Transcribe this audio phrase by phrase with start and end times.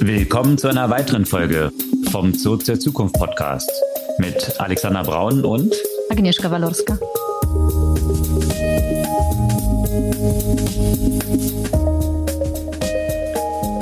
[0.00, 1.72] Willkommen zu einer weiteren Folge
[2.10, 3.70] vom Zoo zur Zukunft Podcast
[4.18, 5.74] mit Alexander Braun und
[6.10, 6.98] Agnieszka Walorska.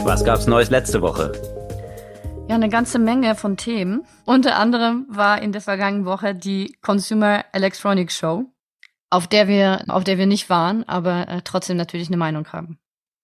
[0.04, 1.32] Was gab's Neues letzte Woche?
[2.48, 4.04] Ja, eine ganze Menge von Themen.
[4.24, 8.44] Unter anderem war in der vergangenen Woche die Consumer Electronics Show,
[9.10, 12.78] auf der wir, auf der wir nicht waren, aber äh, trotzdem natürlich eine Meinung haben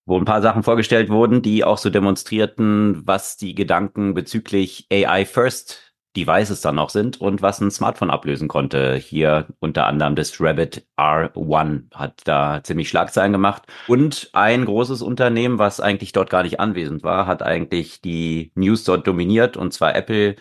[0.06, 5.24] wo ein paar Sachen vorgestellt wurden, die auch so demonstrierten, was die Gedanken bezüglich AI
[5.24, 8.96] First Devices dann noch sind und was ein Smartphone ablösen konnte.
[8.96, 13.62] Hier unter anderem das Rabbit R1 hat da ziemlich Schlagzeilen gemacht.
[13.86, 18.82] Und ein großes Unternehmen, was eigentlich dort gar nicht anwesend war, hat eigentlich die News
[18.82, 20.36] dort dominiert und zwar Apple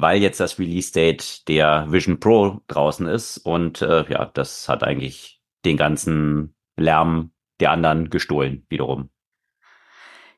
[0.00, 4.82] weil jetzt das Release Date der Vision Pro draußen ist und äh, ja, das hat
[4.82, 9.10] eigentlich den ganzen Lärm der anderen gestohlen wiederum.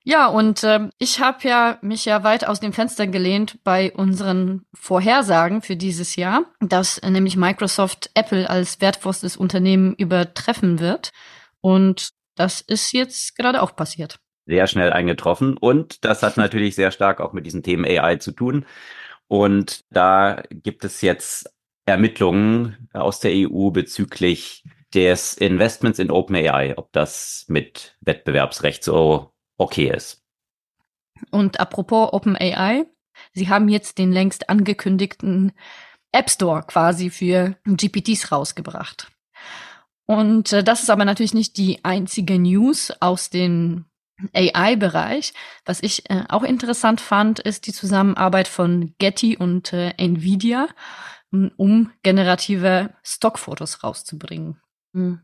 [0.04, 4.66] Ja, und äh, ich habe ja mich ja weit aus dem Fenster gelehnt bei unseren
[4.74, 11.12] Vorhersagen für dieses Jahr, dass äh, nämlich Microsoft Apple als wertvollstes Unternehmen übertreffen wird.
[11.60, 14.19] Und das ist jetzt gerade auch passiert.
[14.47, 15.56] Sehr schnell eingetroffen.
[15.56, 18.66] Und das hat natürlich sehr stark auch mit diesen Themen AI zu tun.
[19.28, 21.48] Und da gibt es jetzt
[21.86, 29.90] Ermittlungen aus der EU bezüglich des Investments in OpenAI, ob das mit Wettbewerbsrecht so okay
[29.94, 30.22] ist.
[31.30, 32.86] Und apropos OpenAI,
[33.32, 35.52] sie haben jetzt den längst angekündigten
[36.12, 39.10] App Store quasi für GPTs rausgebracht.
[40.06, 43.86] Und äh, das ist aber natürlich nicht die einzige News aus dem
[44.34, 45.32] AI-Bereich.
[45.64, 50.68] Was ich äh, auch interessant fand, ist die Zusammenarbeit von Getty und äh, Nvidia,
[51.56, 54.61] um generative Stockfotos rauszubringen.
[54.92, 55.20] Hm.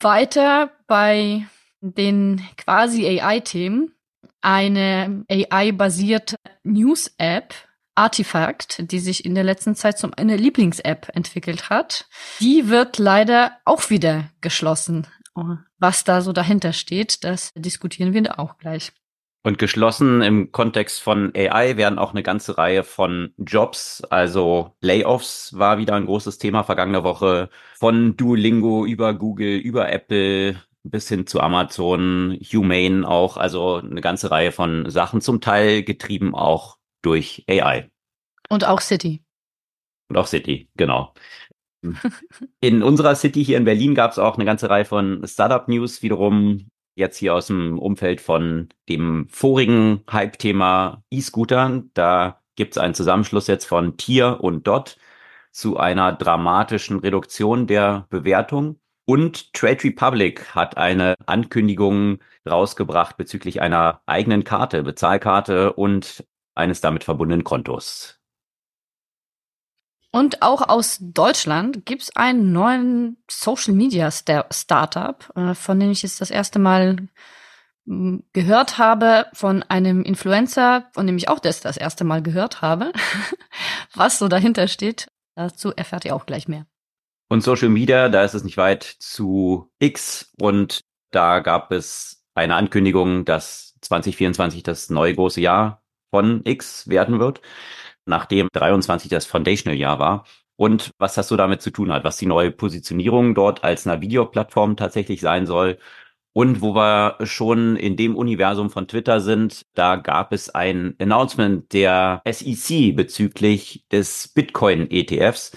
[0.00, 1.46] Weiter bei
[1.80, 3.94] den quasi AI-Themen
[4.40, 7.54] eine AI-basierte News-App,
[7.94, 12.08] Artifact, die sich in der letzten Zeit zum eine Lieblings-App entwickelt hat.
[12.40, 15.06] Die wird leider auch wieder geschlossen.
[15.78, 18.92] Was da so dahinter steht, das diskutieren wir auch gleich.
[19.44, 25.58] Und geschlossen im Kontext von AI werden auch eine ganze Reihe von Jobs, also Layoffs
[25.58, 27.50] war wieder ein großes Thema vergangene Woche.
[27.78, 34.30] Von Duolingo über Google, über Apple bis hin zu Amazon, Humane auch, also eine ganze
[34.30, 37.90] Reihe von Sachen, zum Teil getrieben auch durch AI.
[38.48, 39.24] Und auch City.
[40.08, 41.14] Und auch City, genau.
[42.60, 46.68] In unserer City hier in Berlin gab es auch eine ganze Reihe von Startup-News, wiederum
[46.94, 51.90] jetzt hier aus dem Umfeld von dem vorigen Hype-Thema E-Scootern.
[51.94, 54.98] Da gibt es einen Zusammenschluss jetzt von Tier und Dot
[55.50, 58.78] zu einer dramatischen Reduktion der Bewertung.
[59.04, 66.24] Und Trade Republic hat eine Ankündigung rausgebracht bezüglich einer eigenen Karte, Bezahlkarte und
[66.54, 68.21] eines damit verbundenen Kontos.
[70.14, 76.02] Und auch aus Deutschland gibt es einen neuen Social Media Startup, äh, von dem ich
[76.02, 77.08] jetzt das erste Mal
[77.86, 82.60] hm, gehört habe von einem Influencer, von dem ich auch das das erste Mal gehört
[82.60, 82.92] habe.
[83.94, 86.66] Was so dahinter steht, dazu erfährt ihr auch gleich mehr.
[87.30, 92.56] Und Social Media, da ist es nicht weit zu X und da gab es eine
[92.56, 97.40] Ankündigung, dass 2024 das neue große Jahr von X werden wird
[98.06, 100.24] nachdem 23 das Foundational-Jahr war.
[100.56, 104.00] Und was das so damit zu tun hat, was die neue Positionierung dort als einer
[104.00, 105.78] Videoplattform tatsächlich sein soll.
[106.34, 111.70] Und wo wir schon in dem Universum von Twitter sind, da gab es ein Announcement
[111.72, 115.52] der SEC bezüglich des Bitcoin-ETFs,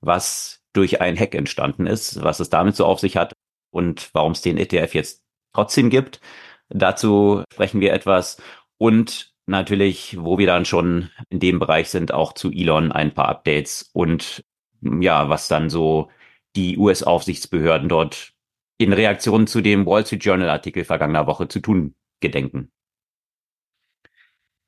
[0.00, 3.32] was durch einen Hack entstanden ist, was es damit so auf sich hat
[3.70, 6.20] und warum es den ETF jetzt trotzdem gibt.
[6.68, 8.40] Dazu sprechen wir etwas.
[8.78, 13.28] Und natürlich, wo wir dann schon in dem Bereich sind, auch zu Elon ein paar
[13.28, 14.44] Updates und
[14.80, 16.08] ja, was dann so
[16.56, 18.32] die US-Aufsichtsbehörden dort
[18.78, 22.72] in Reaktion zu dem Wall Street Journal Artikel vergangener Woche zu tun gedenken.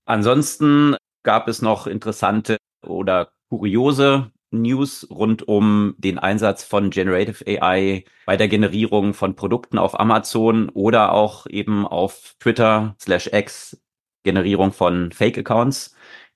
[0.04, 8.04] Ansonsten gab es noch interessante oder kuriose News rund um den Einsatz von Generative AI
[8.26, 13.81] bei der Generierung von Produkten auf Amazon oder auch eben auf Twitter slash X
[14.22, 15.94] Generierung von Fake-Accounts,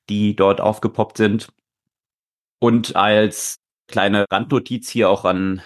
[0.09, 1.49] die dort aufgepoppt sind.
[2.59, 3.57] Und als
[3.89, 5.63] kleine Randnotiz hier auch an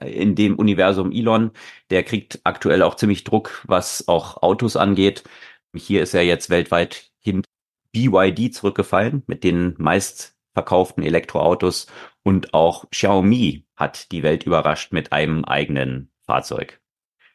[0.00, 1.50] in dem Universum Elon,
[1.90, 5.24] der kriegt aktuell auch ziemlich Druck, was auch Autos angeht.
[5.74, 7.42] Hier ist er jetzt weltweit hin
[7.92, 11.86] BYD zurückgefallen mit den meistverkauften Elektroautos
[12.22, 16.80] und auch Xiaomi hat die Welt überrascht mit einem eigenen Fahrzeug.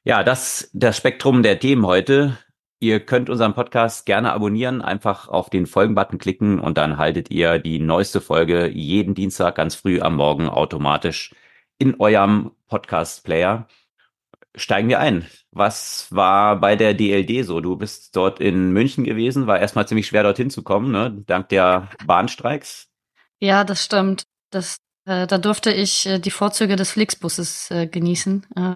[0.04, 2.38] Ja, das das Spektrum der Themen heute.
[2.80, 7.58] Ihr könnt unseren Podcast gerne abonnieren, einfach auf den Folgen-Button klicken und dann haltet ihr
[7.58, 11.34] die neueste Folge jeden Dienstag ganz früh am Morgen automatisch
[11.78, 13.68] in eurem Podcast-Player.
[14.56, 15.26] Steigen wir ein.
[15.52, 17.62] Was war bei der DLD so?
[17.62, 21.24] Du bist dort in München gewesen, war erstmal ziemlich schwer dorthin zu kommen, ne?
[21.26, 22.90] dank der Bahnstreiks.
[23.40, 24.24] Ja, das stimmt.
[24.50, 28.46] Das, äh, da durfte ich äh, die Vorzüge des Flixbusses äh, genießen.
[28.56, 28.74] Äh,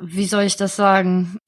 [0.00, 1.38] wie soll ich das sagen?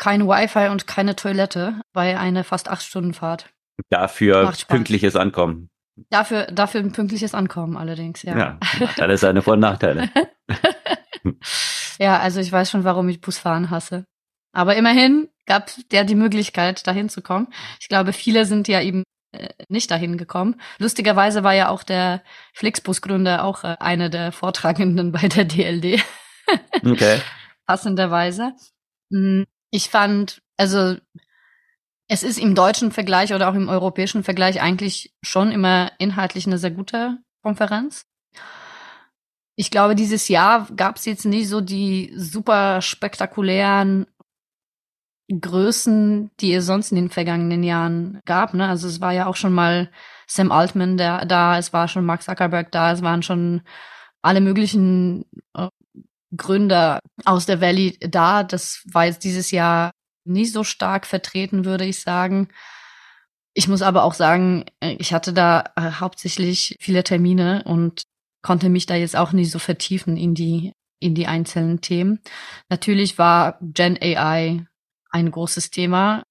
[0.00, 3.50] Kein Wi-Fi und keine Toilette bei einer fast acht Stunden Fahrt.
[3.90, 5.68] Dafür pünktliches Ankommen.
[6.08, 8.36] Dafür, dafür ein pünktliches Ankommen allerdings, ja.
[8.36, 10.08] Ja, Nachteile seine Vor- und Nachteile.
[11.98, 14.04] ja, also ich weiß schon, warum ich Busfahren hasse.
[14.52, 17.48] Aber immerhin gab der die Möglichkeit, dahin zu kommen.
[17.78, 20.58] Ich glaube, viele sind ja eben äh, nicht dahin gekommen.
[20.78, 22.22] Lustigerweise war ja auch der
[22.54, 26.02] Flixbus-Gründer auch äh, einer der Vortragenden bei der DLD.
[26.84, 27.20] Okay.
[27.66, 28.54] Passenderweise.
[29.70, 30.96] Ich fand, also
[32.08, 36.58] es ist im deutschen Vergleich oder auch im europäischen Vergleich eigentlich schon immer inhaltlich eine
[36.58, 38.06] sehr gute Konferenz.
[39.54, 44.06] Ich glaube, dieses Jahr gab es jetzt nicht so die super spektakulären
[45.30, 48.54] Größen, die es sonst in den vergangenen Jahren gab.
[48.54, 48.66] Ne?
[48.66, 49.90] Also es war ja auch schon mal
[50.26, 53.62] Sam Altman der, da, es war schon Mark Zuckerberg da, es waren schon
[54.22, 55.26] alle möglichen
[56.36, 58.42] Gründer aus der Valley da.
[58.42, 59.90] Das war jetzt dieses Jahr
[60.24, 62.48] nicht so stark vertreten, würde ich sagen.
[63.54, 68.02] Ich muss aber auch sagen, äh, ich hatte da äh, hauptsächlich viele Termine und
[68.42, 72.20] konnte mich da jetzt auch nicht so vertiefen in die, in die einzelnen Themen.
[72.68, 74.66] Natürlich war Gen AI
[75.10, 76.22] ein großes Thema,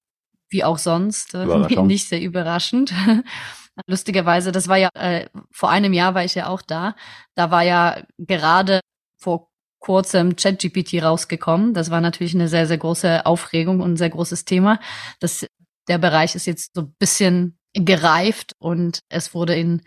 [0.48, 1.44] wie auch sonst, äh,
[1.82, 2.92] nicht sehr überraschend.
[3.86, 6.96] Lustigerweise, das war ja, äh, vor einem Jahr war ich ja auch da.
[7.34, 8.80] Da war ja gerade
[9.18, 9.49] vor
[9.80, 11.74] kurzem ChatGPT rausgekommen.
[11.74, 14.78] Das war natürlich eine sehr, sehr große Aufregung und ein sehr großes Thema.
[15.18, 15.46] Das,
[15.88, 19.82] der Bereich ist jetzt so ein bisschen gereift und es wurde in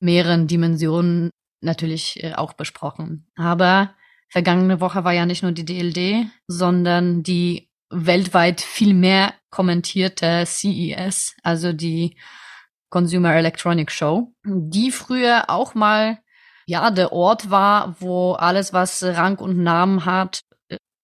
[0.00, 1.30] mehreren Dimensionen
[1.60, 3.26] natürlich äh, auch besprochen.
[3.36, 3.94] Aber
[4.28, 11.36] vergangene Woche war ja nicht nur die DLD, sondern die weltweit viel mehr kommentierte CES,
[11.42, 12.16] also die
[12.90, 16.18] Consumer Electronic Show, die früher auch mal
[16.66, 20.42] ja, der Ort war, wo alles, was Rang und Namen hat,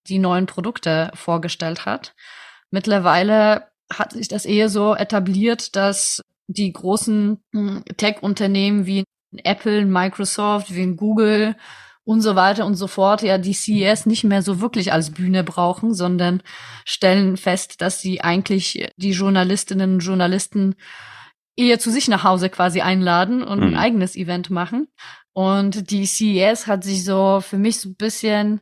[0.07, 2.13] die neuen Produkte vorgestellt hat.
[2.71, 9.03] Mittlerweile hat sich das eher so etabliert, dass die großen hm, Tech-Unternehmen wie
[9.43, 11.55] Apple, Microsoft, wie Google
[12.03, 15.43] und so weiter und so fort ja die CES nicht mehr so wirklich als Bühne
[15.43, 16.41] brauchen, sondern
[16.85, 20.75] stellen fest, dass sie eigentlich die Journalistinnen und Journalisten
[21.55, 23.77] eher zu sich nach Hause quasi einladen und ein mhm.
[23.77, 24.87] eigenes Event machen.
[25.33, 28.61] Und die CES hat sich so für mich so ein bisschen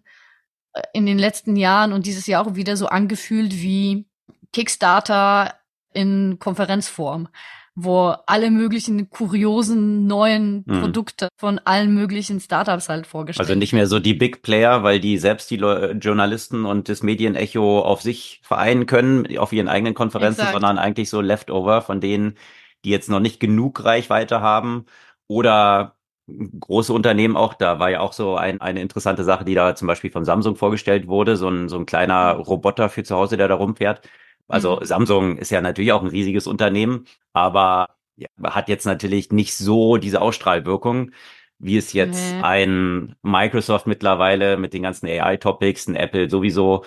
[0.73, 4.05] äh, in den letzten Jahren und dieses Jahr auch wieder so angefühlt wie
[4.53, 5.53] Kickstarter
[5.93, 7.29] in Konferenzform,
[7.75, 10.81] wo alle möglichen kuriosen neuen hm.
[10.81, 13.47] Produkte von allen möglichen Startups halt vorgestellt.
[13.47, 17.81] Also nicht mehr so die Big Player, weil die selbst die Journalisten und das Medienecho
[17.81, 20.53] auf sich vereinen können, auf ihren eigenen Konferenzen, Exakt.
[20.53, 22.35] sondern eigentlich so Leftover von denen,
[22.83, 24.85] die jetzt noch nicht genug Reichweite haben
[25.27, 25.96] oder
[26.27, 29.87] große Unternehmen auch, da war ja auch so ein, eine interessante Sache, die da zum
[29.87, 33.47] Beispiel von Samsung vorgestellt wurde, so ein, so ein kleiner Roboter für zu Hause, der
[33.47, 34.01] da rumfährt.
[34.47, 34.85] Also mhm.
[34.85, 39.97] Samsung ist ja natürlich auch ein riesiges Unternehmen, aber ja, hat jetzt natürlich nicht so
[39.97, 41.11] diese Ausstrahlwirkung,
[41.59, 42.41] wie es jetzt nee.
[42.43, 46.83] ein Microsoft mittlerweile mit den ganzen AI-Topics, ein Apple sowieso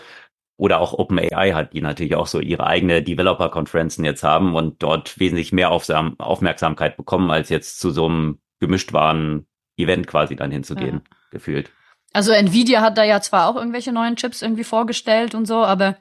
[0.56, 5.18] oder auch OpenAI hat, die natürlich auch so ihre eigene Developer-Konferenzen jetzt haben und dort
[5.18, 11.02] wesentlich mehr Aufmerksamkeit bekommen als jetzt zu so einem gemischt waren, Event quasi dann hinzugehen,
[11.04, 11.16] ja.
[11.30, 11.72] gefühlt.
[12.12, 15.96] Also Nvidia hat da ja zwar auch irgendwelche neuen Chips irgendwie vorgestellt und so, aber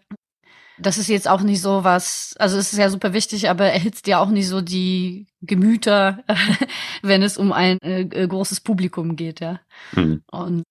[0.80, 4.08] das ist jetzt auch nicht so was, also es ist ja super wichtig, aber erhitzt
[4.08, 6.24] ja auch nicht so die Gemüter,
[7.02, 9.60] wenn es um ein äh, großes Publikum geht, ja.
[9.92, 10.24] Hm.
[10.32, 10.64] Und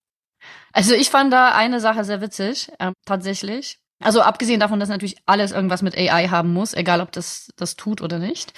[0.73, 3.79] also ich fand da eine Sache sehr witzig, äh, tatsächlich.
[4.01, 7.75] Also abgesehen davon, dass natürlich alles irgendwas mit AI haben muss, egal ob das das
[7.75, 8.53] tut oder nicht.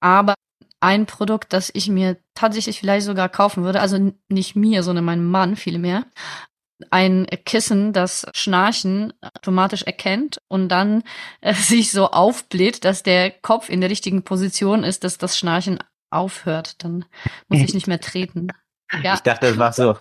[0.00, 0.34] Aber
[0.80, 5.30] ein Produkt, das ich mir tatsächlich vielleicht sogar kaufen würde, also nicht mir, sondern meinem
[5.30, 6.04] Mann vielmehr.
[6.90, 11.02] Ein Kissen, das Schnarchen automatisch erkennt und dann
[11.40, 15.78] äh, sich so aufbläht, dass der Kopf in der richtigen Position ist, dass das Schnarchen
[16.10, 16.84] aufhört.
[16.84, 17.04] Dann
[17.48, 18.48] muss ich nicht mehr treten.
[19.02, 19.14] Ja.
[19.14, 19.96] Ich dachte, das war so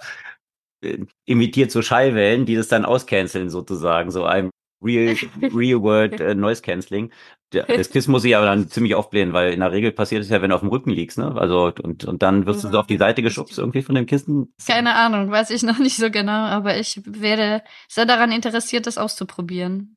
[0.82, 4.50] äh, imitiert so Schallwellen, die das dann auscanceln sozusagen, so ein
[4.82, 7.12] Real, Real World äh, Noise Cancelling.
[7.52, 10.42] Das Kissen muss ich aber dann ziemlich aufblähen, weil in der Regel passiert es ja,
[10.42, 11.34] wenn du auf dem Rücken liegst, ne?
[11.36, 14.54] Also und, und dann wirst du so auf die Seite geschubst irgendwie von dem Kissen.
[14.66, 18.98] Keine Ahnung, weiß ich noch nicht so genau, aber ich wäre sehr daran interessiert, das
[18.98, 19.96] auszuprobieren.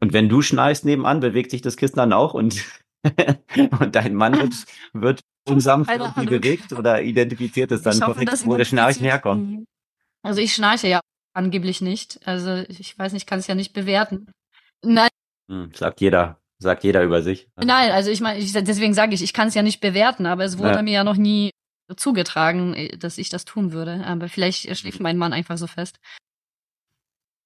[0.00, 2.64] Und wenn du schnarchst nebenan, bewegt sich das Kissen dann auch und,
[3.80, 4.54] und dein Mann wird,
[4.92, 9.66] wird unsanft irgendwie bewegt oder identifiziert es dann hoffe, korrekt, wo das Schnarchen herkommt.
[10.22, 11.00] Also ich schnarche ja
[11.38, 12.20] angeblich nicht.
[12.26, 14.30] Also ich weiß nicht, kann es ja nicht bewerten.
[14.84, 15.08] Nein,
[15.50, 17.48] Hm, sagt jeder, sagt jeder über sich.
[17.56, 20.44] nein, also ich meine, ich, deswegen sage ich, ich kann es ja nicht bewerten, aber
[20.44, 20.82] es wurde Ja.
[20.82, 21.50] mir ja noch nie
[21.96, 24.04] zugetragen, äh, dass ich das tun würde.
[24.04, 25.98] Aber vielleicht schläft mein Mann einfach so fest.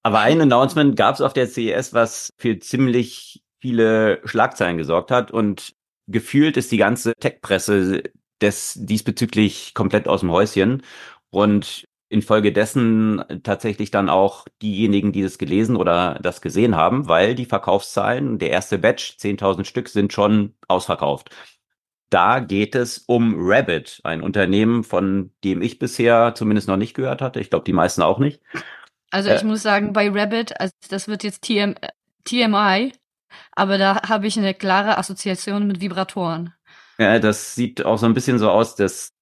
[0.05, 5.31] Aber ein Announcement gab es auf der CES, was für ziemlich viele Schlagzeilen gesorgt hat
[5.31, 5.73] und
[6.07, 8.03] gefühlt ist die ganze Tech-Presse
[8.41, 10.83] des diesbezüglich komplett aus dem Häuschen
[11.29, 17.45] und infolgedessen tatsächlich dann auch diejenigen, die das gelesen oder das gesehen haben, weil die
[17.45, 21.31] Verkaufszahlen, der erste Batch, 10.000 Stück, sind schon ausverkauft.
[22.09, 27.21] Da geht es um Rabbit, ein Unternehmen, von dem ich bisher zumindest noch nicht gehört
[27.21, 27.39] hatte.
[27.39, 28.41] Ich glaube, die meisten auch nicht.
[29.11, 29.35] Also Äh.
[29.37, 31.89] ich muss sagen, bei Rabbit, also das wird jetzt TM, äh,
[32.25, 32.93] TMI,
[33.53, 36.53] aber da habe ich eine klare Assoziation mit Vibratoren.
[36.99, 39.13] Ja, das sieht auch so ein bisschen so aus, das,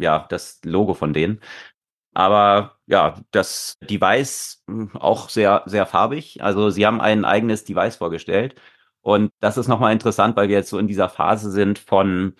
[0.00, 1.40] ja, das Logo von denen.
[2.14, 6.42] Aber ja, das Device mh, auch sehr, sehr farbig.
[6.42, 8.54] Also sie haben ein eigenes Device vorgestellt.
[9.00, 12.34] Und das ist nochmal interessant, weil wir jetzt so in dieser Phase sind von,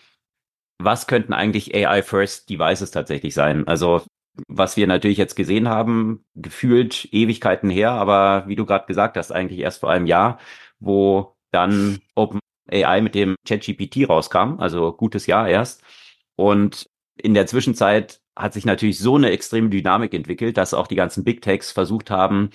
[0.78, 3.66] was könnten eigentlich AI-First Devices tatsächlich sein?
[3.68, 4.02] Also
[4.48, 9.30] was wir natürlich jetzt gesehen haben, gefühlt Ewigkeiten her, aber wie du gerade gesagt hast,
[9.32, 10.38] eigentlich erst vor einem Jahr,
[10.80, 15.82] wo dann OpenAI mit dem ChatGPT rauskam, also gutes Jahr erst.
[16.36, 20.96] Und in der Zwischenzeit hat sich natürlich so eine extreme Dynamik entwickelt, dass auch die
[20.96, 22.50] ganzen Big Techs versucht haben,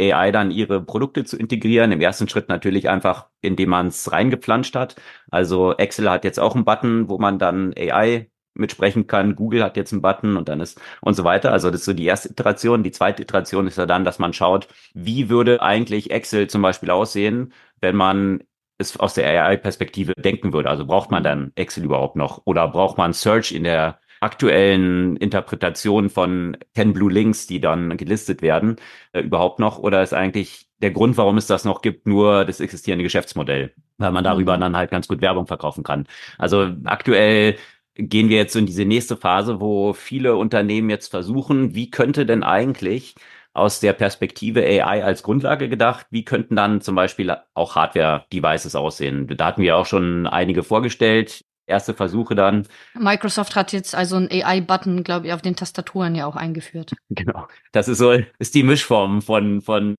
[0.00, 1.92] AI dann ihre Produkte zu integrieren.
[1.92, 4.96] Im ersten Schritt natürlich einfach, indem man es reingepflanscht hat.
[5.30, 9.36] Also Excel hat jetzt auch einen Button, wo man dann AI mitsprechen kann.
[9.36, 11.52] Google hat jetzt einen Button und dann ist und so weiter.
[11.52, 12.82] Also das ist so die erste Iteration.
[12.82, 16.90] Die zweite Iteration ist ja dann, dass man schaut, wie würde eigentlich Excel zum Beispiel
[16.90, 18.42] aussehen, wenn man
[18.78, 20.70] es aus der AI-Perspektive denken würde.
[20.70, 26.10] Also braucht man dann Excel überhaupt noch oder braucht man Search in der aktuellen Interpretation
[26.10, 28.76] von 10 Blue Links, die dann gelistet werden,
[29.12, 29.78] äh, überhaupt noch?
[29.78, 34.12] Oder ist eigentlich der Grund, warum es das noch gibt, nur das existierende Geschäftsmodell, weil
[34.12, 34.60] man darüber Mhm.
[34.60, 36.06] dann halt ganz gut Werbung verkaufen kann?
[36.38, 37.56] Also aktuell
[37.94, 42.42] gehen wir jetzt in diese nächste Phase, wo viele Unternehmen jetzt versuchen, wie könnte denn
[42.44, 43.14] eigentlich
[43.52, 49.26] aus der Perspektive AI als Grundlage gedacht, wie könnten dann zum Beispiel auch Hardware-Devices aussehen?
[49.36, 51.44] Da hatten wir auch schon einige vorgestellt.
[51.68, 52.66] Erste Versuche dann.
[52.94, 56.92] Microsoft hat jetzt also einen AI-Button, glaube ich, auf den Tastaturen ja auch eingeführt.
[57.10, 57.46] Genau.
[57.72, 59.96] Das ist so, ist die Mischform von, von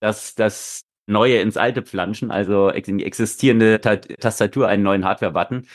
[0.00, 5.66] das, das Neue ins Alte pflanschen, also in die existierende Ta Tastatur einen neuen Hardware-Button,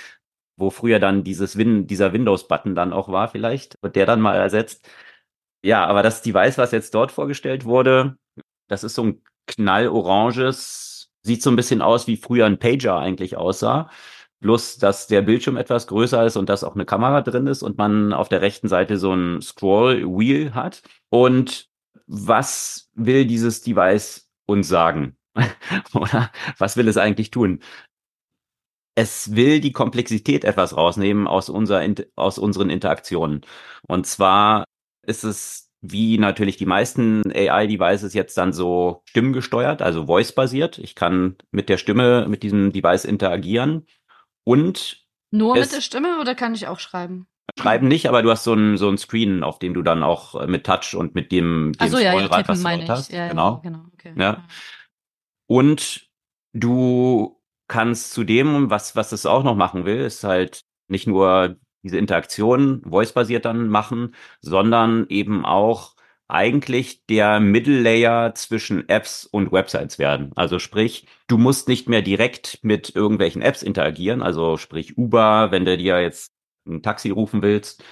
[0.58, 4.36] wo früher dann dieses Win dieser Windows-Button dann auch war, vielleicht, wird der dann mal
[4.36, 4.88] ersetzt.
[5.64, 8.18] Ja, aber das Device, was jetzt dort vorgestellt wurde,
[8.68, 13.36] das ist so ein knalloranges, sieht so ein bisschen aus, wie früher ein Pager eigentlich
[13.36, 13.90] aussah.
[14.44, 17.78] Bloß, dass der Bildschirm etwas größer ist und dass auch eine Kamera drin ist und
[17.78, 20.82] man auf der rechten Seite so ein Scroll-Wheel hat.
[21.10, 21.70] Und
[22.08, 25.16] was will dieses Device uns sagen?
[25.94, 27.62] Oder was will es eigentlich tun?
[28.96, 31.82] Es will die Komplexität etwas rausnehmen aus, unser,
[32.18, 33.46] aus unseren Interaktionen.
[33.88, 34.66] Und zwar
[35.04, 40.80] ist es wie natürlich die meisten AI-Devices jetzt dann so stimmgesteuert, also voice-basiert.
[40.80, 43.86] Ich kann mit der Stimme, mit diesem Device interagieren
[44.44, 47.28] und Nur mit der Stimme oder kann ich auch schreiben?
[47.60, 50.36] schreiben nicht, aber du hast so ein, so ein Screen, auf dem du dann auch
[50.42, 53.06] äh, mit Touch und mit dem, dem Achso, ja, Scrollrad, was du meine dort ich.
[53.06, 53.12] hast.
[53.12, 53.56] Ja, genau.
[53.56, 53.86] ja, genau.
[53.94, 54.14] Okay.
[54.18, 54.44] Ja.
[55.48, 56.10] Und
[56.54, 61.98] du kannst zudem, was, was es auch noch machen will, ist halt nicht nur diese
[61.98, 65.96] Interaktion voice-basiert dann machen, sondern eben auch
[66.28, 70.32] eigentlich der Middle Layer zwischen Apps und Websites werden.
[70.36, 75.66] Also sprich, du musst nicht mehr direkt mit irgendwelchen Apps interagieren, also sprich Uber, wenn
[75.66, 76.34] du dir jetzt
[76.68, 77.84] ein Taxi rufen willst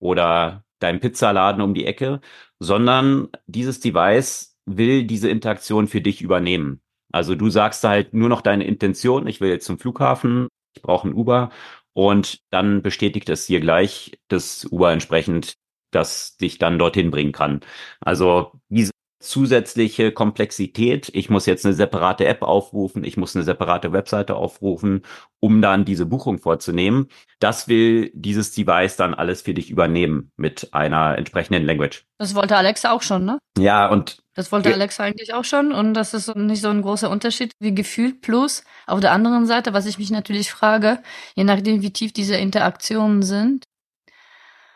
[0.00, 2.20] oder deinen Pizzaladen um die Ecke,
[2.58, 6.80] sondern dieses Device will diese Interaktion für dich übernehmen.
[7.12, 11.08] Also du sagst halt nur noch deine Intention, ich will jetzt zum Flughafen, ich brauche
[11.08, 11.50] ein Uber
[11.94, 15.54] und dann bestätigt es dir gleich das Uber entsprechend,
[15.90, 17.60] das dich dann dorthin bringen kann.
[18.00, 18.90] Also diese
[19.20, 25.02] zusätzliche Komplexität, ich muss jetzt eine separate App aufrufen, ich muss eine separate Webseite aufrufen,
[25.40, 27.08] um dann diese Buchung vorzunehmen.
[27.40, 32.04] Das will dieses Device dann alles für dich übernehmen mit einer entsprechenden Language.
[32.18, 33.38] Das wollte Alexa auch schon, ne?
[33.58, 34.72] Ja, und Das wollte.
[34.72, 38.20] Alexa eigentlich auch schon und das ist nicht so ein großer Unterschied wie gefühlt.
[38.20, 41.00] Plus auf der anderen Seite, was ich mich natürlich frage,
[41.34, 43.64] je nachdem wie tief diese Interaktionen sind,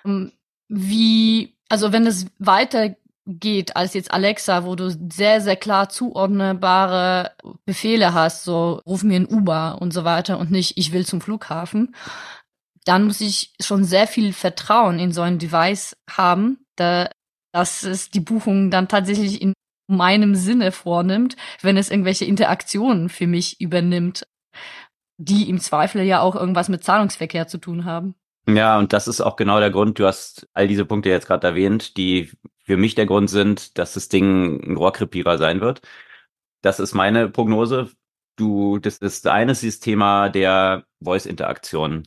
[0.05, 0.33] ähm,
[0.73, 7.33] wie, also wenn es weiter geht als jetzt Alexa, wo du sehr, sehr klar zuordnebare
[7.67, 11.21] Befehle hast, so ruf mir ein Uber und so weiter und nicht ich will zum
[11.21, 11.95] Flughafen,
[12.85, 17.11] dann muss ich schon sehr viel Vertrauen in so ein Device haben, da,
[17.53, 19.53] dass es die Buchung dann tatsächlich in
[19.89, 24.27] meinem Sinne vornimmt, wenn es irgendwelche Interaktionen für mich übernimmt,
[25.19, 28.15] die im Zweifel ja auch irgendwas mit Zahlungsverkehr zu tun haben.
[28.49, 31.47] Ja, und das ist auch genau der Grund, du hast all diese Punkte jetzt gerade
[31.47, 32.33] erwähnt, die
[32.65, 35.81] für mich der Grund sind, dass das Ding ein Rohrkrepierer sein wird.
[36.63, 37.91] Das ist meine Prognose.
[38.37, 42.05] Du, das ist eines dieses Thema der Voice-Interaktion.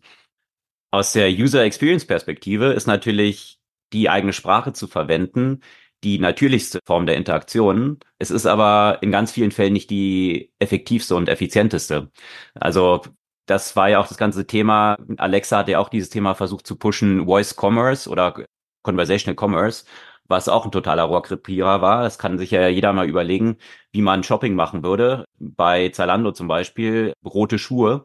[0.92, 3.60] Aus der User Experience Perspektive ist natürlich
[3.94, 5.62] die eigene Sprache zu verwenden
[6.04, 8.00] die natürlichste Form der Interaktion.
[8.20, 12.12] Es ist aber in ganz vielen Fällen nicht die effektivste und effizienteste.
[12.54, 13.02] Also
[13.46, 14.98] das war ja auch das ganze Thema.
[15.18, 18.46] Alexa hat ja auch dieses Thema versucht zu pushen, Voice Commerce oder
[18.84, 19.86] Conversational Commerce,
[20.28, 22.04] was auch ein totaler Rohrkrepierer war.
[22.04, 23.58] Das kann sich ja jeder mal überlegen,
[23.92, 25.26] wie man Shopping machen würde.
[25.40, 28.04] Bei Zalando zum Beispiel rote Schuhe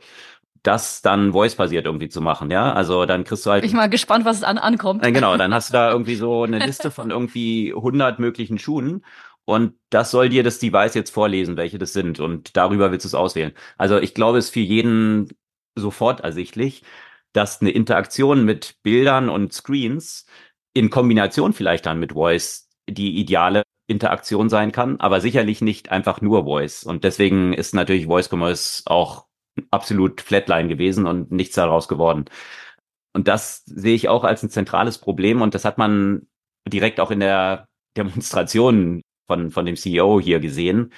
[0.62, 2.72] das dann voice-basiert irgendwie zu machen, ja.
[2.72, 3.64] Also dann kriegst du halt.
[3.64, 5.04] Ich bin mal gespannt, was es an ankommt.
[5.04, 9.04] Äh, genau, dann hast du da irgendwie so eine Liste von irgendwie 100 möglichen Schuhen
[9.44, 13.08] und das soll dir das Device jetzt vorlesen, welche das sind und darüber willst du
[13.08, 13.52] es auswählen.
[13.78, 15.30] Also ich glaube, es ist für jeden
[15.76, 16.82] sofort ersichtlich,
[17.32, 20.26] dass eine Interaktion mit Bildern und Screens
[20.74, 26.20] in Kombination vielleicht dann mit Voice die ideale Interaktion sein kann, aber sicherlich nicht einfach
[26.20, 26.84] nur Voice.
[26.84, 29.26] Und deswegen ist natürlich Voice Commerce auch
[29.70, 32.26] absolut Flatline gewesen und nichts daraus geworden.
[33.12, 36.28] Und das sehe ich auch als ein zentrales Problem und das hat man
[36.68, 40.92] direkt auch in der Demonstration von, von dem CEO hier gesehen.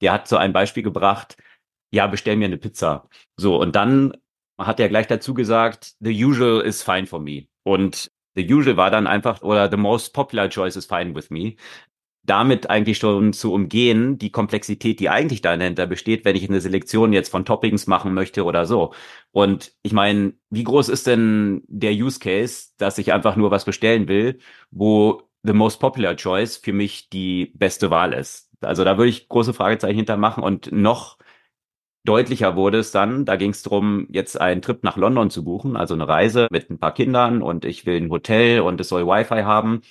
[0.00, 1.36] Der hat so ein Beispiel gebracht,
[1.92, 3.08] ja, bestell mir eine Pizza.
[3.36, 4.16] So, und dann
[4.58, 7.48] hat er gleich dazu gesagt, the usual is fine for me.
[7.64, 11.56] Und the usual war dann einfach, oder the most popular choice is fine with me
[12.26, 17.12] damit eigentlich schon zu umgehen, die Komplexität, die eigentlich dahinter besteht, wenn ich eine Selektion
[17.12, 18.92] jetzt von Toppings machen möchte oder so.
[19.30, 23.64] Und ich meine, wie groß ist denn der Use Case, dass ich einfach nur was
[23.64, 24.38] bestellen will,
[24.70, 28.50] wo the most popular choice für mich die beste Wahl ist?
[28.60, 31.18] Also da würde ich große Fragezeichen hintermachen und noch
[32.04, 35.76] deutlicher wurde es dann, da ging es darum, jetzt einen Trip nach London zu buchen,
[35.76, 39.06] also eine Reise mit ein paar Kindern und ich will ein Hotel und es soll
[39.06, 39.82] Wi-Fi haben.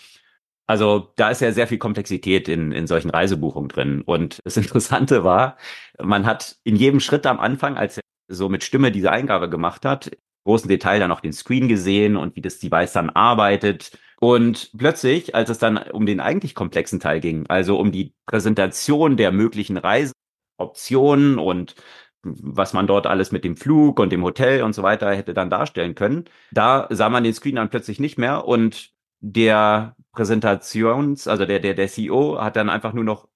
[0.68, 4.02] Also da ist ja sehr viel Komplexität in, in solchen Reisebuchungen drin.
[4.02, 5.58] Und das Interessante war,
[6.02, 9.86] man hat in jedem Schritt am Anfang, als er so mit Stimme diese Eingabe gemacht
[9.86, 10.12] hat,
[10.46, 13.98] großen Detail dann auch den Screen gesehen und wie das Device dann arbeitet.
[14.26, 19.18] Und plötzlich, als es dann um den eigentlich komplexen Teil ging, also um die Präsentation
[19.18, 21.76] der möglichen Reiseoptionen und
[22.24, 25.52] was man dort alles mit dem Flug und dem Hotel und so weiter hätte dann
[25.52, 31.46] darstellen können, da sah man den Screen dann plötzlich nicht mehr und der Präsentations, also
[31.46, 33.28] der, der, der CEO hat dann einfach nur noch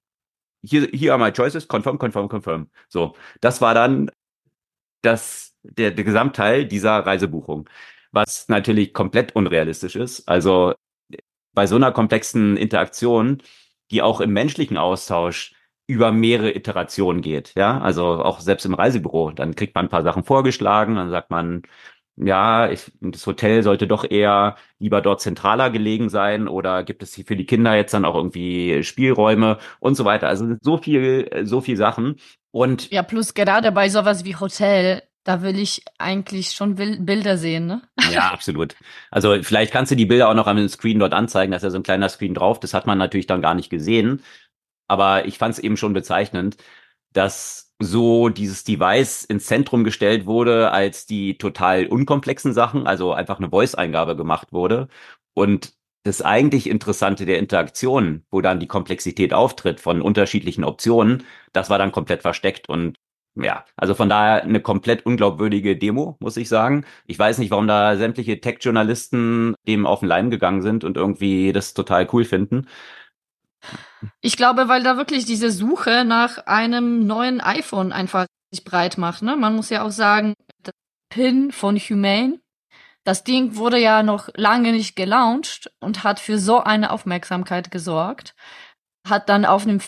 [0.64, 2.68] hier, hier are my choices, confirm, confirm, confirm.
[2.88, 3.16] So.
[3.42, 4.10] Das war dann
[5.04, 7.70] das, der, der Gesamtteil dieser Reisebuchung.
[8.12, 10.28] Was natürlich komplett unrealistisch ist.
[10.28, 10.74] Also,
[11.54, 13.42] bei so einer komplexen Interaktion,
[13.92, 15.54] die auch im menschlichen Austausch
[15.88, 20.04] über mehrere Iterationen geht, ja, also auch selbst im Reisebüro, dann kriegt man ein paar
[20.04, 21.64] Sachen vorgeschlagen, dann sagt man,
[22.16, 27.14] ja, ich, das Hotel sollte doch eher lieber dort zentraler gelegen sein oder gibt es
[27.14, 30.28] hier für die Kinder jetzt dann auch irgendwie Spielräume und so weiter.
[30.28, 32.18] Also so viel, so viel Sachen.
[32.52, 37.68] Und ja, plus gerade bei sowas wie Hotel, da will ich eigentlich schon Bilder sehen,
[37.68, 37.84] ne?
[38.12, 38.76] Ja, absolut.
[39.12, 41.70] Also vielleicht kannst du die Bilder auch noch am Screen dort anzeigen, da ist ja
[41.70, 42.60] so ein kleiner Screen drauf.
[42.60, 44.24] Das hat man natürlich dann gar nicht gesehen.
[44.88, 46.58] Aber ich fand es eben schon bezeichnend,
[47.14, 53.38] dass so dieses Device ins Zentrum gestellt wurde, als die total unkomplexen Sachen, also einfach
[53.38, 54.88] eine Voice-Eingabe gemacht wurde.
[55.36, 61.70] Und das eigentlich Interessante der Interaktion, wo dann die Komplexität auftritt von unterschiedlichen Optionen, das
[61.70, 62.98] war dann komplett versteckt und
[63.42, 66.86] ja, also von daher eine komplett unglaubwürdige Demo, muss ich sagen.
[67.06, 71.54] Ich weiß nicht, warum da sämtliche Tech-Journalisten dem auf den Leim gegangen sind und irgendwie
[71.54, 72.68] das total cool finden.
[74.22, 79.22] Ich glaube, weil da wirklich diese Suche nach einem neuen iPhone einfach sich breit macht.
[79.22, 79.36] Ne?
[79.36, 80.74] Man muss ja auch sagen, das
[81.10, 82.40] Pin von Humane,
[83.04, 88.36] das Ding wurde ja noch lange nicht gelauncht und hat für so eine Aufmerksamkeit gesorgt.
[89.08, 89.82] Hat dann auf einem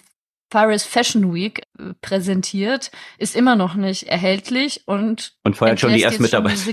[0.52, 6.04] Paris Fashion Week äh, präsentiert, ist immer noch nicht erhältlich und und vorher schon die
[6.04, 6.70] ersten Mitarbeiter.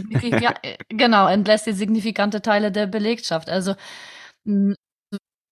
[0.62, 3.48] Äh, genau, entlässt jetzt signifikante Teile der Belegschaft.
[3.48, 3.74] Also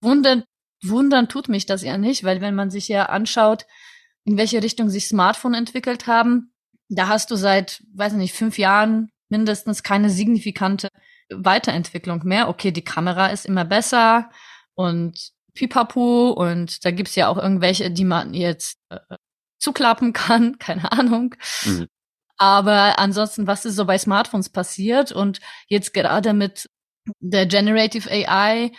[0.03, 0.45] wundert
[0.83, 3.67] wundern tut mich das ja nicht, weil wenn man sich ja anschaut,
[4.25, 6.53] in welche Richtung sich Smartphone entwickelt haben,
[6.89, 10.89] da hast du seit, weiß nicht, fünf Jahren mindestens keine signifikante
[11.31, 12.49] Weiterentwicklung mehr.
[12.49, 14.31] Okay, die Kamera ist immer besser
[14.75, 18.99] und Pipapo und da gibt's ja auch irgendwelche, die man jetzt äh,
[19.59, 21.35] zuklappen kann, keine Ahnung.
[21.65, 21.89] Mhm.
[22.39, 26.69] Aber ansonsten, was ist so bei Smartphones passiert und jetzt gerade mit
[27.21, 28.73] der Generative AI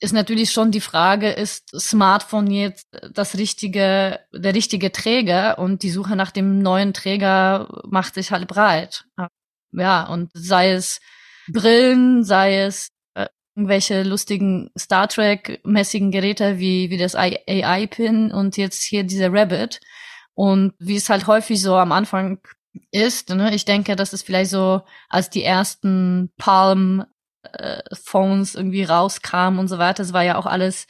[0.00, 5.90] ist natürlich schon die Frage, ist Smartphone jetzt das richtige, der richtige Träger und die
[5.90, 9.06] Suche nach dem neuen Träger macht sich halt breit.
[9.72, 11.00] Ja, und sei es
[11.48, 12.90] Brillen, sei es
[13.58, 19.80] irgendwelche lustigen Star Trek-mäßigen Geräte wie, wie das AI-Pin und jetzt hier dieser Rabbit.
[20.34, 22.38] Und wie es halt häufig so am Anfang
[22.92, 27.04] ist, ne, ich denke, das ist vielleicht so, als die ersten Palm
[27.42, 27.82] äh,
[28.14, 30.04] irgendwie rauskamen und so weiter.
[30.04, 30.86] Es war ja auch alles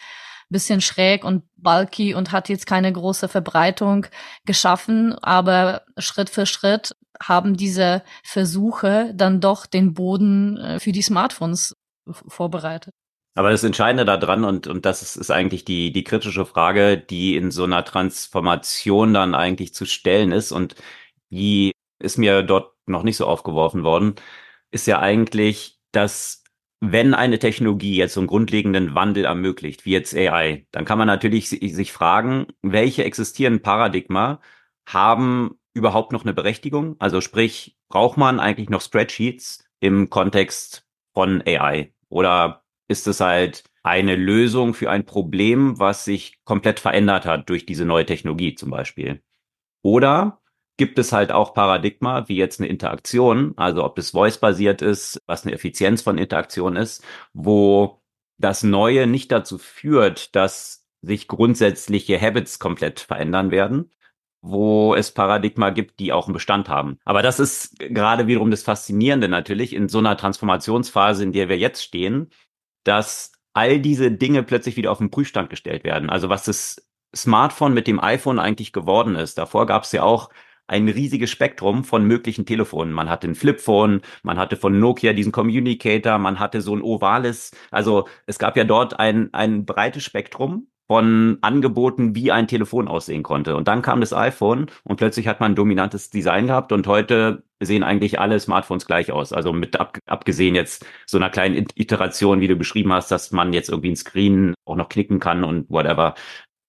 [0.50, 4.06] bisschen schräg und bulky und hat jetzt keine große Verbreitung
[4.44, 11.02] geschaffen, aber Schritt für Schritt haben diese Versuche dann doch den Boden äh, für die
[11.02, 11.77] Smartphones
[12.12, 12.94] vorbereitet.
[13.34, 17.36] Aber das Entscheidende daran, und, und das ist, ist eigentlich die, die kritische Frage, die
[17.36, 20.74] in so einer Transformation dann eigentlich zu stellen ist und
[21.30, 24.16] die ist mir dort noch nicht so aufgeworfen worden,
[24.70, 26.42] ist ja eigentlich, dass
[26.80, 31.06] wenn eine Technologie jetzt so einen grundlegenden Wandel ermöglicht, wie jetzt AI, dann kann man
[31.06, 34.40] natürlich sich fragen, welche existierenden Paradigma
[34.86, 36.96] haben überhaupt noch eine Berechtigung?
[36.98, 41.92] Also sprich, braucht man eigentlich noch Spreadsheets im Kontext von AI?
[42.08, 47.66] Oder ist es halt eine Lösung für ein Problem, was sich komplett verändert hat durch
[47.66, 49.22] diese neue Technologie zum Beispiel?
[49.82, 50.40] Oder
[50.76, 55.44] gibt es halt auch Paradigma, wie jetzt eine Interaktion, also ob das voice-basiert ist, was
[55.44, 58.00] eine Effizienz von Interaktion ist, wo
[58.38, 63.90] das Neue nicht dazu führt, dass sich grundsätzliche Habits komplett verändern werden,
[64.40, 66.98] wo es Paradigma gibt, die auch einen Bestand haben.
[67.04, 71.58] Aber das ist gerade wiederum das Faszinierende natürlich in so einer Transformationsphase, in der wir
[71.58, 72.30] jetzt stehen,
[72.84, 76.10] dass all diese Dinge plötzlich wieder auf den Prüfstand gestellt werden.
[76.10, 79.38] Also was das Smartphone mit dem iPhone eigentlich geworden ist.
[79.38, 80.30] Davor gab es ja auch
[80.66, 82.92] ein riesiges Spektrum von möglichen Telefonen.
[82.92, 87.52] Man hatte ein Flipphone, man hatte von Nokia diesen Communicator, man hatte so ein ovales,
[87.70, 93.22] also es gab ja dort ein, ein breites Spektrum von Angeboten, wie ein Telefon aussehen
[93.22, 93.56] konnte.
[93.56, 97.44] Und dann kam das iPhone und plötzlich hat man ein dominantes Design gehabt und heute
[97.60, 99.32] sehen eigentlich alle Smartphones gleich aus.
[99.32, 103.52] Also mit ab, abgesehen jetzt so einer kleinen Iteration, wie du beschrieben hast, dass man
[103.52, 106.14] jetzt irgendwie ein Screen auch noch klicken kann und whatever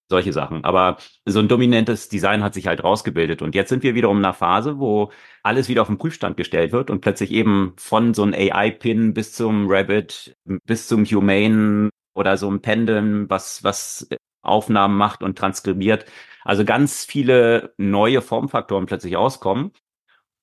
[0.10, 0.64] solche Sachen.
[0.64, 3.42] Aber so ein dominantes Design hat sich halt rausgebildet.
[3.42, 5.12] Und jetzt sind wir wiederum in einer Phase, wo
[5.44, 9.34] alles wieder auf den Prüfstand gestellt wird und plötzlich eben von so einem AI-Pin bis
[9.34, 14.08] zum Rabbit, bis zum Humane oder so ein Pendeln, was, was
[14.42, 16.06] Aufnahmen macht und transkribiert.
[16.44, 19.72] Also ganz viele neue Formfaktoren plötzlich auskommen.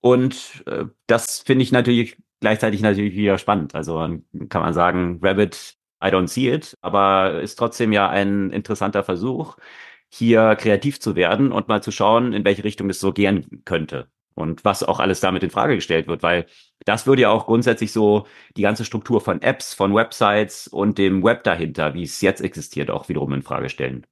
[0.00, 3.74] Und äh, das finde ich natürlich gleichzeitig natürlich wieder spannend.
[3.74, 3.98] Also
[4.48, 9.56] kann man sagen, Rabbit I don't see it, aber ist trotzdem ja ein interessanter Versuch,
[10.10, 14.08] hier kreativ zu werden und mal zu schauen, in welche Richtung es so gehen könnte
[14.36, 16.46] und was auch alles damit in Frage gestellt wird, weil
[16.84, 21.24] das würde ja auch grundsätzlich so die ganze Struktur von Apps, von Websites und dem
[21.24, 24.06] Web dahinter, wie es jetzt existiert, auch wiederum in Frage stellen.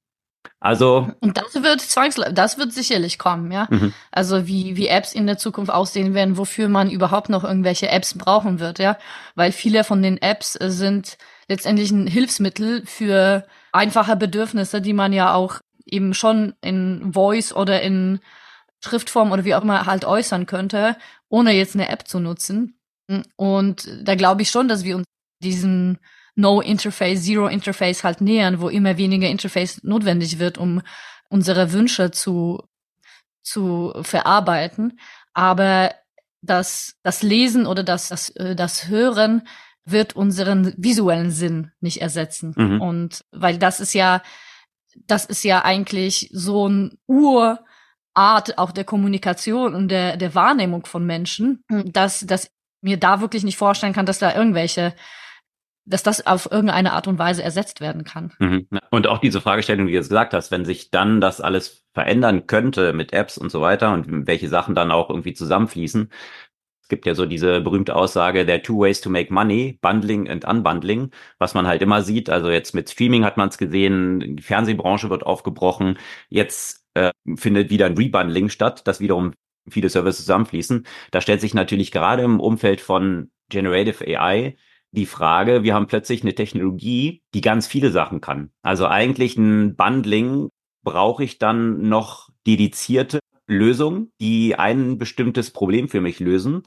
[0.59, 3.67] Also und das wird zwangsläufig, das wird sicherlich kommen, ja.
[3.69, 3.93] Mhm.
[4.11, 8.17] Also wie wie Apps in der Zukunft aussehen werden, wofür man überhaupt noch irgendwelche Apps
[8.17, 8.97] brauchen wird, ja,
[9.35, 15.33] weil viele von den Apps sind letztendlich ein Hilfsmittel für einfache Bedürfnisse, die man ja
[15.33, 18.19] auch eben schon in Voice oder in
[18.85, 20.97] Schriftform oder wie auch immer halt äußern könnte,
[21.29, 22.79] ohne jetzt eine App zu nutzen.
[23.35, 25.05] Und da glaube ich schon, dass wir uns
[25.43, 25.99] diesen
[26.35, 30.81] No Interface, Zero Interface halt nähern, wo immer weniger Interface notwendig wird, um
[31.29, 32.63] unsere Wünsche zu,
[33.41, 34.99] zu verarbeiten.
[35.33, 35.93] Aber
[36.41, 39.47] das, das Lesen oder das, das, äh, das Hören
[39.85, 42.53] wird unseren visuellen Sinn nicht ersetzen.
[42.55, 42.81] Mhm.
[42.81, 44.21] Und weil das ist ja,
[44.95, 46.97] das ist ja eigentlich so ein
[48.15, 52.49] Urart auch der Kommunikation und der, der Wahrnehmung von Menschen, dass, dass
[52.81, 54.93] mir da wirklich nicht vorstellen kann, dass da irgendwelche
[55.87, 58.33] dass das auf irgendeine Art und Weise ersetzt werden kann.
[58.39, 58.67] Mhm.
[58.89, 62.47] Und auch diese Fragestellung, die du jetzt gesagt hast, wenn sich dann das alles verändern
[62.47, 66.09] könnte mit Apps und so weiter und welche Sachen dann auch irgendwie zusammenfließen,
[66.81, 70.45] es gibt ja so diese berühmte Aussage der Two Ways to Make Money, Bundling and
[70.45, 72.29] Unbundling, was man halt immer sieht.
[72.29, 75.97] Also jetzt mit Streaming hat man es gesehen, die Fernsehbranche wird aufgebrochen.
[76.29, 79.33] Jetzt äh, findet wieder ein Rebundling statt, dass wiederum
[79.69, 80.85] viele Services zusammenfließen.
[81.11, 84.57] Da stellt sich natürlich gerade im Umfeld von Generative AI
[84.91, 88.51] die Frage, wir haben plötzlich eine Technologie, die ganz viele Sachen kann.
[88.61, 90.49] Also eigentlich ein Bundling
[90.83, 96.63] brauche ich dann noch dedizierte Lösungen, die ein bestimmtes Problem für mich lösen?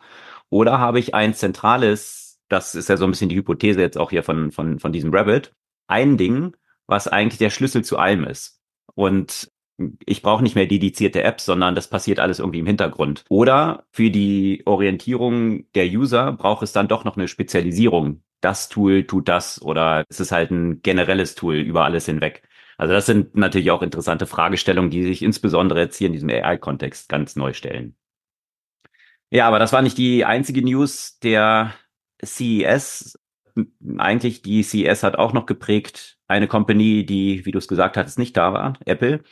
[0.50, 4.10] Oder habe ich ein zentrales, das ist ja so ein bisschen die Hypothese jetzt auch
[4.10, 5.52] hier von, von, von diesem Rabbit,
[5.86, 6.54] ein Ding,
[6.86, 8.60] was eigentlich der Schlüssel zu allem ist.
[8.94, 9.48] Und
[10.06, 13.24] ich brauche nicht mehr dedizierte Apps, sondern das passiert alles irgendwie im Hintergrund.
[13.28, 18.22] Oder für die Orientierung der User braucht es dann doch noch eine Spezialisierung.
[18.40, 22.42] Das Tool tut das oder es ist halt ein generelles Tool über alles hinweg.
[22.76, 27.08] Also das sind natürlich auch interessante Fragestellungen, die sich insbesondere jetzt hier in diesem AI-Kontext
[27.08, 27.96] ganz neu stellen.
[29.30, 31.74] Ja, aber das war nicht die einzige News der
[32.24, 33.18] CES.
[33.98, 38.18] Eigentlich die CES hat auch noch geprägt eine Company, die, wie du es gesagt hattest,
[38.18, 39.24] nicht da war, Apple.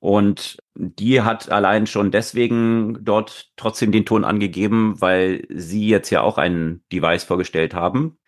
[0.00, 6.20] Und die hat allein schon deswegen dort trotzdem den Ton angegeben, weil sie jetzt ja
[6.20, 8.18] auch ein Device vorgestellt haben,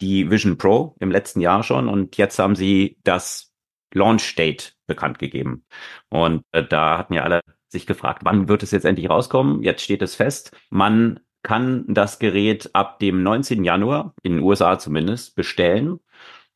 [0.00, 1.88] die Vision Pro im letzten Jahr schon.
[1.88, 3.52] Und jetzt haben sie das
[3.94, 5.64] Launch Date bekannt gegeben.
[6.08, 9.62] Und äh, da hatten ja alle sich gefragt, wann wird es jetzt endlich rauskommen?
[9.62, 10.56] Jetzt steht es fest.
[10.70, 13.64] Man kann das Gerät ab dem 19.
[13.64, 16.00] Januar, in den USA zumindest, bestellen.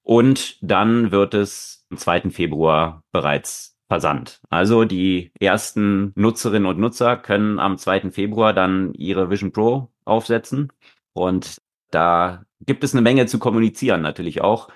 [0.03, 2.31] Und dann wird es am 2.
[2.31, 4.40] Februar bereits versandt.
[4.51, 8.11] Also die ersten Nutzerinnen und Nutzer können am 2.
[8.11, 10.72] Februar dann ihre Vision Pro aufsetzen.
[11.12, 14.68] Und da gibt es eine Menge zu kommunizieren natürlich auch,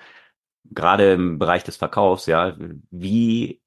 [0.65, 2.55] gerade im Bereich des Verkaufs, ja,
[2.89, 3.61] wie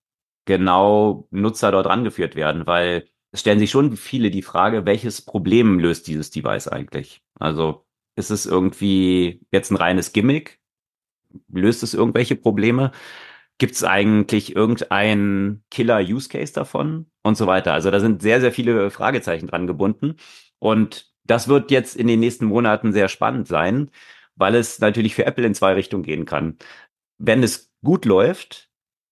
[0.46, 5.78] genau Nutzer dort rangeführt werden, weil es stellen sich schon viele die Frage, welches Problem
[5.78, 7.22] löst dieses Device eigentlich?
[7.38, 7.84] Also
[8.16, 10.60] ist es irgendwie jetzt ein reines Gimmick?
[11.48, 12.92] Löst es irgendwelche Probleme?
[13.58, 17.72] Gibt es eigentlich irgendeinen Killer-Use-Case davon und so weiter?
[17.72, 20.16] Also da sind sehr, sehr viele Fragezeichen dran gebunden.
[20.58, 23.90] Und das wird jetzt in den nächsten Monaten sehr spannend sein,
[24.34, 26.58] weil es natürlich für Apple in zwei Richtungen gehen kann.
[27.18, 28.70] Wenn es gut läuft,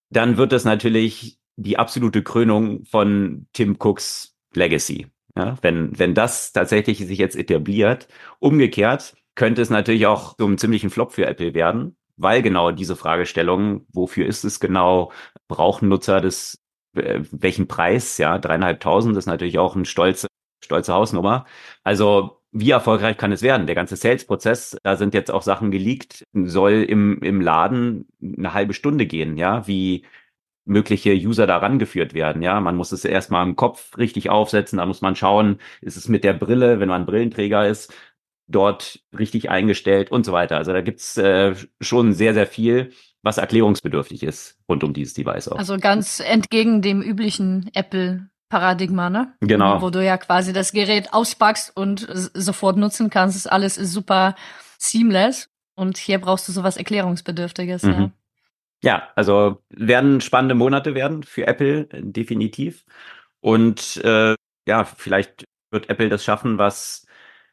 [0.09, 5.07] dann wird es natürlich die absolute Krönung von Tim Cooks Legacy.
[5.35, 8.07] Ja, wenn, wenn das tatsächlich sich jetzt etabliert,
[8.39, 12.95] umgekehrt könnte es natürlich auch so einen ziemlichen Flop für Apple werden, weil genau diese
[12.95, 15.11] Fragestellung, wofür ist es genau,
[15.47, 16.57] brauchen Nutzer das,
[16.95, 20.27] äh, welchen Preis, ja, dreieinhalbtausend ist natürlich auch ein stolze,
[20.63, 21.45] stolze Hausnummer.
[21.83, 23.65] Also, wie erfolgreich kann es werden?
[23.67, 28.73] Der ganze Sales-Prozess, da sind jetzt auch Sachen geleakt, soll im, im Laden eine halbe
[28.73, 30.05] Stunde gehen, ja, wie
[30.65, 32.41] mögliche User da rangeführt werden.
[32.41, 36.07] Ja, man muss es erstmal im Kopf richtig aufsetzen, da muss man schauen, ist es
[36.07, 37.93] mit der Brille, wenn man Brillenträger ist,
[38.53, 40.57] dort richtig eingestellt und so weiter.
[40.57, 45.47] Also da gibt's äh, schon sehr, sehr viel, was erklärungsbedürftig ist rund um dieses Device
[45.49, 45.57] auch.
[45.57, 49.33] Also ganz entgegen dem üblichen Apple Paradigma, ne?
[49.41, 49.81] Genau.
[49.81, 53.51] Wo du ja quasi das Gerät auspackst und sofort nutzen kannst.
[53.51, 54.35] Alles ist super
[54.77, 55.49] seamless.
[55.75, 57.91] Und hier brauchst du sowas Erklärungsbedürftiges, mhm.
[57.91, 58.11] ja.
[58.83, 62.83] Ja, also werden spannende Monate werden für Apple, definitiv.
[63.39, 64.35] Und äh,
[64.67, 67.07] ja, vielleicht wird Apple das schaffen, was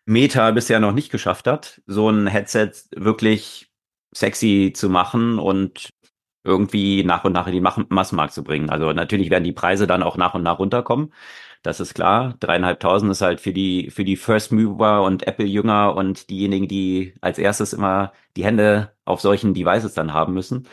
[0.07, 3.71] Meta bisher noch nicht geschafft hat, so ein Headset wirklich
[4.15, 5.91] sexy zu machen und
[6.45, 8.71] irgendwie nach und nach in die Massenmarkt zu bringen.
[8.71, 11.13] Also natürlich werden die Preise dann auch nach und nach runterkommen.
[11.63, 12.35] Das ist klar.
[12.41, 17.39] Dreieinhalbtausend ist halt für die, für die First Mover und Apple-Jünger und diejenigen, die als
[17.39, 20.67] erstes immer die Hände auf solchen Devices dann haben müssen.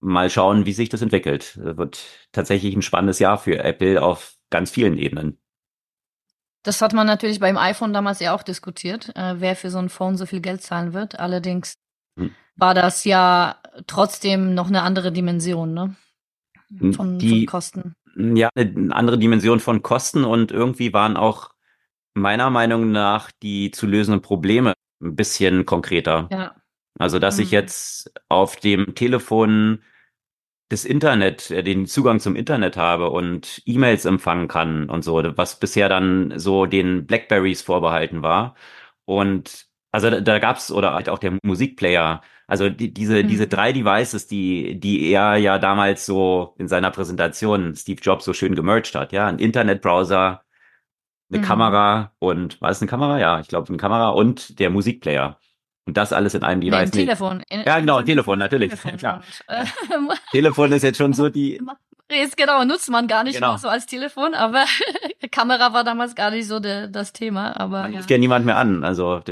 [0.00, 1.58] Mal schauen, wie sich das entwickelt.
[1.62, 5.38] Das wird tatsächlich ein spannendes Jahr für Apple auf ganz vielen Ebenen.
[6.62, 9.88] Das hat man natürlich beim iPhone damals ja auch diskutiert, äh, wer für so ein
[9.88, 11.18] Phone so viel Geld zahlen wird.
[11.18, 11.74] Allerdings
[12.16, 12.30] hm.
[12.56, 15.96] war das ja trotzdem noch eine andere Dimension, ne?
[16.78, 17.94] Hm, von, Die, von Kosten.
[18.16, 21.50] Ja, eine andere Dimension von Kosten und irgendwie waren auch
[22.14, 26.28] meiner Meinung nach die zu lösenden Probleme ein bisschen konkreter.
[26.30, 26.54] Ja.
[26.98, 27.44] Also, dass mhm.
[27.44, 29.82] ich jetzt auf dem Telefon
[30.72, 35.58] das Internet, äh, den Zugang zum Internet habe und E-Mails empfangen kann und so, was
[35.58, 38.54] bisher dann so den Blackberries vorbehalten war.
[39.04, 43.28] Und also da, da gab's oder halt auch der Musikplayer, also die, diese mhm.
[43.28, 48.32] diese drei Devices, die die er ja damals so in seiner Präsentation Steve Jobs so
[48.32, 50.42] schön gemerged hat, ja, ein Internetbrowser,
[51.30, 51.42] eine mhm.
[51.44, 53.18] Kamera und war es eine Kamera?
[53.20, 55.38] Ja, ich glaube eine Kamera und der Musikplayer.
[55.84, 56.92] Und das alles in einem Device.
[56.92, 57.42] Nee, Telefon.
[57.48, 58.70] In, ja, genau, Telefon, natürlich.
[58.70, 59.20] Telefon, ja.
[59.48, 59.64] Äh,
[60.30, 61.60] Telefon ist jetzt schon so die.
[62.10, 63.52] Jetzt genau, nutzt man gar nicht genau.
[63.52, 64.66] mehr so als Telefon, aber
[65.30, 67.58] Kamera war damals gar nicht so de, das Thema.
[67.58, 68.00] Aber man ja.
[68.06, 68.84] ja niemand mehr an.
[68.84, 69.22] Also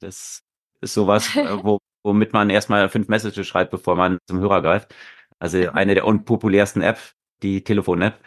[0.00, 0.42] das
[0.80, 4.92] ist sowas, äh, wo, womit man erstmal fünf Messages schreibt, bevor man zum Hörer greift.
[5.38, 8.18] Also eine der unpopulärsten Apps, die Telefon-App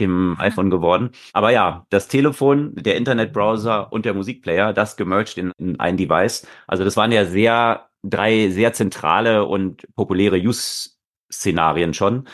[0.00, 1.10] dem iPhone geworden.
[1.32, 6.46] Aber ja, das Telefon, der Internetbrowser und der Musikplayer, das gemerged in, in ein Device.
[6.66, 12.28] Also das waren ja sehr, drei sehr zentrale und populäre Use-Szenarien schon.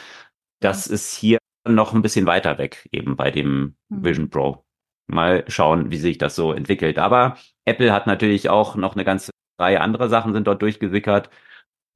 [0.61, 4.05] Das ist hier noch ein bisschen weiter weg, eben bei dem mhm.
[4.05, 4.64] Vision Pro.
[5.07, 6.99] Mal schauen, wie sich das so entwickelt.
[6.99, 11.31] Aber Apple hat natürlich auch noch eine ganze Reihe anderer Sachen sind dort durchgesickert.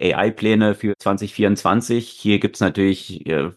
[0.00, 2.08] AI-Pläne für 2024.
[2.08, 3.50] Hier gibt's natürlich äh,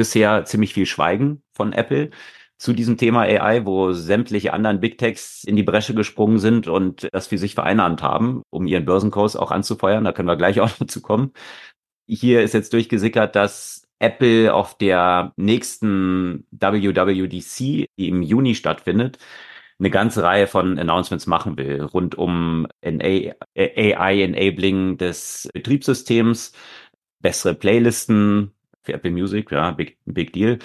[0.00, 2.08] bisher ziemlich viel Schweigen von Apple
[2.56, 7.06] zu diesem Thema AI, wo sämtliche anderen Big Techs in die Bresche gesprungen sind und
[7.12, 10.04] das für sich vereinnahmt haben, um ihren Börsenkurs auch anzufeuern.
[10.04, 11.32] Da können wir gleich auch dazu kommen.
[12.06, 19.18] Hier ist jetzt durchgesickert, dass Apple auf der nächsten WWDC, die im Juni stattfindet,
[19.78, 26.52] eine ganze Reihe von Announcements machen will, rund um AI-Enabling des Betriebssystems,
[27.20, 30.58] bessere Playlisten für Apple Music, ja, big, big deal.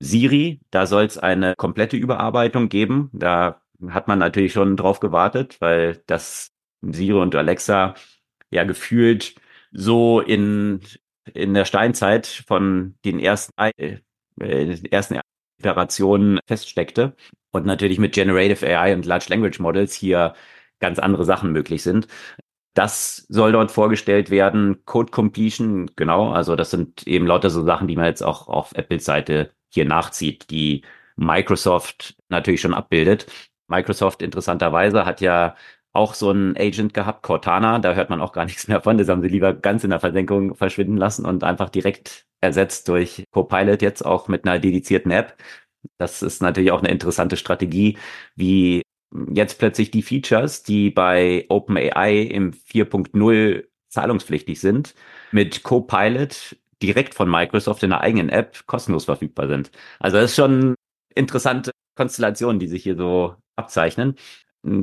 [0.00, 3.10] Siri, da soll es eine komplette Überarbeitung geben.
[3.12, 6.50] Da hat man natürlich schon drauf gewartet, weil das
[6.82, 7.94] Siri und Alexa
[8.50, 9.34] ja gefühlt
[9.72, 10.80] so in,
[11.32, 13.98] in der Steinzeit von den ersten, äh,
[14.90, 15.20] ersten
[15.58, 17.14] Iterationen feststeckte
[17.52, 20.34] und natürlich mit Generative AI und Large Language Models hier
[20.80, 22.08] ganz andere Sachen möglich sind.
[22.74, 24.84] Das soll dort vorgestellt werden.
[24.86, 26.32] Code Completion, genau.
[26.32, 29.84] Also das sind eben lauter so Sachen, die man jetzt auch auf Apples Seite hier
[29.84, 30.82] nachzieht, die
[31.16, 33.26] Microsoft natürlich schon abbildet.
[33.68, 35.54] Microsoft interessanterweise hat ja
[35.92, 38.98] auch so einen Agent gehabt, Cortana, da hört man auch gar nichts mehr von.
[38.98, 43.24] Das haben sie lieber ganz in der Versenkung verschwinden lassen und einfach direkt ersetzt durch
[43.32, 45.36] Copilot jetzt auch mit einer dedizierten App.
[45.98, 47.98] Das ist natürlich auch eine interessante Strategie,
[48.36, 48.82] wie
[49.32, 54.94] jetzt plötzlich die Features, die bei OpenAI im 4.0 zahlungspflichtig sind,
[55.32, 59.70] mit Copilot direkt von Microsoft in der eigenen App kostenlos verfügbar sind.
[60.00, 60.74] Also das ist schon
[61.14, 64.16] interessante Konstellationen, die sich hier so abzeichnen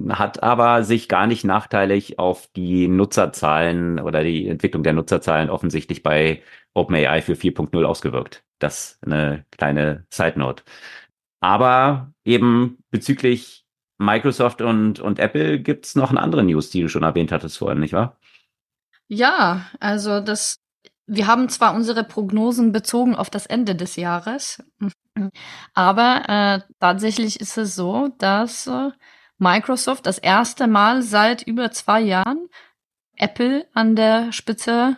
[0.09, 6.03] hat aber sich gar nicht nachteilig auf die Nutzerzahlen oder die Entwicklung der Nutzerzahlen offensichtlich
[6.03, 8.43] bei OpenAI für 4.0 ausgewirkt.
[8.59, 10.63] Das eine kleine Side Note.
[11.39, 13.65] Aber eben bezüglich
[13.99, 17.79] Microsoft und, und Apple gibt's noch eine andere News, die du schon erwähnt hattest vorhin,
[17.79, 18.17] nicht wahr?
[19.07, 20.55] Ja, also das,
[21.05, 24.63] wir haben zwar unsere Prognosen bezogen auf das Ende des Jahres,
[25.73, 28.91] aber äh, tatsächlich ist es so, dass äh,
[29.37, 32.47] Microsoft das erste Mal seit über zwei Jahren
[33.17, 34.95] Apple an der Spitze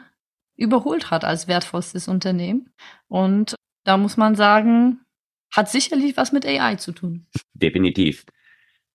[0.56, 2.70] überholt hat als wertvollstes Unternehmen.
[3.08, 5.02] Und da muss man sagen,
[5.56, 7.26] hat sicherlich was mit AI zu tun.
[7.54, 8.26] Definitiv.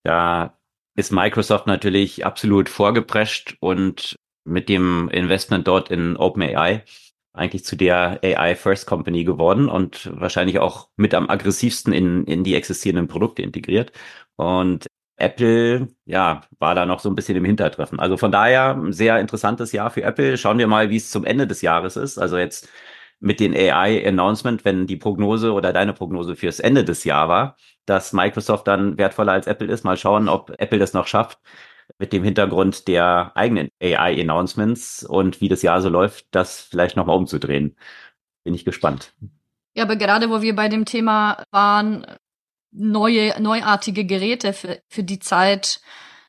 [0.06, 0.56] Da
[0.94, 4.14] ist Microsoft natürlich absolut vorgeprescht und
[4.44, 6.84] mit dem Investment dort in OpenAI
[7.32, 12.44] eigentlich zu der AI First Company geworden und wahrscheinlich auch mit am aggressivsten in, in
[12.44, 13.90] die existierenden Produkte integriert.
[14.36, 17.98] Und Apple, ja, war da noch so ein bisschen im Hintertreffen.
[17.98, 20.38] Also von daher ein sehr interessantes Jahr für Apple.
[20.38, 22.16] Schauen wir mal, wie es zum Ende des Jahres ist.
[22.16, 22.68] Also jetzt
[23.18, 28.12] mit den AI-Announcement, wenn die Prognose oder deine Prognose fürs Ende des Jahres war, dass
[28.12, 29.84] Microsoft dann wertvoller als Apple ist.
[29.84, 31.38] Mal schauen, ob Apple das noch schafft
[31.98, 37.16] mit dem Hintergrund der eigenen AI-Announcements und wie das Jahr so läuft, das vielleicht nochmal
[37.16, 37.76] umzudrehen.
[38.44, 39.12] Bin ich gespannt.
[39.74, 42.06] Ja, aber gerade wo wir bei dem Thema waren,
[42.72, 45.80] neue, neuartige Geräte für, für die Zeit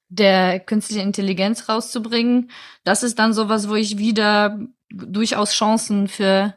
[0.10, 2.52] der künstlichen Intelligenz rauszubringen,
[2.84, 6.57] das ist dann sowas, wo ich wieder durchaus Chancen für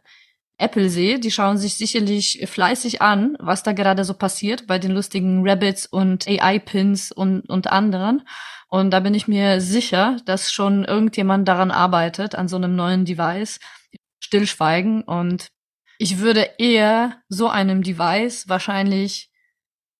[0.60, 1.18] Apple sehe.
[1.18, 5.86] Die schauen sich sicherlich fleißig an, was da gerade so passiert bei den lustigen Rabbits
[5.86, 8.22] und AI-Pins und, und anderen.
[8.68, 13.04] Und da bin ich mir sicher, dass schon irgendjemand daran arbeitet, an so einem neuen
[13.04, 13.58] Device.
[14.20, 15.02] Stillschweigen.
[15.02, 15.48] Und
[15.98, 19.30] ich würde eher so einem Device wahrscheinlich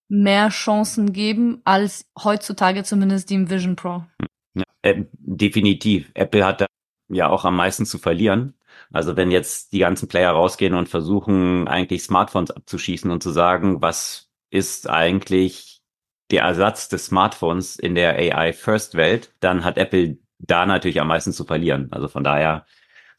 [0.09, 4.05] mehr Chancen geben als heutzutage zumindest dem Vision Pro.
[4.55, 6.11] Ja, äh, definitiv.
[6.14, 6.66] Apple hat da
[7.09, 8.55] ja auch am meisten zu verlieren.
[8.92, 13.81] Also wenn jetzt die ganzen Player rausgehen und versuchen, eigentlich Smartphones abzuschießen und zu sagen,
[13.83, 15.81] was ist eigentlich
[16.31, 21.44] der Ersatz des Smartphones in der AI-First-Welt, dann hat Apple da natürlich am meisten zu
[21.44, 21.88] verlieren.
[21.92, 22.66] Also von daher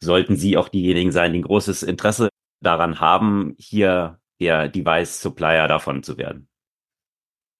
[0.00, 2.28] sollten sie auch diejenigen sein, die ein großes Interesse
[2.60, 6.48] daran haben, hier der Device-Supplier davon zu werden.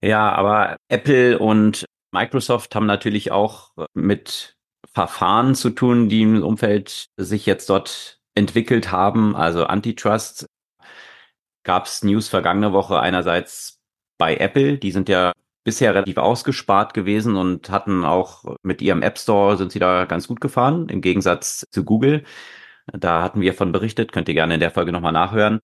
[0.02, 4.51] Ja, aber Apple und Microsoft haben natürlich auch mit
[4.94, 9.36] Verfahren zu tun, die im Umfeld sich jetzt dort entwickelt haben.
[9.36, 10.46] Also Antitrust
[11.64, 13.80] gab es News vergangene Woche einerseits
[14.18, 15.32] bei Apple, die sind ja
[15.64, 20.28] bisher relativ ausgespart gewesen und hatten auch mit ihrem App Store sind sie da ganz
[20.28, 22.24] gut gefahren, im Gegensatz zu Google.
[22.86, 25.60] Da hatten wir von berichtet, könnt ihr gerne in der Folge nochmal nachhören.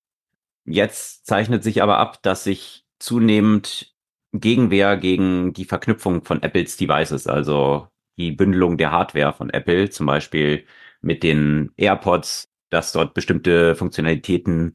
[0.65, 3.95] Jetzt zeichnet sich aber ab, dass sich zunehmend
[4.33, 7.89] Gegenwehr gegen die Verknüpfung von Apples Devices, also
[8.19, 10.65] die Bündelung der Hardware von Apple, zum Beispiel
[11.01, 14.75] mit den AirPods, dass dort bestimmte Funktionalitäten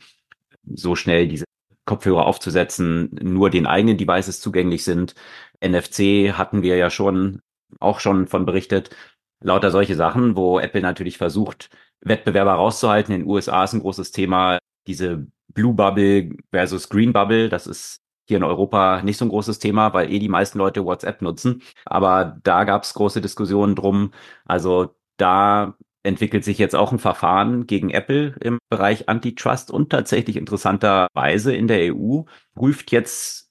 [0.66, 1.46] so schnell diese
[1.86, 5.16] Kopfhörer aufzusetzen, nur den eigenen Devices zugänglich sind.
[5.62, 7.42] NFC hatten wir ja schon
[7.80, 8.96] auch schon von berichtet.
[9.42, 11.70] Lauter solche Sachen, wo Apple natürlich versucht,
[12.02, 13.14] Wettbewerber rauszuhalten.
[13.14, 17.50] In den USA ist ein großes Thema diese Blue Bubble versus Green Bubble.
[17.50, 20.86] Das ist hier in Europa nicht so ein großes Thema, weil eh die meisten Leute
[20.86, 21.62] WhatsApp nutzen.
[21.86, 24.12] Aber da gab es große Diskussionen drum.
[24.46, 30.36] Also da entwickelt sich jetzt auch ein Verfahren gegen Apple im Bereich Antitrust und tatsächlich
[30.36, 32.24] interessanterweise in der EU
[32.56, 33.50] prüft jetzt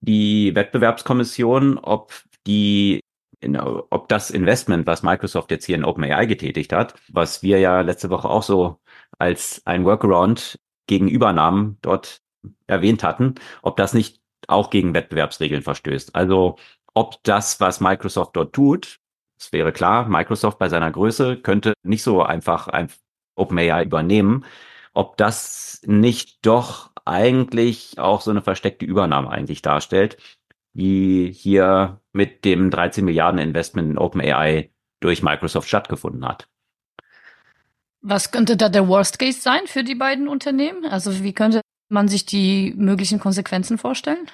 [0.00, 2.12] die Wettbewerbskommission, ob
[2.46, 3.00] die
[3.90, 8.08] ob das Investment, was Microsoft jetzt hier in OpenAI getätigt hat, was wir ja letzte
[8.08, 8.80] Woche auch so
[9.18, 12.22] als ein Workaround gegen Übernahmen dort
[12.66, 16.14] erwähnt hatten, ob das nicht auch gegen Wettbewerbsregeln verstößt.
[16.14, 16.56] Also
[16.94, 18.98] ob das, was Microsoft dort tut,
[19.38, 22.90] es wäre klar, Microsoft bei seiner Größe könnte nicht so einfach ein
[23.36, 24.44] OpenAI übernehmen,
[24.94, 30.16] ob das nicht doch eigentlich auch so eine versteckte Übernahme eigentlich darstellt,
[30.72, 34.70] wie hier mit dem 13 Milliarden Investment in OpenAI
[35.00, 36.48] durch Microsoft stattgefunden hat.
[38.00, 40.86] Was könnte da der Worst Case sein für die beiden Unternehmen?
[40.86, 44.30] Also wie könnte man sich die möglichen Konsequenzen vorstellen?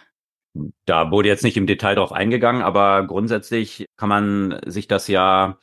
[0.85, 5.59] Da wurde jetzt nicht im Detail drauf eingegangen, aber grundsätzlich kann man sich das ja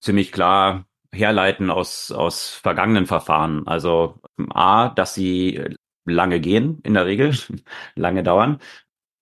[0.00, 3.66] ziemlich klar herleiten aus, aus vergangenen Verfahren.
[3.66, 5.62] Also A, dass sie
[6.04, 7.34] lange gehen, in der Regel,
[7.94, 8.58] lange dauern,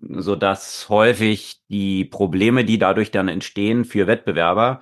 [0.00, 4.80] so dass häufig die Probleme, die dadurch dann entstehen für Wettbewerber,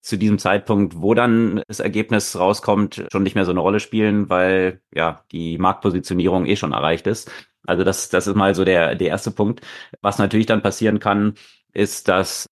[0.00, 4.28] zu diesem Zeitpunkt, wo dann das Ergebnis rauskommt, schon nicht mehr so eine Rolle spielen,
[4.28, 7.30] weil ja die Marktpositionierung eh schon erreicht ist.
[7.66, 9.60] Also das, das ist mal so der, der erste Punkt.
[10.00, 11.34] Was natürlich dann passieren kann,
[11.72, 12.46] ist, dass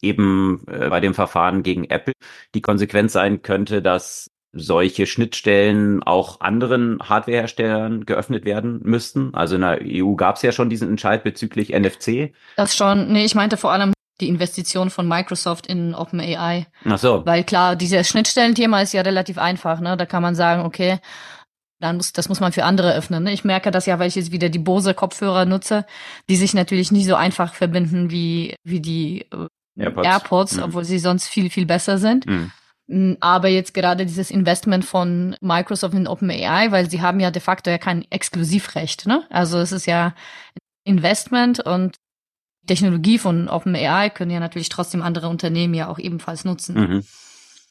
[0.00, 2.14] eben äh, bei dem Verfahren gegen Apple
[2.54, 9.34] die Konsequenz sein könnte, dass solche Schnittstellen auch anderen Hardwareherstellern geöffnet werden müssten.
[9.34, 12.34] Also in der EU gab es ja schon diesen Entscheid bezüglich NFC.
[12.56, 13.12] Das schon.
[13.12, 16.66] Nee, ich meinte vor allem die Investition von Microsoft in OpenAI.
[16.84, 17.24] Ach so.
[17.24, 19.80] Weil klar, dieses Schnittstellenthema ist ja relativ einfach.
[19.80, 19.96] Ne?
[19.96, 20.98] Da kann man sagen, okay,
[21.80, 23.24] dann muss, das muss man für andere öffnen.
[23.24, 23.32] Ne?
[23.32, 25.84] Ich merke das ja, weil ich jetzt wieder die Bose Kopfhörer nutze,
[26.28, 30.62] die sich natürlich nicht so einfach verbinden wie, wie die äh, AirPods, AirPods mhm.
[30.62, 32.26] obwohl sie sonst viel, viel besser sind.
[32.26, 32.52] Mhm.
[32.86, 37.42] Mm, aber jetzt gerade dieses Investment von Microsoft in OpenAI, weil sie haben ja de
[37.42, 39.06] facto ja kein Exklusivrecht.
[39.06, 39.24] Ne?
[39.30, 40.14] Also es ist ja
[40.84, 41.96] Investment und
[42.66, 46.74] Technologie von OpenAI können ja natürlich trotzdem andere Unternehmen ja auch ebenfalls nutzen.
[46.76, 47.04] Mhm.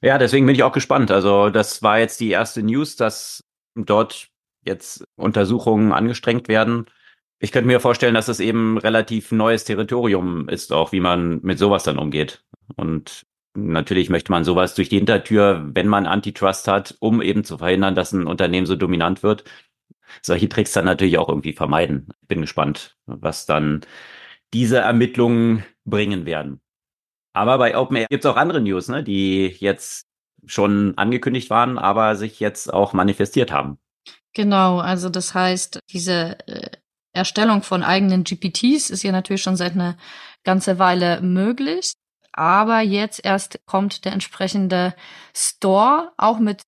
[0.01, 1.11] Ja, deswegen bin ich auch gespannt.
[1.11, 3.43] Also das war jetzt die erste News, dass
[3.75, 4.27] dort
[4.65, 6.85] jetzt Untersuchungen angestrengt werden.
[7.39, 11.57] Ich könnte mir vorstellen, dass es eben relativ neues Territorium ist, auch wie man mit
[11.57, 12.43] sowas dann umgeht.
[12.75, 13.23] Und
[13.55, 17.95] natürlich möchte man sowas durch die Hintertür, wenn man Antitrust hat, um eben zu verhindern,
[17.95, 19.43] dass ein Unternehmen so dominant wird.
[20.21, 22.09] Solche Tricks dann natürlich auch irgendwie vermeiden.
[22.27, 23.81] Bin gespannt, was dann
[24.53, 26.61] diese Ermittlungen bringen werden.
[27.33, 30.05] Aber bei OpenAI gibt es auch andere News, ne, die jetzt
[30.45, 33.77] schon angekündigt waren, aber sich jetzt auch manifestiert haben.
[34.33, 36.69] Genau, also das heißt, diese äh,
[37.13, 39.97] Erstellung von eigenen GPTs ist ja natürlich schon seit einer
[40.43, 41.93] ganze Weile möglich.
[42.33, 44.95] Aber jetzt erst kommt der entsprechende
[45.35, 46.61] Store auch mit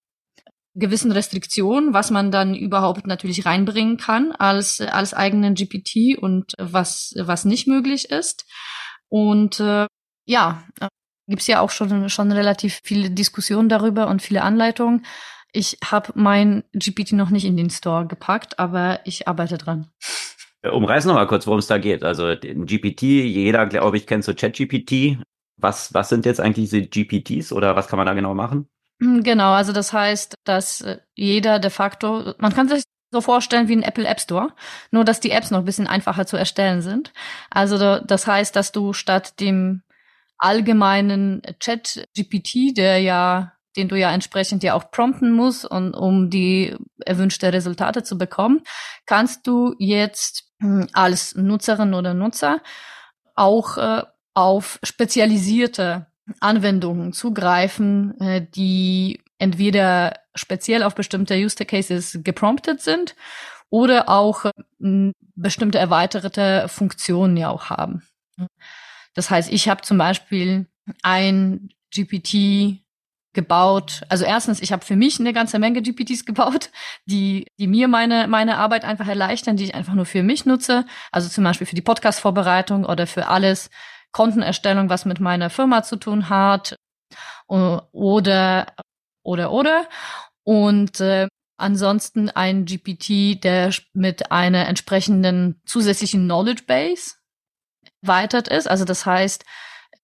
[0.75, 7.13] gewissen Restriktionen, was man dann überhaupt natürlich reinbringen kann als, als eigenen GPT und was,
[7.17, 8.45] was nicht möglich ist.
[9.09, 9.85] Und äh,
[10.25, 10.63] ja,
[11.27, 15.05] gibt's ja auch schon, schon relativ viele Diskussionen darüber und viele Anleitungen.
[15.51, 19.91] Ich habe mein GPT noch nicht in den Store gepackt, aber ich arbeite dran.
[20.63, 22.03] Umreiß noch mal kurz, worum es da geht.
[22.03, 25.19] Also GPT, jeder, glaube ich, kennt so ChatGPT.
[25.57, 28.67] Was, was sind jetzt eigentlich diese GPTs oder was kann man da genau machen?
[29.01, 33.67] Hm, genau, also das heißt, dass äh, jeder de facto, man kann sich so vorstellen
[33.67, 34.53] wie ein Apple App Store,
[34.91, 37.13] nur dass die Apps noch ein bisschen einfacher zu erstellen sind.
[37.49, 39.83] Also das heißt, dass du statt dem
[40.37, 46.29] allgemeinen Chat GPT, der ja, den du ja entsprechend ja auch prompten musst und um
[46.29, 46.75] die
[47.05, 48.63] erwünschte Resultate zu bekommen,
[49.05, 52.61] kannst du jetzt hm, als Nutzerin oder Nutzer
[53.35, 56.07] auch äh, auf spezialisierte
[56.39, 63.15] Anwendungen zugreifen, äh, die entweder speziell auf bestimmte Use Cases gepromptet sind
[63.69, 68.03] oder auch äh, bestimmte erweiterte Funktionen ja auch haben.
[69.13, 70.67] Das heißt, ich habe zum Beispiel
[71.01, 72.83] ein GPT
[73.33, 74.03] gebaut.
[74.09, 76.69] Also erstens, ich habe für mich eine ganze Menge GPTs gebaut,
[77.05, 80.85] die, die mir meine, meine Arbeit einfach erleichtern, die ich einfach nur für mich nutze.
[81.11, 83.69] Also zum Beispiel für die Podcast-Vorbereitung oder für alles,
[84.13, 86.77] Kontenerstellung, was mit meiner Firma zu tun hat
[87.47, 88.73] oder
[89.23, 89.89] oder oder
[90.43, 97.15] und äh, ansonsten ein GPT, der mit einer entsprechenden zusätzlichen Knowledge Base
[98.01, 98.67] erweitert ist.
[98.67, 99.45] Also das heißt,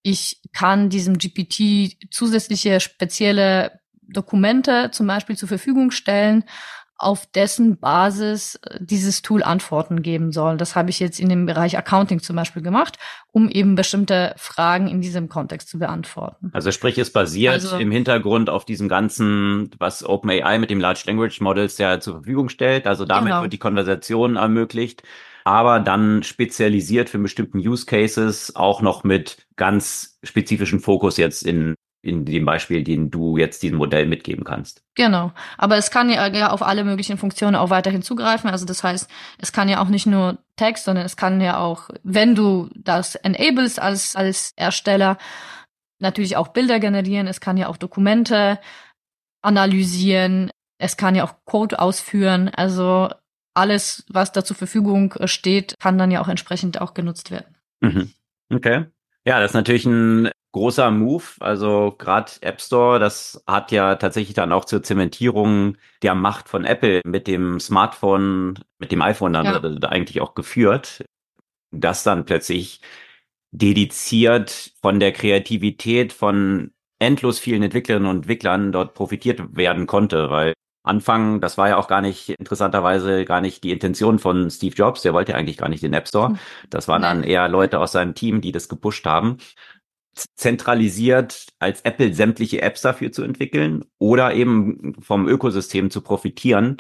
[0.04, 6.46] Ich kann diesem GPT zusätzliche spezielle Dokumente zum Beispiel zur Verfügung stellen,
[7.00, 10.58] auf dessen Basis äh, dieses Tool Antworten geben soll.
[10.58, 12.98] Das habe ich jetzt in dem Bereich Accounting zum Beispiel gemacht,
[13.32, 16.52] um eben bestimmte Fragen in diesem Kontext zu beantworten.
[16.54, 21.04] Also sprich, es basiert also, im Hintergrund auf diesem ganzen, was OpenAI mit dem Large
[21.08, 22.86] Language Models ja zur Verfügung stellt.
[22.86, 23.42] Also damit genau.
[23.44, 25.04] wird die Konversation ermöglicht,
[25.46, 31.76] aber dann spezialisiert für bestimmten Use Cases auch noch mit ganz spezifischen Fokus jetzt in
[32.02, 34.84] in dem Beispiel, den du jetzt diesem Modell mitgeben kannst.
[34.96, 35.32] Genau.
[35.58, 38.50] Aber es kann ja, auf alle möglichen Funktionen auch weiterhin zugreifen.
[38.50, 41.90] Also das heißt, es kann ja auch nicht nur Text, sondern es kann ja auch,
[42.04, 45.18] wenn du das enables als, als Ersteller,
[46.00, 47.28] natürlich auch Bilder generieren.
[47.28, 48.60] Es kann ja auch Dokumente
[49.42, 50.52] analysieren.
[50.78, 52.50] Es kann ja auch Code ausführen.
[52.50, 53.10] Also
[53.54, 57.56] alles, was da zur Verfügung steht, kann dann ja auch entsprechend auch genutzt werden.
[57.82, 58.12] Mhm.
[58.54, 58.86] Okay.
[59.26, 61.24] Ja, das ist natürlich ein großer Move.
[61.40, 66.66] Also gerade App Store, das hat ja tatsächlich dann auch zur Zementierung der Macht von
[66.66, 69.90] Apple mit dem Smartphone, mit dem iPhone dann ja.
[69.90, 71.06] eigentlich auch geführt,
[71.72, 72.82] dass dann plötzlich
[73.52, 80.54] dediziert von der Kreativität von endlos vielen Entwicklerinnen und Entwicklern dort profitiert werden konnte, weil
[80.84, 85.02] Anfang, das war ja auch gar nicht, interessanterweise gar nicht die Intention von Steve Jobs,
[85.02, 86.30] der wollte ja eigentlich gar nicht den App Store.
[86.30, 86.40] Hm.
[86.70, 89.38] Das waren dann eher Leute aus seinem Team, die das gepusht haben
[90.36, 96.78] zentralisiert als Apple sämtliche Apps dafür zu entwickeln oder eben vom Ökosystem zu profitieren,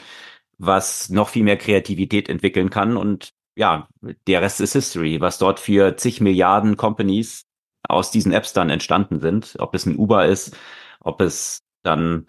[0.57, 2.97] was noch viel mehr Kreativität entwickeln kann.
[2.97, 3.87] Und ja,
[4.27, 7.45] der Rest ist History, was dort für zig Milliarden Companies
[7.87, 9.55] aus diesen Apps dann entstanden sind.
[9.59, 10.55] Ob es ein Uber ist,
[10.99, 12.25] ob es dann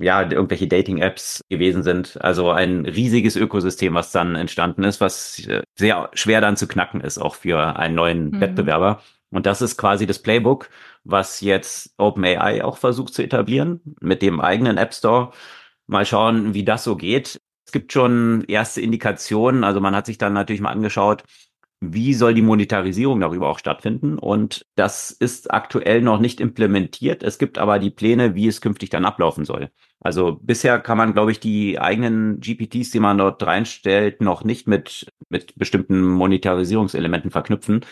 [0.00, 2.22] ja, irgendwelche Dating-Apps gewesen sind.
[2.22, 7.00] Also ein riesiges Ökosystem, was dann entstanden ist, was äh, sehr schwer dann zu knacken
[7.00, 8.40] ist, auch für einen neuen mhm.
[8.40, 9.02] Wettbewerber.
[9.30, 10.70] Und das ist quasi das Playbook,
[11.04, 15.32] was jetzt OpenAI auch versucht zu etablieren mit dem eigenen App Store.
[15.86, 17.40] Mal schauen, wie das so geht.
[17.66, 19.64] Es gibt schon erste Indikationen.
[19.64, 21.24] Also man hat sich dann natürlich mal angeschaut,
[21.80, 24.18] wie soll die Monetarisierung darüber auch stattfinden?
[24.18, 27.22] Und das ist aktuell noch nicht implementiert.
[27.22, 29.70] Es gibt aber die Pläne, wie es künftig dann ablaufen soll.
[30.00, 34.66] Also bisher kann man, glaube ich, die eigenen GPTs, die man dort reinstellt, noch nicht
[34.66, 37.84] mit, mit bestimmten Monetarisierungselementen verknüpfen,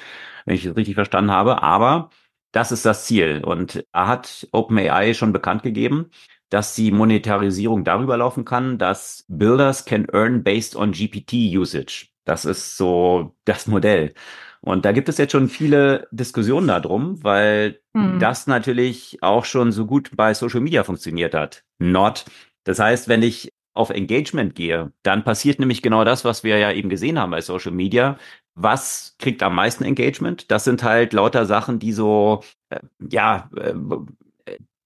[0.45, 1.63] wenn ich das richtig verstanden habe.
[1.63, 2.11] Aber
[2.53, 3.43] das ist das Ziel.
[3.45, 6.11] Und da hat OpenAI schon bekannt gegeben,
[6.49, 12.09] dass die Monetarisierung darüber laufen kann, dass Builders can earn based on GPT usage.
[12.27, 14.13] Das ist so das Modell.
[14.61, 18.19] Und da gibt es jetzt schon viele Diskussionen darum, weil hm.
[18.19, 21.63] das natürlich auch schon so gut bei Social Media funktioniert hat.
[21.79, 22.25] Not.
[22.65, 26.73] Das heißt, wenn ich auf Engagement gehe, dann passiert nämlich genau das, was wir ja
[26.73, 28.19] eben gesehen haben bei Social Media.
[28.55, 30.51] Was kriegt am meisten Engagement?
[30.51, 33.75] Das sind halt lauter Sachen, die so, äh, ja, äh,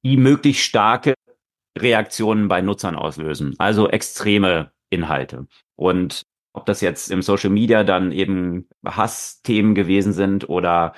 [0.05, 1.15] die möglichst starke
[1.79, 3.55] Reaktionen bei Nutzern auslösen.
[3.59, 5.47] Also extreme Inhalte.
[5.77, 10.95] Und ob das jetzt im Social Media dann eben Hassthemen gewesen sind oder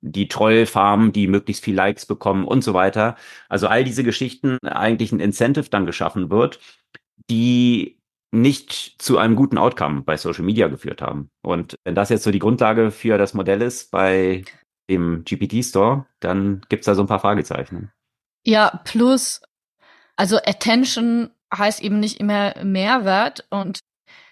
[0.00, 3.16] die Trollfarmen, die möglichst viel Likes bekommen und so weiter.
[3.48, 6.58] Also all diese Geschichten eigentlich ein Incentive dann geschaffen wird,
[7.30, 7.98] die
[8.32, 11.30] nicht zu einem guten Outcome bei Social Media geführt haben.
[11.42, 14.44] Und wenn das jetzt so die Grundlage für das Modell ist bei
[14.90, 17.92] dem GPT Store, dann gibt's da so ein paar Fragezeichen.
[18.44, 19.42] Ja, plus,
[20.16, 23.80] also Attention heißt eben nicht immer Mehrwert und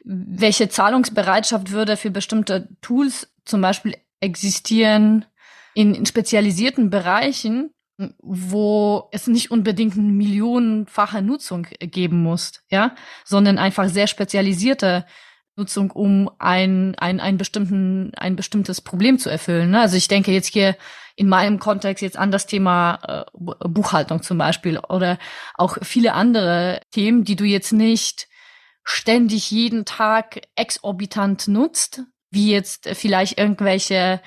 [0.04, 5.24] welche Zahlungsbereitschaft würde für bestimmte Tools zum Beispiel existieren
[5.74, 7.70] in, in spezialisierten Bereichen,
[8.18, 12.94] wo es nicht unbedingt eine millionenfache Nutzung geben muss, ja,
[13.24, 15.04] sondern einfach sehr spezialisierte
[15.56, 19.70] Nutzung, um ein, ein, ein, bestimmten, ein bestimmtes Problem zu erfüllen.
[19.70, 19.80] Ne?
[19.80, 20.76] Also ich denke jetzt hier
[21.16, 25.18] in meinem Kontext jetzt an das Thema äh, Buchhaltung zum Beispiel oder
[25.54, 28.29] auch viele andere Themen, die du jetzt nicht
[28.90, 34.20] ständig jeden Tag exorbitant nutzt, wie jetzt vielleicht irgendwelche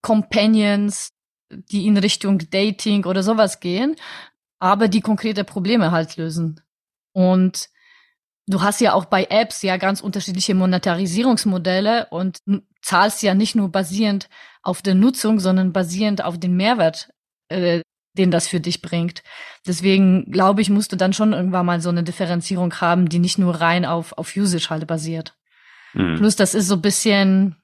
[0.00, 1.10] Companions,
[1.50, 3.96] die in Richtung Dating oder sowas gehen,
[4.58, 6.60] aber die konkrete Probleme halt lösen.
[7.12, 7.68] Und
[8.46, 12.38] du hast ja auch bei Apps ja ganz unterschiedliche Monetarisierungsmodelle und
[12.80, 14.28] zahlst ja nicht nur basierend
[14.62, 17.10] auf der Nutzung, sondern basierend auf den Mehrwert,
[17.48, 17.82] äh,
[18.14, 19.22] den das für dich bringt.
[19.66, 23.38] Deswegen glaube ich, musst du dann schon irgendwann mal so eine Differenzierung haben, die nicht
[23.38, 25.36] nur rein auf, auf Usage halt basiert.
[25.92, 26.16] Mhm.
[26.16, 27.56] Plus, das ist so bisschen,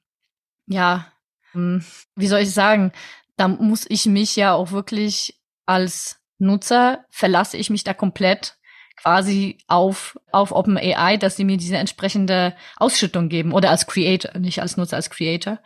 [0.67, 1.07] ja,
[1.53, 1.85] hm,
[2.17, 2.93] wie soll ich sagen,
[3.37, 8.57] da muss ich mich ja auch wirklich als Nutzer verlasse ich mich da komplett
[8.97, 14.61] quasi auf, auf OpenAI, dass sie mir diese entsprechende Ausschüttung geben oder als Creator, nicht
[14.61, 15.59] als Nutzer, als Creator.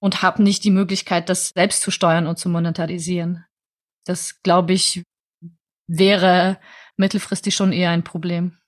[0.00, 3.44] und habe nicht die Möglichkeit, das selbst zu steuern und zu monetarisieren.
[4.04, 5.02] Das, glaube ich,
[5.86, 6.58] wäre
[6.96, 8.58] mittelfristig schon eher ein Problem.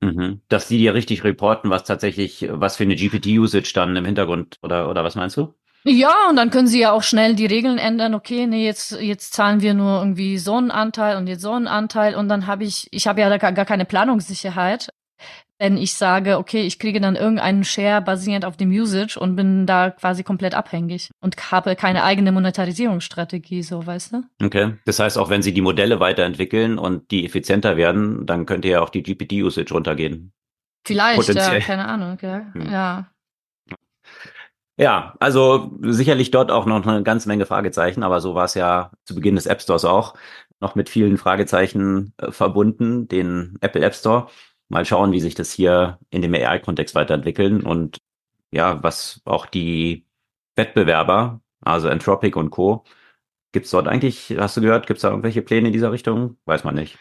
[0.00, 0.42] Mhm.
[0.48, 4.90] Dass die dir richtig reporten, was tatsächlich, was für eine GPT-Usage dann im Hintergrund oder,
[4.90, 5.54] oder was meinst du?
[5.86, 8.14] Ja, und dann können sie ja auch schnell die Regeln ändern.
[8.14, 11.66] Okay, nee, jetzt jetzt zahlen wir nur irgendwie so einen Anteil und jetzt so einen
[11.66, 14.88] Anteil und dann habe ich ich habe ja gar, gar keine Planungssicherheit,
[15.64, 19.64] wenn ich sage, okay, ich kriege dann irgendeinen Share basierend auf dem Usage und bin
[19.64, 24.24] da quasi komplett abhängig und habe keine eigene Monetarisierungsstrategie, so weißt du?
[24.44, 28.68] Okay, das heißt, auch wenn sie die Modelle weiterentwickeln und die effizienter werden, dann könnte
[28.68, 30.34] ja auch die GPT-Usage runtergehen.
[30.86, 32.42] Vielleicht, ja, keine Ahnung, ja.
[32.52, 32.70] Hm.
[32.70, 33.06] ja.
[34.76, 38.90] Ja, also sicherlich dort auch noch eine ganze Menge Fragezeichen, aber so war es ja
[39.04, 40.14] zu Beginn des App Stores auch
[40.60, 44.28] noch mit vielen Fragezeichen äh, verbunden, den Apple App Store.
[44.68, 47.98] Mal schauen, wie sich das hier in dem AI-Kontext weiterentwickeln und
[48.50, 50.06] ja, was auch die
[50.56, 52.84] Wettbewerber, also Anthropic und Co.
[53.52, 56.38] Gibt's dort eigentlich, hast du gehört, gibt's da irgendwelche Pläne in dieser Richtung?
[56.44, 56.98] Weiß man nicht.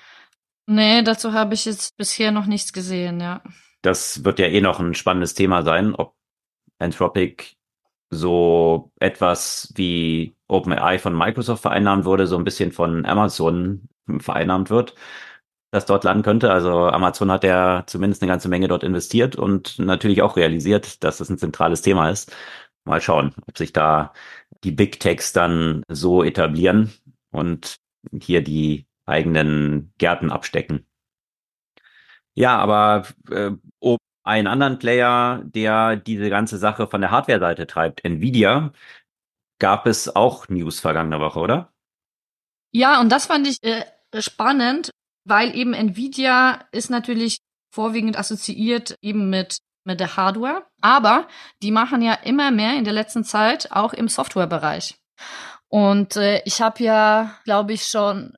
[0.66, 3.41] Nee, dazu habe ich jetzt bisher noch nichts gesehen, ja.
[3.82, 6.16] Das wird ja eh noch ein spannendes Thema sein, ob
[6.80, 7.55] Anthropic
[8.09, 13.89] so etwas wie OpenAI von Microsoft vereinnahmt wurde, so ein bisschen von Amazon
[14.20, 14.95] vereinnahmt wird,
[15.74, 16.51] das dort landen könnte.
[16.51, 21.17] Also Amazon hat ja zumindest eine ganze Menge dort investiert und natürlich auch realisiert, dass
[21.17, 22.32] das ein zentrales Thema ist.
[22.86, 24.13] Mal schauen, ob sich da
[24.63, 26.93] die Big Techs dann so etablieren
[27.32, 27.78] und
[28.21, 30.86] hier die eigenen Gärten abstecken.
[32.36, 33.51] Ja, aber äh,
[34.24, 38.74] einen anderen Player, der diese ganze Sache von der Hardware-Seite treibt, Nvidia,
[39.59, 41.74] gab es auch News vergangene Woche, oder?
[42.71, 43.86] Ja, und das fand ich äh,
[44.19, 44.91] spannend,
[45.26, 47.39] weil eben Nvidia ist natürlich
[47.74, 51.28] vorwiegend assoziiert eben mit mit der Hardware, aber
[51.61, 54.95] die machen ja immer mehr in der letzten Zeit auch im Softwarebereich.
[55.67, 58.34] Und äh, ich habe ja, glaube ich, schon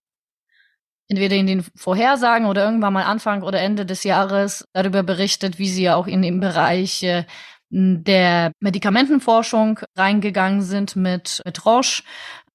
[1.08, 5.70] entweder in den Vorhersagen oder irgendwann mal Anfang oder Ende des Jahres darüber berichtet, wie
[5.70, 7.26] sie ja auch in dem Bereich äh,
[7.70, 12.04] der Medikamentenforschung reingegangen sind mit, mit Roche,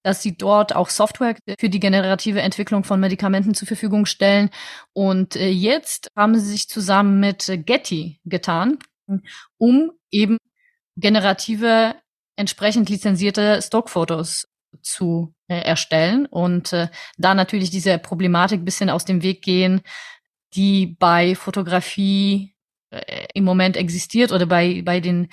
[0.03, 4.51] dass sie dort auch Software für die generative Entwicklung von Medikamenten zur Verfügung stellen.
[4.93, 8.79] Und äh, jetzt haben sie sich zusammen mit Getty getan,
[9.59, 10.39] um eben
[10.97, 11.95] generative,
[12.37, 14.47] entsprechend lizenzierte Stockfotos
[14.83, 16.89] zu äh, erstellen und äh,
[17.19, 19.83] da natürlich diese Problematik bisschen aus dem Weg gehen,
[20.55, 22.55] die bei Fotografie
[22.91, 25.29] äh, im Moment existiert oder bei, bei den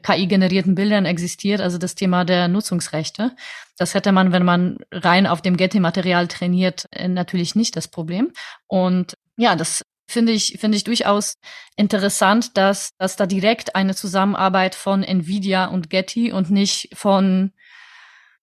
[0.00, 3.32] KI-generierten Bildern existiert, also das Thema der Nutzungsrechte.
[3.76, 8.32] Das hätte man, wenn man rein auf dem Getty-Material trainiert, äh, natürlich nicht das Problem.
[8.66, 11.34] Und ja, das finde ich, finde ich durchaus
[11.76, 17.52] interessant, dass, dass da direkt eine Zusammenarbeit von Nvidia und Getty und nicht von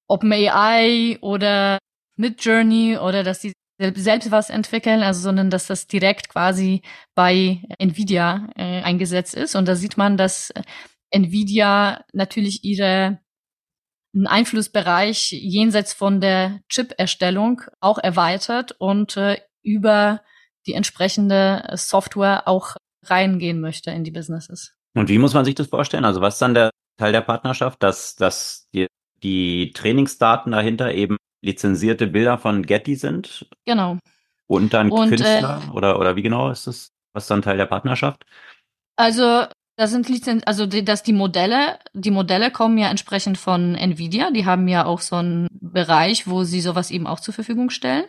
[0.07, 1.77] OpenAI oder
[2.15, 6.81] Midjourney oder dass die selbst was entwickeln, also sondern dass das direkt quasi
[7.15, 9.55] bei Nvidia äh, eingesetzt ist.
[9.55, 10.51] Und da sieht man, dass
[11.11, 13.19] Nvidia natürlich ihre
[14.25, 20.21] Einflussbereich jenseits von der Chip-Erstellung auch erweitert und äh, über
[20.65, 24.73] die entsprechende Software auch reingehen möchte in die Businesses.
[24.95, 26.05] Und wie muss man sich das vorstellen?
[26.05, 28.87] Also was ist dann der Teil der Partnerschaft, dass, dass die
[29.23, 33.47] die Trainingsdaten dahinter eben lizenzierte Bilder von Getty sind.
[33.65, 33.97] Genau.
[34.47, 36.91] Und dann und, Künstler äh, oder oder wie genau ist das?
[37.13, 38.23] Was ist dann Teil der Partnerschaft?
[38.95, 39.45] Also
[39.79, 44.29] das sind Lizenz, also die, dass die Modelle, die Modelle kommen ja entsprechend von Nvidia.
[44.29, 48.03] Die haben ja auch so einen Bereich, wo sie sowas eben auch zur Verfügung stellen.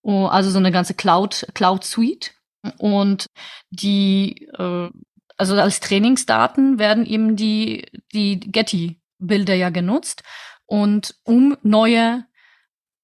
[0.00, 2.32] Oh, also so eine ganze Cloud Cloud Suite.
[2.78, 3.26] Und
[3.68, 4.88] die, äh,
[5.36, 7.84] also als Trainingsdaten werden eben die
[8.14, 10.22] die Getty Bilder ja genutzt
[10.64, 12.24] und um neue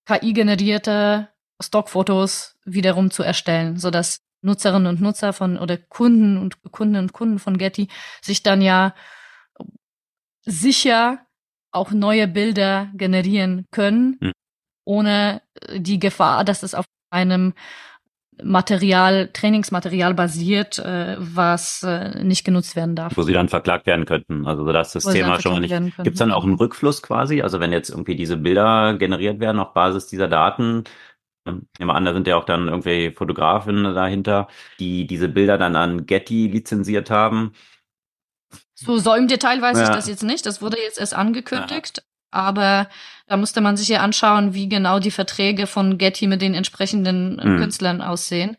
[0.06, 1.28] KI-generierte
[1.60, 7.12] Stockfotos wiederum zu erstellen, so dass Nutzerinnen und Nutzer von oder Kunden und Kundinnen und
[7.12, 7.88] Kunden von Getty
[8.20, 8.94] sich dann ja
[10.44, 11.26] sicher
[11.70, 14.32] auch neue Bilder generieren können, hm.
[14.84, 15.42] ohne
[15.74, 17.54] die Gefahr, dass es auf einem
[18.42, 23.16] Material, Trainingsmaterial basiert, äh, was äh, nicht genutzt werden darf.
[23.16, 24.46] Wo sie dann verklagt werden könnten.
[24.46, 25.96] Also das ist das Thema schon mal nicht.
[25.96, 27.42] Gibt es dann auch einen Rückfluss quasi?
[27.42, 30.84] Also wenn jetzt irgendwie diese Bilder generiert werden auf Basis dieser Daten,
[31.52, 35.76] Nehmen wir an, da sind ja auch dann irgendwelche Fotografen dahinter, die diese Bilder dann
[35.76, 37.52] an Getty lizenziert haben.
[38.74, 39.84] So, im Detail weiß ja.
[39.84, 40.46] ich das jetzt nicht.
[40.46, 42.02] Das wurde jetzt erst angekündigt.
[42.30, 42.88] Aber
[43.26, 47.36] da musste man sich ja anschauen, wie genau die Verträge von Getty mit den entsprechenden
[47.36, 47.58] mhm.
[47.58, 48.56] Künstlern aussehen.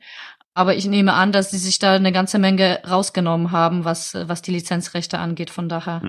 [0.54, 4.42] Aber ich nehme an, dass sie sich da eine ganze Menge rausgenommen haben, was, was
[4.42, 5.52] die Lizenzrechte angeht.
[5.52, 6.02] Von daher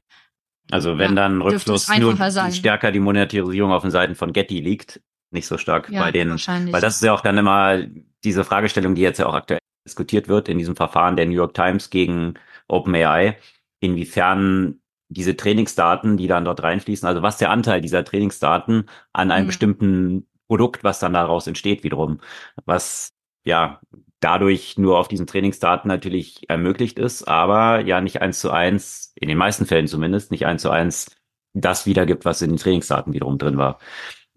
[0.73, 2.53] Also wenn Ja, dann Rückfluss nur sein.
[2.53, 5.01] stärker die Monetarisierung auf den Seiten von Getty liegt,
[5.31, 6.73] nicht so stark Ja, bei den, wahrscheinlich.
[6.73, 7.79] weil das ist ja auch dann immer
[8.25, 11.55] diese Fragestellung, die jetzt ja auch aktuell diskutiert wird in diesem Verfahren der New York
[11.55, 12.35] Times gegen
[12.69, 13.37] OpenAI,
[13.81, 19.45] inwiefern diese Trainingsdaten, die dann dort reinfließen, also was der Anteil dieser Trainingsdaten an einem
[19.45, 19.49] Mhm.
[19.49, 22.21] bestimmten Produkt, was dann daraus entsteht wiederum,
[22.65, 23.13] was
[23.45, 23.81] ja
[24.21, 29.29] dadurch nur auf diesen Trainingsdaten natürlich ermöglicht ist, aber ja nicht eins zu eins, in
[29.29, 31.17] den meisten Fällen zumindest, nicht eins zu eins
[31.55, 33.79] das wiedergibt, was in den Trainingsdaten wiederum drin war.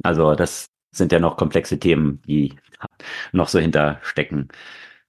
[0.03, 2.53] Also das sind ja noch komplexe Themen, die
[3.31, 4.49] noch so hinterstecken.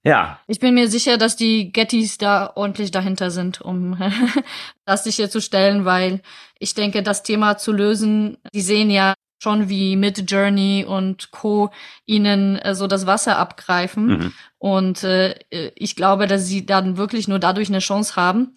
[0.07, 3.97] Ja, Ich bin mir sicher, dass die Gettys da ordentlich dahinter sind, um
[4.85, 6.21] das sicherzustellen, weil
[6.59, 11.71] ich denke, das Thema zu lösen, die sehen ja schon wie Mid Journey und Co.
[12.07, 14.07] ihnen äh, so das Wasser abgreifen.
[14.07, 14.33] mhm.
[14.59, 15.35] Und äh,
[15.75, 18.55] ich glaube, dass sie dann wirklich nur dadurch eine Chance haben,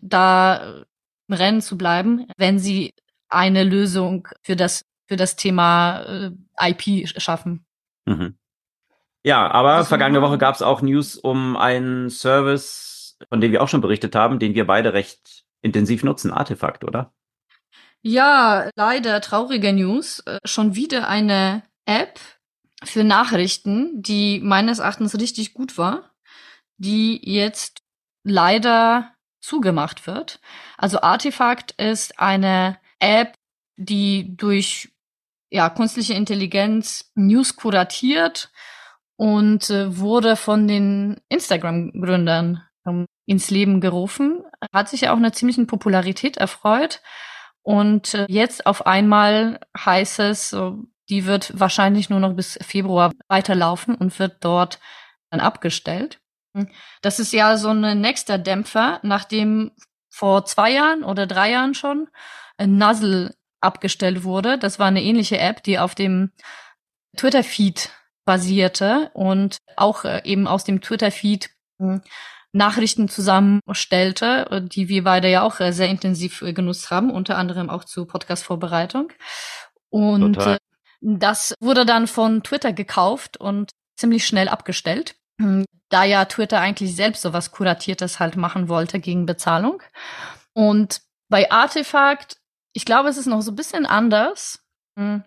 [0.00, 0.84] da
[1.28, 2.92] im Rennen zu bleiben, wenn sie
[3.28, 6.30] eine Lösung für das für das Thema äh,
[6.70, 7.64] IP schaffen.
[8.06, 8.36] Mhm.
[9.22, 10.20] Ja, aber Was vergangene?
[10.22, 14.38] Woche gab es auch News um einen Service, von dem wir auch schon berichtet haben,
[14.38, 17.12] den wir beide recht intensiv nutzen, Artefakt, oder?
[18.02, 20.20] Ja, leider traurige News.
[20.26, 22.20] Äh, Schon wieder eine App
[22.82, 26.10] für Nachrichten, die meines Erachtens richtig gut war,
[26.76, 27.80] die jetzt
[28.24, 30.40] leider zugemacht wird.
[30.76, 33.34] Also Artefakt ist eine App,
[33.76, 34.93] die durch
[35.54, 38.50] ja, künstliche Intelligenz News kuratiert
[39.14, 44.42] und äh, wurde von den Instagram-Gründern ähm, ins Leben gerufen.
[44.72, 47.02] Hat sich ja auch einer ziemlichen Popularität erfreut.
[47.62, 50.56] Und äh, jetzt auf einmal heißt es,
[51.08, 54.80] die wird wahrscheinlich nur noch bis Februar weiterlaufen und wird dort
[55.30, 56.18] dann abgestellt.
[57.00, 59.70] Das ist ja so ein nächster Dämpfer, nachdem
[60.08, 62.08] vor zwei Jahren oder drei Jahren schon
[62.60, 63.34] Nuzzle
[63.64, 64.58] abgestellt wurde.
[64.58, 66.30] Das war eine ähnliche App, die auf dem
[67.16, 67.90] Twitter-Feed
[68.24, 72.00] basierte und auch äh, eben aus dem Twitter-Feed mh,
[72.52, 77.70] Nachrichten zusammenstellte, äh, die wir beide ja auch äh, sehr intensiv genutzt haben, unter anderem
[77.70, 79.12] auch zur Podcast-Vorbereitung.
[79.90, 80.58] Und Total.
[81.00, 86.94] das wurde dann von Twitter gekauft und ziemlich schnell abgestellt, Hm, da ja Twitter eigentlich
[86.94, 89.82] selbst sowas Kuratiertes halt machen wollte gegen Bezahlung.
[90.52, 92.36] Und bei Artefakt,
[92.74, 94.60] ich glaube, es ist noch so ein bisschen anders.
[94.98, 95.24] Hm,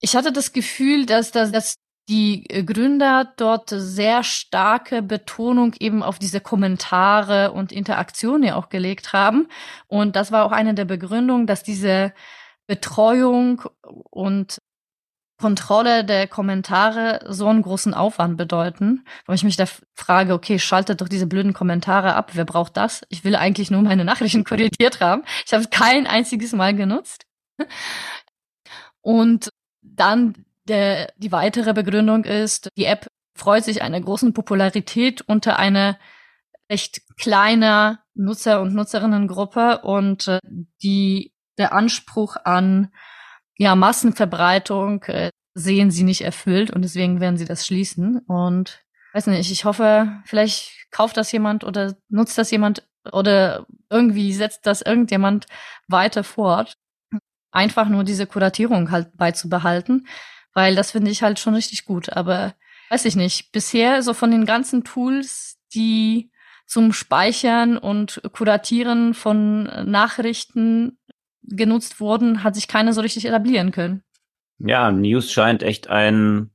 [0.00, 1.76] Ich hatte das Gefühl, dass, dass, dass
[2.08, 8.68] die äh, Gründer dort sehr starke Betonung eben auf diese Kommentare und Interaktion ja auch
[8.70, 9.48] gelegt haben.
[9.88, 12.14] Und das war auch eine der Begründungen, dass diese
[12.66, 13.62] Betreuung
[14.10, 14.58] und
[15.42, 21.00] Kontrolle der Kommentare so einen großen Aufwand bedeuten, wo ich mich da frage, okay, schaltet
[21.00, 23.02] doch diese blöden Kommentare ab, wer braucht das?
[23.08, 25.24] Ich will eigentlich nur meine Nachrichten korrigiert haben.
[25.44, 27.26] Ich habe es kein einziges Mal genutzt.
[29.00, 29.50] Und
[29.82, 35.98] dann der, die weitere Begründung ist, die App freut sich einer großen Popularität unter einer
[36.70, 40.38] recht kleiner Nutzer- und Nutzerinnengruppe und äh,
[40.84, 42.92] die, der Anspruch an
[43.62, 48.18] ja, Massenverbreitung äh, sehen sie nicht erfüllt und deswegen werden sie das schließen.
[48.26, 48.82] Und
[49.12, 52.82] weiß nicht, ich hoffe, vielleicht kauft das jemand oder nutzt das jemand
[53.12, 55.46] oder irgendwie setzt das irgendjemand
[55.86, 56.74] weiter fort.
[57.52, 60.08] Einfach nur diese Kuratierung halt beizubehalten,
[60.54, 62.12] weil das finde ich halt schon richtig gut.
[62.12, 62.54] Aber
[62.90, 66.32] weiß ich nicht, bisher so von den ganzen Tools, die
[66.66, 70.98] zum Speichern und Kuratieren von Nachrichten
[71.42, 74.02] genutzt wurden, hat sich keine so richtig etablieren können.
[74.58, 76.50] Ja, News scheint echt ein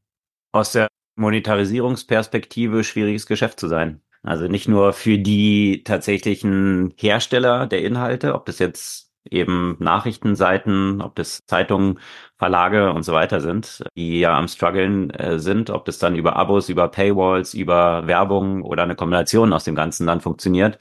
[0.51, 4.01] aus der Monetarisierungsperspektive schwieriges Geschäft zu sein.
[4.23, 11.15] Also nicht nur für die tatsächlichen Hersteller der Inhalte, ob das jetzt eben Nachrichtenseiten, ob
[11.15, 11.99] das Zeitungen,
[12.37, 16.35] Verlage und so weiter sind, die ja am struggeln äh, sind, ob das dann über
[16.35, 20.79] Abos, über Paywalls, über Werbung oder eine Kombination aus dem Ganzen dann funktioniert.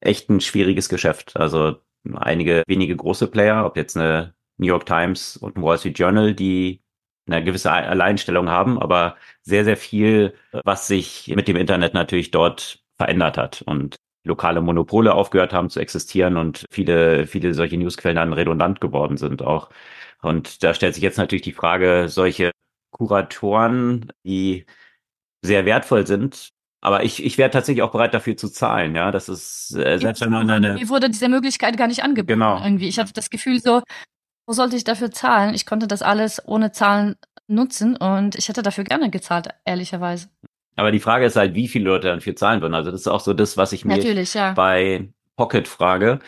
[0.00, 1.36] Echt ein schwieriges Geschäft.
[1.36, 1.76] Also
[2.14, 6.34] einige wenige große Player, ob jetzt eine New York Times und ein Wall Street Journal,
[6.34, 6.82] die
[7.26, 10.34] eine gewisse Alleinstellung haben, aber sehr, sehr viel,
[10.64, 15.80] was sich mit dem Internet natürlich dort verändert hat und lokale Monopole aufgehört haben zu
[15.80, 19.70] existieren und viele, viele solche Newsquellen dann redundant geworden sind auch.
[20.20, 22.52] Und da stellt sich jetzt natürlich die Frage, solche
[22.92, 24.66] Kuratoren, die
[25.42, 26.50] sehr wertvoll sind,
[26.82, 29.12] aber ich, ich wäre tatsächlich auch bereit dafür zu zahlen, ja.
[29.12, 30.74] Das ist äh, selbst wenn man eine.
[30.74, 32.40] Mir wurde diese Möglichkeit gar nicht angeboten.
[32.40, 32.62] Genau.
[32.62, 32.88] Irgendwie.
[32.88, 33.82] Ich hatte das Gefühl so,
[34.46, 35.54] wo sollte ich dafür zahlen?
[35.54, 37.14] Ich konnte das alles ohne Zahlen
[37.46, 40.28] nutzen und ich hätte dafür gerne gezahlt, ehrlicherweise.
[40.74, 42.74] Aber die Frage ist halt, wie viele Leute dafür zahlen würden.
[42.74, 44.52] Also das ist auch so das, was ich mir Natürlich, ja.
[44.52, 46.18] bei Pocket frage.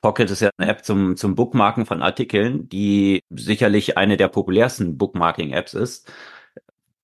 [0.00, 4.96] Pocket ist ja eine App zum, zum Bookmarken von Artikeln, die sicherlich eine der populärsten
[4.96, 6.10] Bookmarking-Apps ist.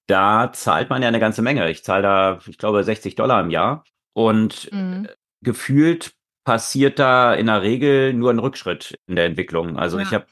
[0.06, 1.70] Da zahlt man ja eine ganze Menge.
[1.70, 3.84] Ich zahle da, ich glaube, 60 Dollar im Jahr.
[4.12, 5.08] Und mhm.
[5.42, 9.78] gefühlt passiert da in der Regel nur ein Rückschritt in der Entwicklung.
[9.78, 10.04] Also ja.
[10.04, 10.26] ich habe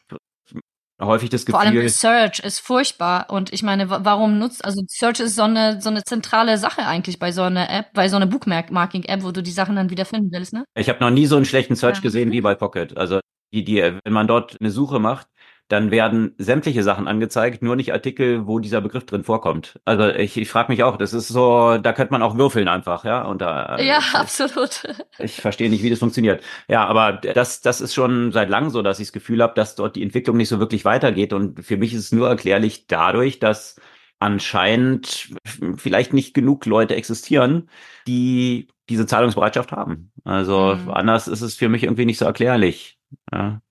[1.01, 1.61] häufig das Gefühl.
[1.61, 3.31] Vor allem Search ist furchtbar.
[3.31, 7.19] Und ich meine, warum nutzt, also Search ist so eine, so eine zentrale Sache eigentlich
[7.19, 10.31] bei so einer App, bei so einer Bookmarking-App, wo du die Sachen dann wieder finden
[10.33, 10.65] willst, ne?
[10.77, 12.03] Ich habe noch nie so einen schlechten Search ja.
[12.03, 12.97] gesehen wie bei Pocket.
[12.97, 13.21] Also
[13.53, 15.27] die, die, wenn man dort eine Suche macht,
[15.73, 19.81] dann werden sämtliche Sachen angezeigt, nur nicht Artikel, wo dieser Begriff drin vorkommt.
[19.87, 23.07] Also ich, ich frage mich auch, das ist so, da könnte man auch würfeln einfach,
[23.07, 23.23] ja.
[23.23, 24.83] Und da, ja, ich, absolut.
[25.19, 26.45] Ich verstehe nicht, wie das funktioniert.
[26.69, 29.75] Ja, aber das, das ist schon seit langem so, dass ich das Gefühl habe, dass
[29.75, 31.33] dort die Entwicklung nicht so wirklich weitergeht.
[31.33, 33.81] Und für mich ist es nur erklärlich dadurch, dass
[34.19, 35.31] anscheinend
[35.77, 37.71] vielleicht nicht genug Leute existieren,
[38.07, 40.13] die diese Zahlungsbereitschaft haben.
[40.25, 40.91] Also mhm.
[40.91, 42.99] anders ist es für mich irgendwie nicht so erklärlich.
[43.33, 43.63] Ja.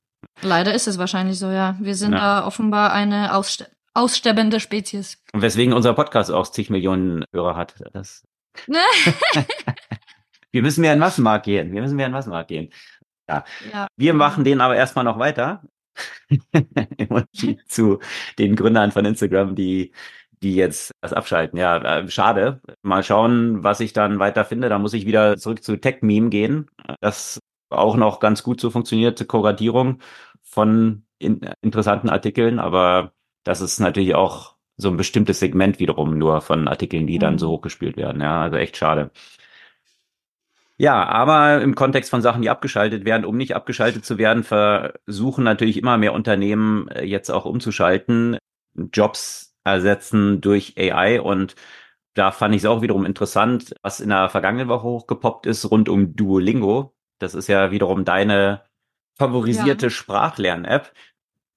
[0.41, 1.75] Leider ist es wahrscheinlich so, ja.
[1.79, 2.19] Wir sind ja.
[2.41, 5.21] da offenbar eine ausste aussterbende Spezies.
[5.33, 7.75] Und weswegen unser Podcast auch zig Millionen Hörer hat.
[7.93, 8.23] Das
[10.51, 11.73] wir müssen mehr in Massenmarkt gehen.
[11.73, 12.69] Wir müssen mehr in Massenmarkt gehen.
[13.29, 13.43] Ja.
[13.71, 13.87] ja.
[13.97, 15.63] Wir machen den aber erstmal noch weiter.
[17.67, 17.99] zu
[18.39, 19.91] den Gründern von Instagram, die
[20.43, 21.59] die jetzt das abschalten.
[21.59, 22.61] Ja, äh, schade.
[22.81, 24.69] Mal schauen, was ich dann weiter finde.
[24.69, 26.67] Da muss ich wieder zurück zu Tech Meme gehen.
[26.99, 27.39] Das
[27.71, 29.99] auch noch ganz gut so funktionierte Kuratierung
[30.43, 33.13] von in, interessanten Artikeln, aber
[33.43, 37.21] das ist natürlich auch so ein bestimmtes Segment wiederum nur von Artikeln, die mhm.
[37.21, 38.21] dann so hochgespielt werden.
[38.21, 39.11] Ja, also echt schade.
[40.77, 45.43] Ja, aber im Kontext von Sachen, die abgeschaltet werden, um nicht abgeschaltet zu werden, versuchen
[45.43, 48.37] natürlich immer mehr Unternehmen äh, jetzt auch umzuschalten,
[48.91, 51.55] Jobs ersetzen durch AI und
[52.13, 55.87] da fand ich es auch wiederum interessant, was in der vergangenen Woche hochgepoppt ist rund
[55.87, 56.93] um Duolingo.
[57.21, 58.61] Das ist ja wiederum deine
[59.17, 59.89] favorisierte ja.
[59.89, 60.93] Sprachlern-App.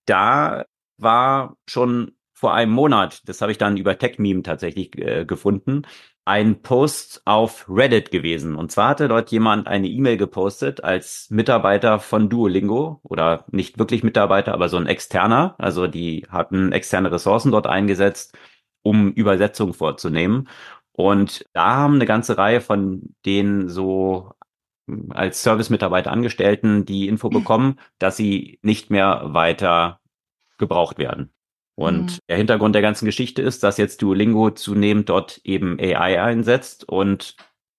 [0.06, 0.66] Da
[0.98, 5.86] war schon vor einem Monat, das habe ich dann über TechMeme tatsächlich äh, gefunden,
[6.26, 8.56] ein Post auf Reddit gewesen.
[8.56, 14.02] Und zwar hatte dort jemand eine E-Mail gepostet als Mitarbeiter von Duolingo oder nicht wirklich
[14.02, 15.54] Mitarbeiter, aber so ein externer.
[15.58, 18.36] Also die hatten externe Ressourcen dort eingesetzt,
[18.82, 20.48] um Übersetzung vorzunehmen.
[20.92, 24.32] Und da haben eine ganze Reihe von denen so
[25.10, 27.34] als Service-Mitarbeiter Angestellten die Info mhm.
[27.34, 30.00] bekommen, dass sie nicht mehr weiter
[30.58, 31.30] gebraucht werden.
[31.76, 32.18] Und mhm.
[32.28, 37.36] der Hintergrund der ganzen Geschichte ist, dass jetzt Duolingo zunehmend dort eben AI einsetzt und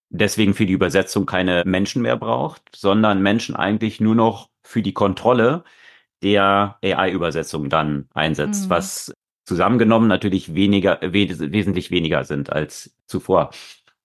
[0.10, 4.94] deswegen für die Übersetzung keine Menschen mehr braucht, sondern Menschen eigentlich nur noch für die
[4.94, 5.64] Kontrolle
[6.24, 8.70] der AI-Übersetzung dann einsetzt, mhm.
[8.70, 9.14] was
[9.46, 13.52] zusammengenommen natürlich weniger, wesentlich weniger sind als zuvor.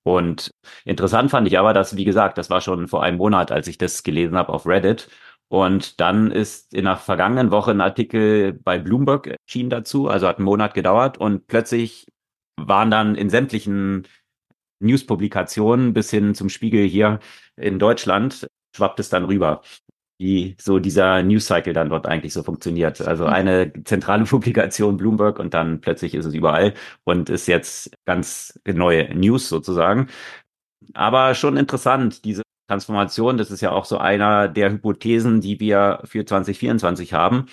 [0.02, 0.50] Und
[0.84, 3.78] interessant fand ich aber, dass, wie gesagt, das war schon vor einem Monat, als ich
[3.78, 5.08] das gelesen habe auf Reddit.
[5.48, 10.38] Und dann ist in der vergangenen Woche ein Artikel bei Bloomberg erschienen dazu, also hat
[10.38, 12.06] einen Monat gedauert und plötzlich
[12.56, 14.06] waren dann in sämtlichen
[14.80, 17.18] News-Publikationen bis hin zum Spiegel hier
[17.56, 19.62] in Deutschland schwappt es dann rüber
[20.20, 23.00] wie so dieser News Cycle dann dort eigentlich so funktioniert.
[23.00, 23.30] Also mhm.
[23.32, 29.14] eine zentrale Publikation Bloomberg und dann plötzlich ist es überall und ist jetzt ganz neue
[29.14, 30.08] News sozusagen.
[30.94, 36.00] Aber schon interessant, diese Transformation, das ist ja auch so einer der Hypothesen, die wir
[36.04, 37.46] für 2024 haben,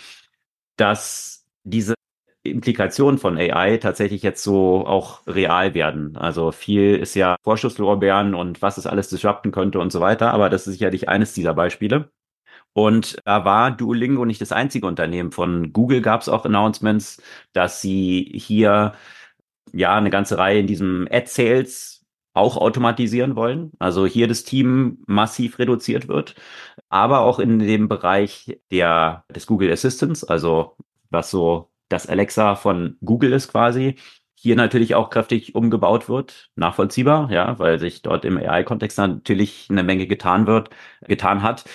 [0.78, 1.95] dass diese
[2.43, 6.18] Implikationen von AI tatsächlich jetzt so auch real werden.
[6.18, 10.49] Also viel ist ja Vorschusslorbeeren und was es alles disrupten könnte und so weiter, aber
[10.49, 12.11] das ist sicherlich eines dieser Beispiele.
[12.78, 15.32] Und da war Duolingo nicht das einzige Unternehmen.
[15.32, 17.20] Von Google gab es auch Announcements,
[17.52, 18.94] dass sie hier
[19.74, 22.06] ja eine ganze Reihe in diesem Ad-Sales
[22.36, 23.72] auch automatisieren wollen.
[23.80, 26.36] Also hier das Team massiv reduziert wird,
[26.90, 30.78] aber auch in dem Bereich der, des Google Assistants, also
[31.10, 33.96] was so das Alexa von Google ist quasi,
[34.36, 39.82] hier natürlich auch kräftig umgebaut wird, nachvollziehbar, ja, weil sich dort im AI-Kontext natürlich eine
[39.82, 40.70] Menge getan wird,
[41.08, 41.66] getan hat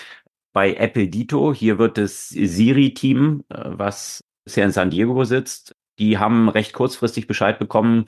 [0.53, 1.53] bei Apple Dito.
[1.53, 7.27] Hier wird das Siri-Team, äh, was bisher in San Diego sitzt, die haben recht kurzfristig
[7.27, 8.05] Bescheid bekommen,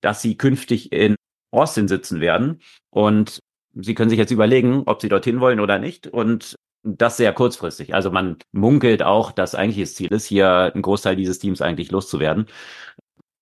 [0.00, 1.16] dass sie künftig in
[1.50, 2.60] Austin sitzen werden.
[2.90, 3.40] Und
[3.74, 6.06] sie können sich jetzt überlegen, ob sie dorthin wollen oder nicht.
[6.06, 7.94] Und das sehr kurzfristig.
[7.94, 11.90] Also man munkelt auch, dass eigentlich das Ziel ist, hier einen Großteil dieses Teams eigentlich
[11.90, 12.46] loszuwerden.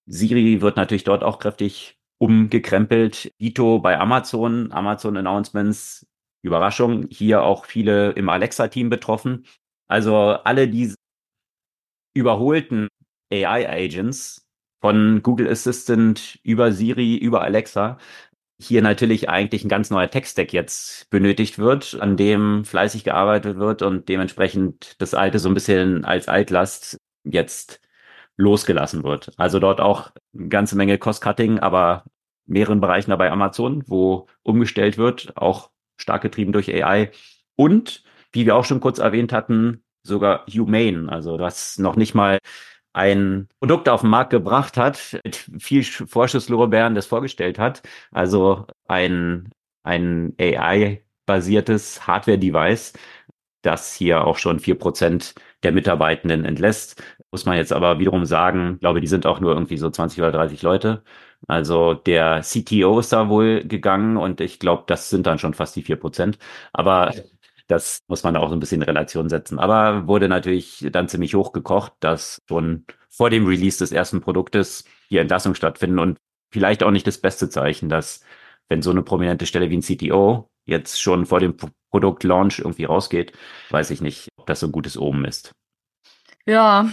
[0.07, 3.33] Siri wird natürlich dort auch kräftig umgekrempelt.
[3.41, 6.07] Dito bei Amazon, Amazon Announcements
[6.43, 9.47] Überraschung, hier auch viele im Alexa-Team betroffen.
[9.89, 10.95] Also alle diese
[12.15, 12.89] überholten
[13.33, 14.47] AI-Agents
[14.81, 17.99] von Google Assistant über Siri, über Alexa,
[18.61, 23.83] hier natürlich eigentlich ein ganz neuer Tech-Stack jetzt benötigt wird, an dem fleißig gearbeitet wird
[23.83, 27.81] und dementsprechend das Alte so ein bisschen als Altlast jetzt
[28.37, 29.33] losgelassen wird.
[29.39, 32.05] Also dort auch eine ganze Menge Cost-Cutting, aber
[32.47, 35.71] mehreren Bereichen dabei Amazon, wo umgestellt wird, auch
[36.01, 37.11] stark getrieben durch AI.
[37.57, 42.39] Und, wie wir auch schon kurz erwähnt hatten, sogar Humane, also was noch nicht mal
[42.93, 47.83] ein Produkt auf den Markt gebracht hat, mit viel Vorschusslorbeeren das vorgestellt hat.
[48.11, 49.51] Also ein,
[49.85, 52.95] ein AI-basiertes Hardware-Device,
[53.63, 57.03] das hier auch schon vier Prozent der Mitarbeitenden entlässt.
[57.31, 60.33] Muss man jetzt aber wiederum sagen, glaube, die sind auch nur irgendwie so 20 oder
[60.33, 61.05] 30 Leute.
[61.47, 65.75] Also der CTO ist da wohl gegangen und ich glaube, das sind dann schon fast
[65.77, 66.39] die vier Prozent.
[66.73, 67.13] Aber
[67.67, 69.59] das muss man auch so ein bisschen in Relation setzen.
[69.59, 75.19] Aber wurde natürlich dann ziemlich hochgekocht, dass schon vor dem Release des ersten Produktes die
[75.19, 76.19] Entlassungen stattfinden und
[76.53, 78.25] vielleicht auch nicht das beste Zeichen, dass
[78.69, 81.57] wenn so eine prominente Stelle wie ein CTO jetzt schon vor dem
[81.91, 83.33] Produktlaunch irgendwie rausgeht,
[83.71, 85.53] weiß ich nicht, ob das so ein gutes Omen ist.
[86.47, 86.89] Ja,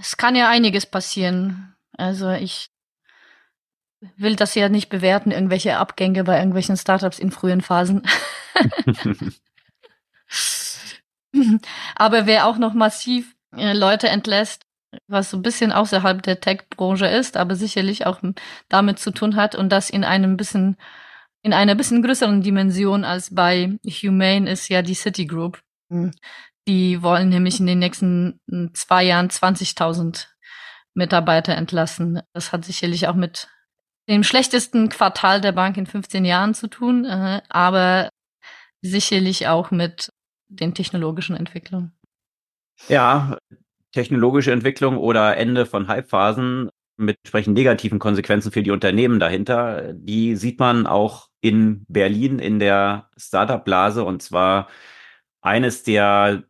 [0.00, 1.74] es kann ja einiges passieren.
[1.96, 2.68] Also ich
[4.16, 8.02] will das ja nicht bewerten, irgendwelche Abgänge bei irgendwelchen Startups in frühen Phasen.
[11.94, 14.62] Aber wer auch noch massiv äh, Leute entlässt,
[15.08, 18.20] was so ein bisschen außerhalb der Tech-Branche ist, aber sicherlich auch
[18.68, 20.76] damit zu tun hat und das in einem bisschen,
[21.42, 25.60] in einer bisschen größeren Dimension als bei Humane ist ja die Citigroup.
[25.90, 26.12] Hm.
[26.66, 30.26] Die wollen nämlich in den nächsten hm, zwei Jahren 20.000
[30.94, 32.22] Mitarbeiter entlassen.
[32.32, 33.48] Das hat sicherlich auch mit
[34.08, 38.08] dem schlechtesten Quartal der Bank in 15 Jahren zu tun, äh, aber
[38.82, 40.10] sicherlich auch mit
[40.48, 41.92] den technologischen Entwicklungen.
[42.88, 43.38] Ja,
[43.92, 50.36] technologische Entwicklung oder Ende von Hypephasen mit entsprechend negativen Konsequenzen für die Unternehmen dahinter, die
[50.36, 54.68] sieht man auch in Berlin in der Startup-Blase und zwar
[55.42, 56.44] eines der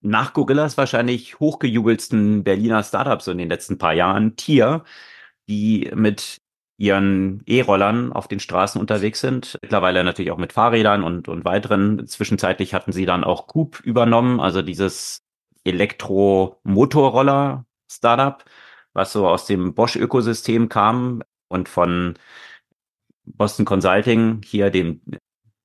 [0.00, 4.82] nach Gorillas wahrscheinlich hochgejubelsten Berliner Startups in den letzten paar Jahren, Tier,
[5.48, 6.41] die mit
[6.82, 9.56] ihren E-Rollern auf den Straßen unterwegs sind.
[9.62, 12.08] Mittlerweile natürlich auch mit Fahrrädern und, und weiteren.
[12.08, 15.22] Zwischenzeitlich hatten sie dann auch Coop übernommen, also dieses
[15.62, 18.44] Elektro-Motorroller-Startup,
[18.94, 22.14] was so aus dem Bosch-Ökosystem kam und von
[23.26, 25.02] Boston Consulting, hier dem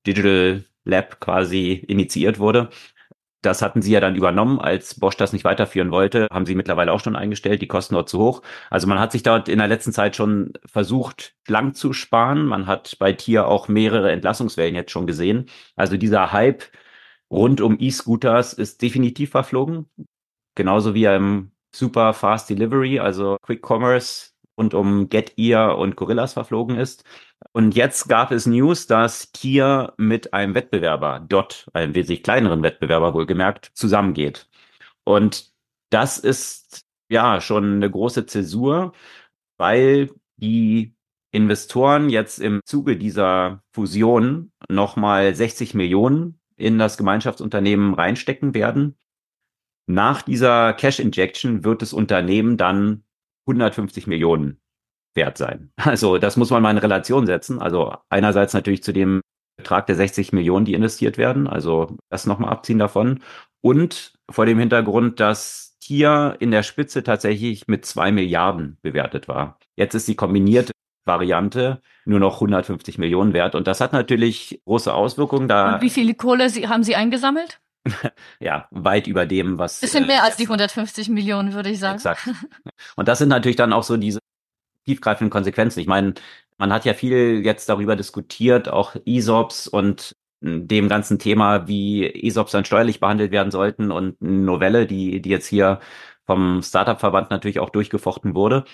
[0.06, 2.70] Digital Lab quasi initiiert wurde.
[3.48, 6.92] Das hatten sie ja dann übernommen, als Bosch das nicht weiterführen wollte, haben sie mittlerweile
[6.92, 8.42] auch schon eingestellt, die Kosten dort zu hoch.
[8.70, 12.46] Also man hat sich dort in der letzten Zeit schon versucht, lang zu sparen.
[12.46, 15.46] Man hat bei Tier auch mehrere Entlassungswellen jetzt schon gesehen.
[15.78, 16.66] Also dieser Hype
[17.32, 19.86] rund um E-Scooters ist definitiv verflogen.
[20.56, 26.34] Genauso wie im Super Fast Delivery, also Quick Commerce rund um Get Ear und Gorillas
[26.34, 27.06] verflogen ist.
[27.52, 33.14] Und jetzt gab es News, dass Kia mit einem Wettbewerber, dort einem wesentlich kleineren Wettbewerber
[33.14, 34.50] wohlgemerkt, zusammengeht.
[35.04, 35.52] Und
[35.90, 38.94] das ist ja schon eine große Zäsur,
[39.58, 40.96] weil die
[41.32, 48.98] Investoren jetzt im Zuge dieser Fusion nochmal 60 Millionen in das Gemeinschaftsunternehmen reinstecken werden.
[49.88, 53.04] Nach dieser Cash Injection wird das Unternehmen dann
[53.46, 54.60] 150 Millionen
[55.18, 55.72] wert sein.
[55.84, 57.60] Also das muss man mal in Relation setzen.
[57.60, 59.22] Also einerseits natürlich zu dem
[59.58, 63.20] Betrag der 60 Millionen, die investiert werden, also das nochmal abziehen davon.
[63.62, 69.58] Und vor dem Hintergrund, dass Tier in der Spitze tatsächlich mit zwei Milliarden bewertet war.
[69.76, 70.74] Jetzt ist die kombinierte
[71.06, 73.56] Variante nur noch 150 Millionen wert.
[73.56, 75.48] Und das hat natürlich große Auswirkungen.
[75.48, 77.60] Da Und wie viele Kohle haben Sie eingesammelt?
[78.40, 79.80] ja, weit über dem, was.
[79.80, 81.96] Bisschen mehr äh, als die 150 Millionen, würde ich sagen.
[81.96, 82.30] Exakt.
[82.96, 84.20] Und das sind natürlich dann auch so diese
[84.88, 85.80] tiefgreifenden Konsequenzen.
[85.80, 86.14] Ich meine,
[86.58, 92.52] man hat ja viel jetzt darüber diskutiert, auch ESOPs und dem ganzen Thema, wie ESOPs
[92.52, 95.80] dann steuerlich behandelt werden sollten und eine Novelle, die, die jetzt hier
[96.26, 98.66] vom Startup-Verband natürlich auch durchgefochten wurde.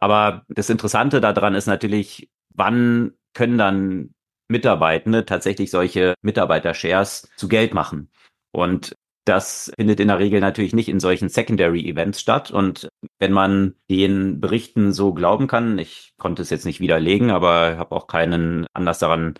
[0.00, 4.14] Aber das Interessante daran ist natürlich, wann können dann
[4.48, 8.10] Mitarbeitende tatsächlich solche Mitarbeiter-Shares zu Geld machen?
[8.52, 12.50] Und das findet in der Regel natürlich nicht in solchen Secondary Events statt.
[12.50, 17.76] Und wenn man den Berichten so glauben kann, ich konnte es jetzt nicht widerlegen, aber
[17.76, 19.34] habe auch keinen Anlass daran,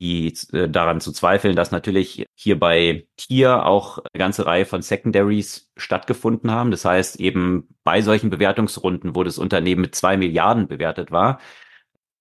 [0.00, 4.82] die, äh, daran zu zweifeln, dass natürlich hier bei Tier auch eine ganze Reihe von
[4.82, 6.70] Secondaries stattgefunden haben.
[6.70, 11.38] Das heißt, eben bei solchen Bewertungsrunden, wo das Unternehmen mit zwei Milliarden bewertet war,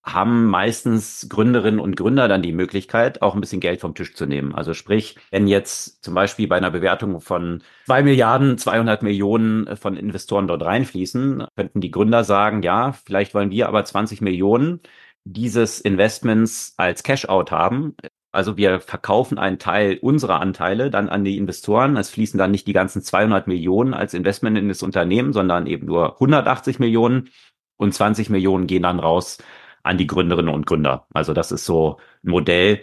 [0.03, 4.25] haben meistens Gründerinnen und Gründer dann die Möglichkeit, auch ein bisschen Geld vom Tisch zu
[4.25, 4.53] nehmen.
[4.53, 9.95] Also sprich, wenn jetzt zum Beispiel bei einer Bewertung von zwei Milliarden, 200 Millionen von
[9.95, 14.81] Investoren dort reinfließen, könnten die Gründer sagen, ja, vielleicht wollen wir aber 20 Millionen
[15.23, 17.95] dieses Investments als Cash-out haben.
[18.33, 21.95] Also wir verkaufen einen Teil unserer Anteile dann an die Investoren.
[21.95, 25.85] Es fließen dann nicht die ganzen 200 Millionen als Investment in das Unternehmen, sondern eben
[25.85, 27.29] nur 180 Millionen
[27.77, 29.37] und 20 Millionen gehen dann raus
[29.83, 31.07] an die Gründerinnen und Gründer.
[31.13, 32.81] Also das ist so ein Modell.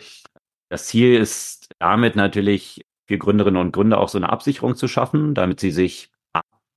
[0.68, 5.34] Das Ziel ist damit natürlich für Gründerinnen und Gründer auch so eine Absicherung zu schaffen,
[5.34, 6.10] damit sie sich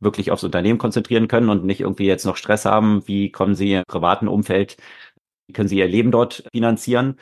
[0.03, 3.73] wirklich aufs Unternehmen konzentrieren können und nicht irgendwie jetzt noch Stress haben, wie kommen sie
[3.73, 4.77] im privaten Umfeld,
[5.47, 7.19] wie können sie ihr Leben dort finanzieren.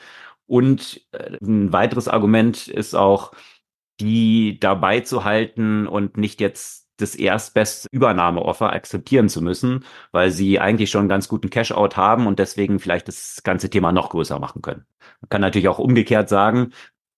[0.48, 3.32] Und äh, ein weiteres Argument ist auch,
[4.00, 10.60] die dabei zu halten und nicht jetzt das erstbeste Übernahmeoffer akzeptieren zu müssen, weil sie
[10.60, 14.40] eigentlich schon einen ganz guten Cash-out haben und deswegen vielleicht das ganze Thema noch größer
[14.40, 14.86] machen können.
[15.22, 16.72] Man kann natürlich auch umgekehrt sagen,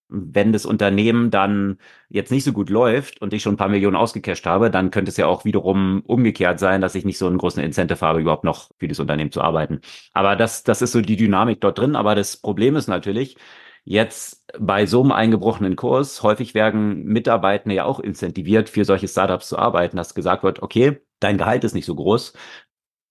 [0.10, 1.80] wenn das Unternehmen dann
[2.10, 5.10] jetzt nicht so gut läuft und ich schon ein paar Millionen ausgecasht habe, dann könnte
[5.10, 8.44] es ja auch wiederum umgekehrt sein, dass ich nicht so einen großen Incentive habe, überhaupt
[8.44, 9.82] noch für das Unternehmen zu arbeiten.
[10.14, 11.96] Aber das, das ist so die Dynamik dort drin.
[11.96, 13.38] Aber das Problem ist natürlich,
[13.86, 19.50] jetzt bei so einem eingebrochenen Kurs, häufig werden Mitarbeitende ja auch incentiviert, für solche Startups
[19.50, 22.34] zu arbeiten, dass gesagt wird, okay, dein Gehalt ist nicht so groß,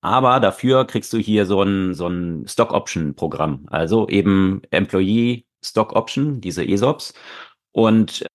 [0.03, 3.67] aber dafür kriegst du hier so ein, so ein Stock-Option-Programm.
[3.71, 7.15] Also eben Employee Stock Option, diese ESOPs.
[7.73, 8.27] Und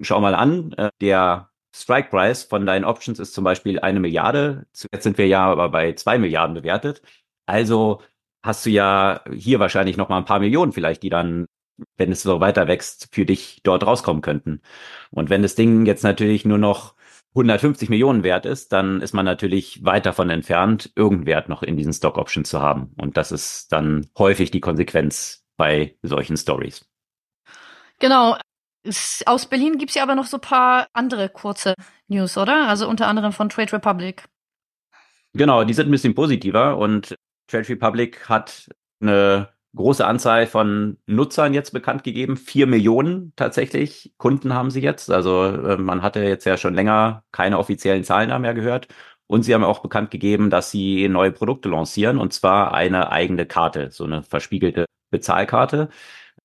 [0.00, 4.66] schau mal an, äh, der Strike Price von deinen Options ist zum Beispiel eine Milliarde.
[4.72, 7.02] Zuletzt sind wir ja aber bei zwei Milliarden bewertet.
[7.46, 8.02] Also
[8.42, 11.46] hast du ja hier wahrscheinlich noch mal ein paar Millionen vielleicht, die dann,
[11.96, 14.62] wenn es so weiter wächst, für dich dort rauskommen könnten.
[15.10, 16.94] Und wenn das Ding jetzt natürlich nur noch
[17.34, 21.76] 150 Millionen wert ist, dann ist man natürlich weit davon entfernt, irgendeinen Wert noch in
[21.76, 22.92] diesen Stock Options zu haben.
[22.96, 26.84] Und das ist dann häufig die Konsequenz bei solchen Stories.
[28.00, 28.36] Genau.
[29.26, 31.74] Aus Berlin gibt es ja aber noch so ein paar andere kurze
[32.08, 32.66] News, oder?
[32.68, 34.24] Also unter anderem von Trade Republic.
[35.34, 37.14] Genau, die sind ein bisschen positiver und
[37.46, 38.68] Trade Republic hat
[39.00, 42.36] eine große Anzahl von Nutzern jetzt bekannt gegeben.
[42.36, 45.10] Vier Millionen tatsächlich Kunden haben sie jetzt.
[45.10, 48.88] Also äh, man hatte jetzt ja schon länger keine offiziellen Zahlen mehr gehört.
[49.26, 53.46] Und sie haben auch bekannt gegeben, dass sie neue Produkte lancieren und zwar eine eigene
[53.46, 55.88] Karte, so eine verspiegelte Bezahlkarte.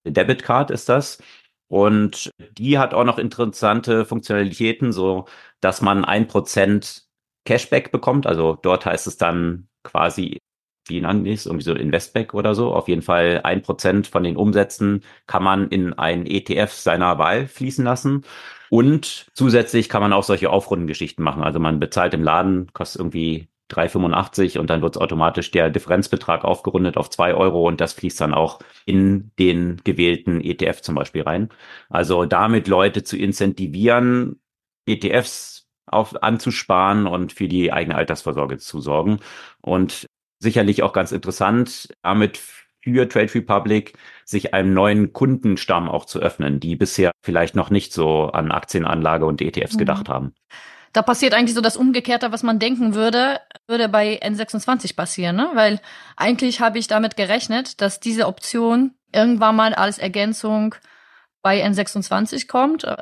[0.05, 1.19] Debitcard ist das.
[1.67, 5.25] Und die hat auch noch interessante Funktionalitäten, so
[5.61, 7.07] dass man ein Prozent
[7.45, 8.27] Cashback bekommt.
[8.27, 10.39] Also dort heißt es dann quasi,
[10.87, 12.73] wie nennt es, irgendwie so Investback oder so.
[12.73, 17.47] Auf jeden Fall ein Prozent von den Umsätzen kann man in ein ETF seiner Wahl
[17.47, 18.23] fließen lassen.
[18.69, 21.43] Und zusätzlich kann man auch solche Aufrundengeschichten machen.
[21.43, 26.97] Also man bezahlt im Laden, kostet irgendwie 3,85 und dann wird automatisch der Differenzbetrag aufgerundet
[26.97, 31.49] auf zwei Euro und das fließt dann auch in den gewählten ETF zum Beispiel rein.
[31.89, 34.39] Also damit Leute zu incentivieren,
[34.85, 39.19] ETFs auf, anzusparen und für die eigene Altersvorsorge zu sorgen.
[39.61, 40.07] Und
[40.39, 42.37] sicherlich auch ganz interessant, damit
[42.81, 47.93] für Trade Republic sich einem neuen Kundenstamm auch zu öffnen, die bisher vielleicht noch nicht
[47.93, 49.79] so an Aktienanlage und ETFs mhm.
[49.79, 50.33] gedacht haben
[50.95, 55.51] da passiert eigentlich so das Umgekehrte, was man denken würde, würde bei N26 passieren, ne?
[55.53, 55.81] Weil
[56.15, 60.73] eigentlich habe ich damit gerechnet, dass diese Option irgendwann mal als Ergänzung
[61.41, 62.85] bei N26 kommt.
[62.85, 62.95] Äh,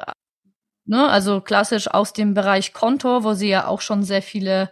[0.86, 1.08] ne?
[1.08, 4.72] Also klassisch aus dem Bereich Konto, wo sie ja auch schon sehr viele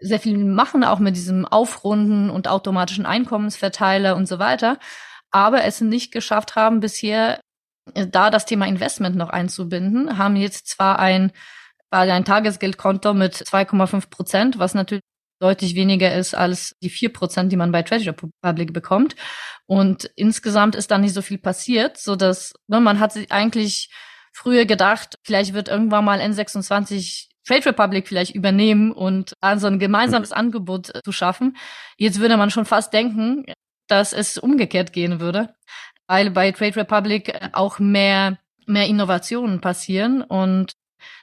[0.00, 4.78] sehr viel machen, auch mit diesem Aufrunden und automatischen Einkommensverteiler und so weiter,
[5.30, 7.40] aber es nicht geschafft haben, bisher
[7.94, 11.32] äh, da das Thema Investment noch einzubinden, haben jetzt zwar ein
[11.92, 15.02] ein Tagesgeldkonto mit 2,5 Prozent, was natürlich
[15.40, 19.16] deutlich weniger ist als die vier Prozent, die man bei Treasury Public bekommt.
[19.66, 23.90] Und insgesamt ist da nicht so viel passiert, so dass ne, man hat sich eigentlich
[24.32, 30.32] früher gedacht, vielleicht wird irgendwann mal N26 Trade Republic vielleicht übernehmen und so ein gemeinsames
[30.32, 31.56] Angebot zu schaffen.
[31.96, 33.44] Jetzt würde man schon fast denken,
[33.88, 35.54] dass es umgekehrt gehen würde,
[36.06, 40.72] weil bei Trade Republic auch mehr mehr Innovationen passieren und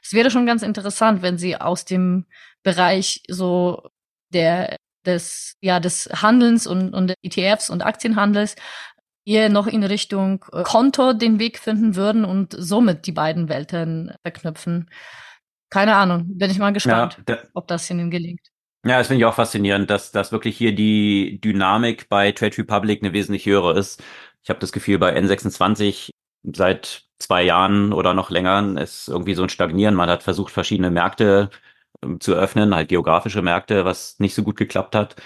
[0.02, 2.26] es wäre schon ganz interessant, wenn sie aus dem
[2.62, 3.88] Bereich so
[4.32, 4.76] der
[5.06, 8.56] des ja des Handelns und und ETFs und Aktienhandels
[9.24, 14.14] eher noch in Richtung äh, Konto den Weg finden würden und somit die beiden Welten
[14.22, 14.90] verknüpfen.
[15.70, 18.40] Keine Ahnung, bin ich mal gespannt, ja, ob das ihnen gelingt.
[18.84, 23.02] Ja, das finde ich auch faszinierend, dass, dass wirklich hier die Dynamik bei Trade Republic
[23.02, 24.02] eine wesentlich höhere ist.
[24.42, 26.10] Ich habe das Gefühl, bei N26
[26.44, 29.94] seit zwei Jahren oder noch länger ist irgendwie so ein Stagnieren.
[29.94, 31.50] Man hat versucht, verschiedene Märkte
[32.02, 35.16] ähm, zu öffnen, halt geografische Märkte, was nicht so gut geklappt hat.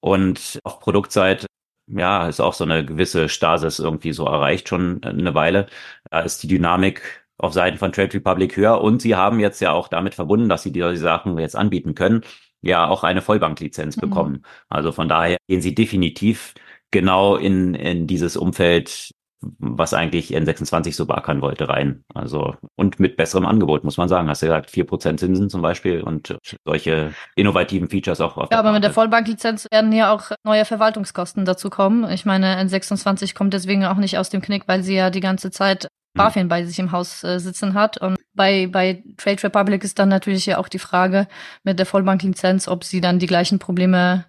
[0.00, 1.46] Und auf Produktseite,
[1.86, 5.66] ja, ist auch so eine gewisse Stasis irgendwie so erreicht schon eine Weile.
[6.10, 9.72] Da ist die Dynamik auf Seiten von Trade Republic höher und sie haben jetzt ja
[9.72, 12.22] auch damit verbunden, dass sie diese Sachen jetzt anbieten können,
[12.62, 14.00] ja auch eine Vollbanklizenz mhm.
[14.00, 14.42] bekommen.
[14.68, 16.54] Also von daher gehen sie definitiv
[16.90, 19.10] genau in, in dieses Umfeld,
[19.58, 22.04] was eigentlich N26 so beackern wollte, rein.
[22.14, 24.28] Also, und mit besserem Angebot, muss man sagen.
[24.28, 28.58] Hast du gesagt, vier Prozent Zinsen zum Beispiel und solche innovativen Features auch auf Ja,
[28.58, 32.10] aber mit der Vollbanklizenz werden ja auch neue Verwaltungskosten dazu kommen.
[32.10, 35.50] Ich meine, N26 kommt deswegen auch nicht aus dem Knick, weil sie ja die ganze
[35.50, 36.18] Zeit hm.
[36.18, 37.98] BaFin bei sich im Haus äh, sitzen hat.
[37.98, 41.26] Und bei, bei Trade Republic ist dann natürlich ja auch die Frage
[41.62, 44.24] mit der Vollbanklizenz, ob sie dann die gleichen Probleme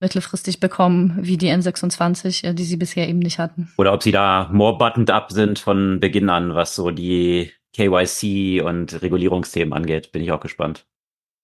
[0.00, 3.72] mittelfristig bekommen wie die N26, äh, die sie bisher eben nicht hatten.
[3.78, 8.62] Oder ob sie da more buttoned up sind von Beginn an, was so die KYC
[8.62, 10.12] und Regulierungsthemen angeht.
[10.12, 10.86] Bin ich auch gespannt.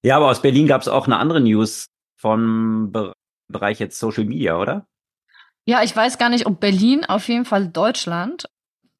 [0.02, 1.86] Ja, aber aus Berlin gab es auch eine andere News
[2.16, 3.12] vom Be
[3.48, 4.86] Bereich jetzt Social Media, oder?
[5.64, 8.46] Ja, ich weiß gar nicht, ob Berlin, auf jeden Fall Deutschland.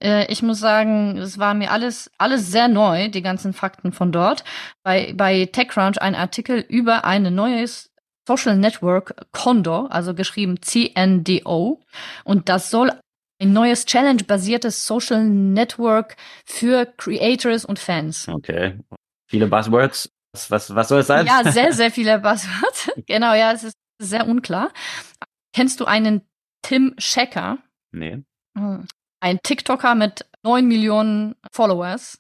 [0.03, 4.13] Äh, ich muss sagen, es war mir alles, alles sehr neu, die ganzen Fakten von
[4.13, 4.45] dort.
[4.83, 7.91] Bei, bei TechCrunch ein Artikel über ein neues
[8.27, 11.81] Social Network Condor, also geschrieben CNDO.
[12.25, 12.93] Und das soll
[13.41, 18.29] ein neues Challenge-basiertes Social Network für Creators und Fans.
[18.29, 18.79] Okay.
[19.29, 20.11] Viele Buzzwords.
[20.33, 21.27] Was, was, was soll es sein?
[21.27, 22.91] Ja, sehr, sehr viele Buzzwords.
[23.07, 24.71] genau, ja, es ist sehr unklar.
[25.53, 26.23] Kennst du einen
[26.63, 27.59] Tim Schecker?
[27.93, 28.23] Nee.
[29.21, 32.19] Ein TikToker mit neun Millionen Followers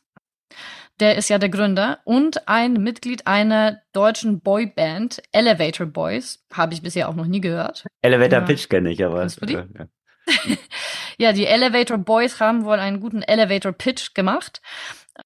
[1.00, 6.44] der ist ja der Gründer und ein Mitglied einer deutschen Boyband, Elevator Boys.
[6.52, 7.86] Habe ich bisher auch noch nie gehört.
[8.02, 8.44] Elevator ja.
[8.44, 9.26] Pitch kenne ich, aber.
[9.26, 9.54] du die?
[9.54, 9.66] Ja.
[11.18, 14.60] ja, die Elevator Boys haben wohl einen guten Elevator Pitch gemacht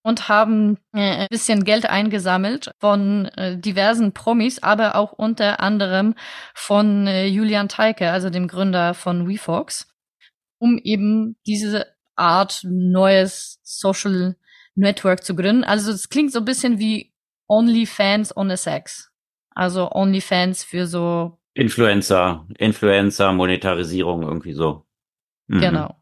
[0.02, 6.14] und haben äh, ein bisschen Geld eingesammelt von äh, diversen Promis, aber auch unter anderem
[6.54, 9.93] von äh, Julian Teike, also dem Gründer von WeFox,
[10.64, 11.86] um eben diese
[12.16, 14.34] Art neues Social
[14.74, 15.62] Network zu gründen.
[15.62, 17.12] Also es klingt so ein bisschen wie
[17.48, 19.10] OnlyFans ohne Sex.
[19.50, 24.86] Also OnlyFans für so Influencer, Influencer, Monetarisierung irgendwie so.
[25.48, 25.60] Mhm.
[25.60, 25.96] Genau.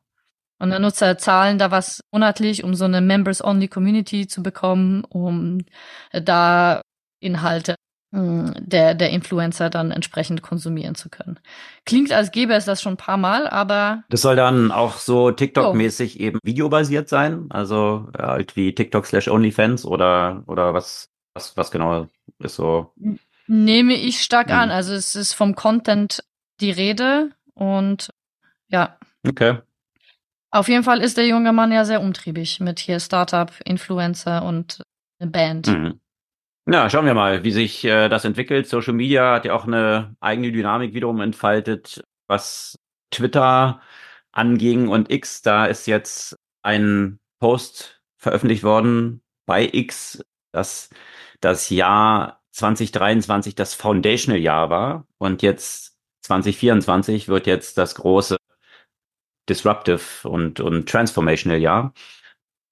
[0.60, 5.59] Und der Nutzer zahlen da was monatlich, um so eine Members-Only-Community zu bekommen, um
[6.12, 6.82] da
[7.18, 7.74] Inhalte
[8.12, 11.40] der, der Influencer dann entsprechend konsumieren zu können.
[11.86, 14.05] Klingt, als gäbe es das schon ein paar Mal, aber.
[14.10, 16.22] Das soll dann auch so TikTok-mäßig oh.
[16.22, 22.09] eben videobasiert sein, also halt wie TikTok slash OnlyFans oder, oder was, was, was genau
[22.39, 22.93] ist so?
[23.47, 24.59] Nehme ich stark hm.
[24.59, 24.70] an.
[24.70, 26.22] Also es ist vom Content
[26.60, 28.10] die Rede und
[28.68, 28.98] ja.
[29.26, 29.59] Okay.
[30.51, 34.82] Auf jeden Fall ist der junge Mann ja sehr umtriebig mit hier Startup, Influencer und
[35.18, 35.68] eine Band.
[35.68, 36.01] Mhm.
[36.66, 38.68] Ja, schauen wir mal, wie sich äh, das entwickelt.
[38.68, 42.78] Social Media hat ja auch eine eigene Dynamik wiederum entfaltet, was
[43.10, 43.80] Twitter
[44.30, 45.43] anging und X.
[45.43, 50.22] Da ist jetzt ein Post veröffentlicht worden bei X,
[50.52, 50.90] dass
[51.40, 58.36] das Jahr 2023 das Foundational Jahr war und jetzt 2024 wird jetzt das große
[59.48, 61.93] Disruptive und, und Transformational Jahr.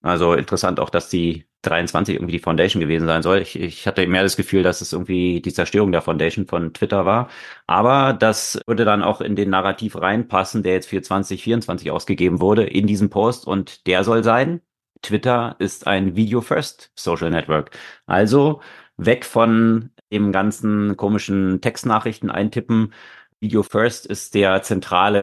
[0.03, 3.39] Also interessant auch, dass die 23 irgendwie die Foundation gewesen sein soll.
[3.39, 7.05] Ich, ich hatte mehr das Gefühl, dass es irgendwie die Zerstörung der Foundation von Twitter
[7.07, 7.29] war.
[7.67, 12.65] Aber das würde dann auch in den Narrativ reinpassen, der jetzt für 2024 ausgegeben wurde
[12.65, 13.47] in diesem Post.
[13.47, 14.61] Und der soll sein,
[15.03, 17.71] Twitter ist ein Video-First Social Network.
[18.07, 18.61] Also
[18.97, 22.93] weg von dem ganzen komischen Textnachrichten eintippen.
[23.41, 25.23] Video First ist der zentrale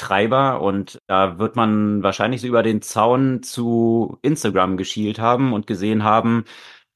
[0.00, 5.66] Treiber und da wird man wahrscheinlich so über den Zaun zu Instagram geschielt haben und
[5.66, 6.44] gesehen haben,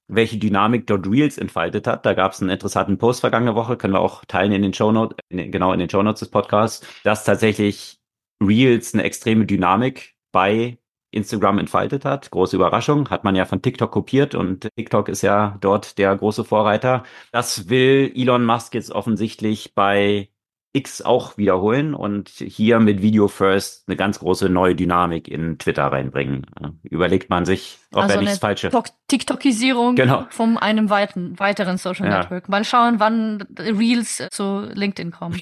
[0.08, 2.06] welche Dynamik dort Reels entfaltet hat.
[2.06, 4.92] Da gab es einen interessanten Post vergangene Woche, können wir auch teilen in den Show
[4.92, 7.98] Notes, genau in den Show Notes des Podcasts, dass tatsächlich
[8.42, 10.78] Reels eine extreme Dynamik bei
[11.10, 12.30] Instagram entfaltet hat.
[12.30, 16.44] Große Überraschung, hat man ja von TikTok kopiert und TikTok ist ja dort der große
[16.44, 17.04] Vorreiter.
[17.32, 20.30] Das will Elon Musk jetzt offensichtlich bei
[20.74, 25.84] X auch wiederholen und hier mit Video First eine ganz große neue Dynamik in Twitter
[25.84, 26.46] reinbringen.
[26.82, 28.70] Überlegt man sich, ob also er nichts falsche.
[29.06, 30.26] TikTokisierung genau.
[30.30, 32.18] von einem weiten, weiteren Social ja.
[32.18, 32.48] Network.
[32.48, 35.40] Mal schauen, wann Reels zu LinkedIn kommen.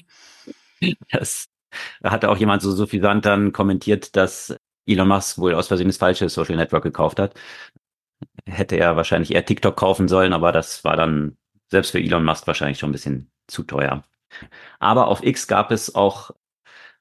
[1.09, 1.47] Das
[2.03, 4.55] hatte auch jemand so suffisant dann kommentiert, dass
[4.85, 7.33] Elon Musk wohl aus Versehen das falsche Social Network gekauft hat.
[8.45, 11.37] Hätte er wahrscheinlich eher TikTok kaufen sollen, aber das war dann
[11.71, 14.03] selbst für Elon Musk wahrscheinlich schon ein bisschen zu teuer.
[14.79, 16.31] Aber auf X gab es auch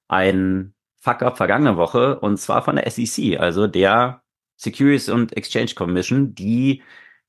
[0.08, 4.22] ein Fuck-up vergangene Woche und zwar von der SEC, also der
[4.56, 6.82] Securities and Exchange Commission, die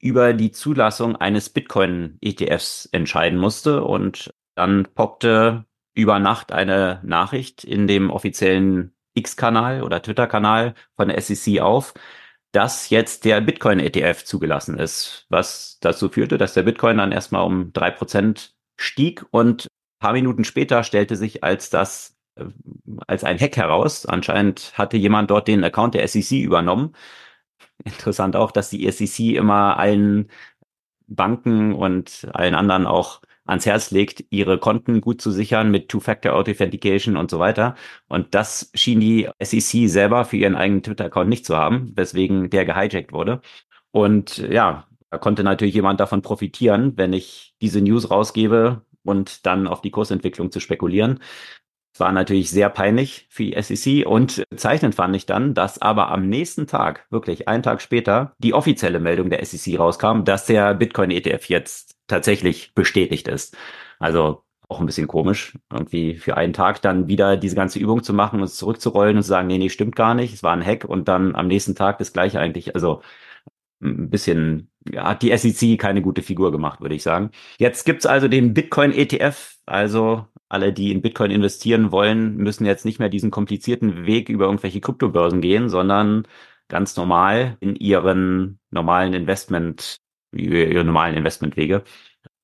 [0.04, 3.84] über die Zulassung eines Bitcoin-ETFs entscheiden musste.
[3.84, 5.66] Und dann poppte
[5.96, 11.94] über Nacht eine Nachricht in dem offiziellen X-Kanal oder Twitter-Kanal von der SEC auf,
[12.52, 17.72] dass jetzt der Bitcoin-ETF zugelassen ist, was dazu führte, dass der Bitcoin dann erstmal um
[17.74, 19.68] drei Prozent stieg und
[20.04, 22.44] paar Minuten später stellte sich als das äh,
[23.08, 24.06] als ein Hack heraus.
[24.06, 26.94] Anscheinend hatte jemand dort den Account der SEC übernommen.
[27.86, 30.30] Interessant auch, dass die SEC immer allen
[31.08, 36.34] Banken und allen anderen auch ans Herz legt, ihre Konten gut zu sichern mit Two-Factor
[36.34, 37.76] Authentication und so weiter.
[38.10, 42.66] Und das schien die SEC selber für ihren eigenen Twitter-Account nicht zu haben, weswegen der
[42.66, 43.42] gehijackt wurde.
[43.92, 49.68] Und ja, da konnte natürlich jemand davon profitieren, wenn ich diese News rausgebe und dann
[49.68, 51.20] auf die Kursentwicklung zu spekulieren.
[51.94, 56.10] Es war natürlich sehr peinlich für die SEC und zeichnend fand ich dann, dass aber
[56.10, 60.74] am nächsten Tag, wirklich einen Tag später, die offizielle Meldung der SEC rauskam, dass der
[60.74, 63.56] Bitcoin-ETF jetzt tatsächlich bestätigt ist.
[64.00, 68.14] Also auch ein bisschen komisch, irgendwie für einen Tag dann wieder diese ganze Übung zu
[68.14, 70.86] machen und zurückzurollen und zu sagen, nee, nee, stimmt gar nicht, es war ein Hack
[70.86, 72.74] und dann am nächsten Tag das gleiche eigentlich.
[72.74, 73.04] Also
[73.84, 77.32] ein bisschen, ja, hat die SEC keine gute Figur gemacht, würde ich sagen.
[77.58, 82.86] Jetzt gibt's also den Bitcoin ETF, also alle, die in Bitcoin investieren wollen, müssen jetzt
[82.86, 86.28] nicht mehr diesen komplizierten Weg über irgendwelche Kryptobörsen gehen, sondern
[86.68, 89.98] ganz normal in ihren normalen Investment,
[90.32, 91.84] ihre normalen Investmentwege.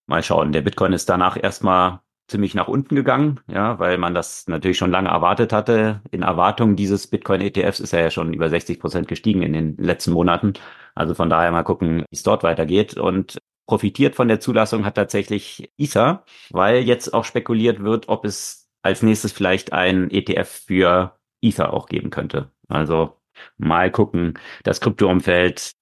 [0.07, 0.51] Mal schauen.
[0.51, 4.91] Der Bitcoin ist danach erstmal ziemlich nach unten gegangen, ja, weil man das natürlich schon
[4.91, 6.01] lange erwartet hatte.
[6.11, 10.11] In Erwartung dieses Bitcoin-ETFs ist er ja schon über 60 Prozent gestiegen in den letzten
[10.11, 10.53] Monaten.
[10.95, 12.97] Also von daher mal gucken, wie es dort weitergeht.
[12.97, 18.69] Und profitiert von der Zulassung hat tatsächlich Ether, weil jetzt auch spekuliert wird, ob es
[18.81, 22.51] als nächstes vielleicht ein ETF für Ether auch geben könnte.
[22.67, 23.17] Also
[23.57, 25.73] mal gucken, das Kryptoumfeld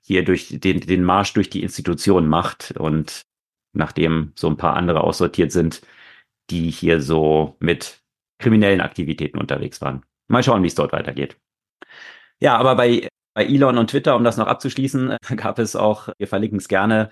[0.00, 3.22] hier durch den, den Marsch durch die Institutionen macht und
[3.74, 5.82] nachdem so ein paar andere aussortiert sind,
[6.50, 8.02] die hier so mit
[8.38, 10.04] kriminellen Aktivitäten unterwegs waren.
[10.28, 11.36] Mal schauen, wie es dort weitergeht.
[12.40, 16.28] Ja, aber bei, bei Elon und Twitter, um das noch abzuschließen, gab es auch, wir
[16.28, 17.10] verlinken es gerne,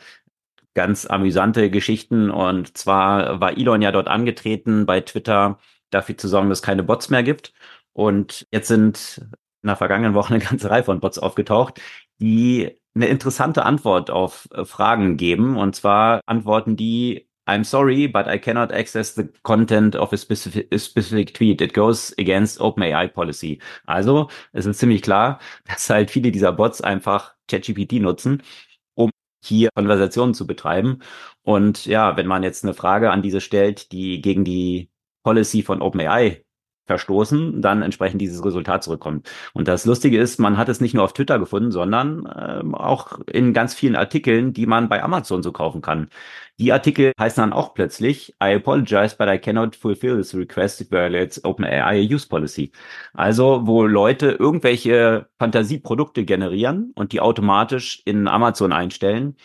[0.75, 2.31] ganz amüsante Geschichten.
[2.31, 5.59] Und zwar war Elon ja dort angetreten bei Twitter
[5.91, 7.53] dafür zu sorgen, dass es keine Bots mehr gibt.
[7.93, 9.21] Und jetzt sind
[9.63, 11.81] in der vergangenen Woche eine ganze Reihe von Bots aufgetaucht,
[12.21, 15.57] die eine interessante Antwort auf Fragen geben.
[15.57, 20.69] Und zwar antworten die, I'm sorry, but I cannot access the content of a specific,
[20.73, 21.61] a specific tweet.
[21.61, 23.61] It goes against OpenAI policy.
[23.87, 28.43] Also, es ist ziemlich klar, dass halt viele dieser Bots einfach ChatGPT nutzen,
[29.45, 31.03] hier Konversationen zu betreiben.
[31.43, 34.91] Und ja, wenn man jetzt eine Frage an diese stellt, die gegen die
[35.25, 36.45] Policy von OpenAI
[36.93, 39.31] verstoßen, dann entsprechend dieses Resultat zurückkommt.
[39.55, 43.19] Und das Lustige ist, man hat es nicht nur auf Twitter gefunden, sondern ähm, auch
[43.33, 46.09] in ganz vielen Artikeln, die man bei Amazon so kaufen kann.
[46.59, 50.83] Die Artikel heißen dann auch plötzlich, I apologize, but I cannot fulfill this request.
[50.83, 52.73] It violates OpenAI use policy.
[53.15, 59.37] Also, wo Leute irgendwelche Fantasieprodukte generieren und die automatisch in Amazon einstellen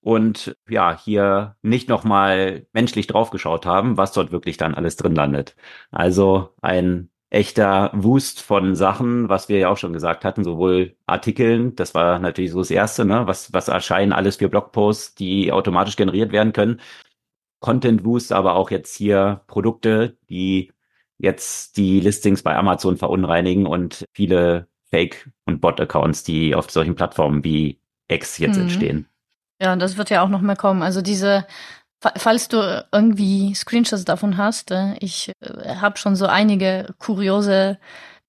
[0.00, 5.56] und ja, hier nicht nochmal menschlich draufgeschaut haben, was dort wirklich dann alles drin landet.
[5.90, 11.76] Also ein echter Wust von Sachen, was wir ja auch schon gesagt hatten, sowohl Artikeln,
[11.76, 15.96] das war natürlich so das Erste, ne, was, was erscheinen alles für Blogposts, die automatisch
[15.96, 16.80] generiert werden können.
[17.60, 20.72] Content Wust, aber auch jetzt hier Produkte, die
[21.18, 27.44] jetzt die Listings bei Amazon verunreinigen und viele Fake- und Bot-Accounts, die auf solchen Plattformen
[27.44, 28.62] wie X jetzt mhm.
[28.62, 29.09] entstehen.
[29.60, 30.82] Ja, das wird ja auch noch mehr kommen.
[30.82, 31.46] Also diese,
[32.16, 37.78] falls du irgendwie Screenshots davon hast, äh, ich äh, habe schon so einige kuriose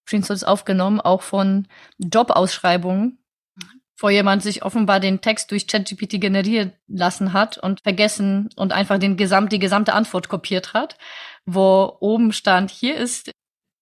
[0.06, 1.66] Screenshots aufgenommen, auch von
[1.98, 3.18] Jobausschreibungen,
[3.98, 8.98] wo jemand sich offenbar den Text durch ChatGPT generieren lassen hat und vergessen und einfach
[8.98, 10.98] den gesamt, die gesamte Antwort kopiert hat,
[11.46, 13.32] wo oben stand, hier ist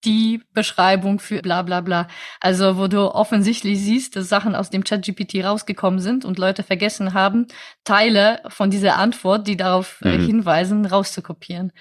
[0.04, 2.08] die Beschreibung für bla bla bla.
[2.40, 7.14] Also wo du offensichtlich siehst, dass Sachen aus dem ChatGPT rausgekommen sind und Leute vergessen
[7.14, 7.46] haben,
[7.84, 10.24] Teile von dieser Antwort, die darauf mhm.
[10.24, 11.72] hinweisen, rauszukopieren.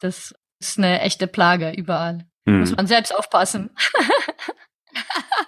[0.00, 2.26] Das ist eine echte Plage überall.
[2.44, 2.60] Mhm.
[2.60, 3.70] Muss man selbst aufpassen.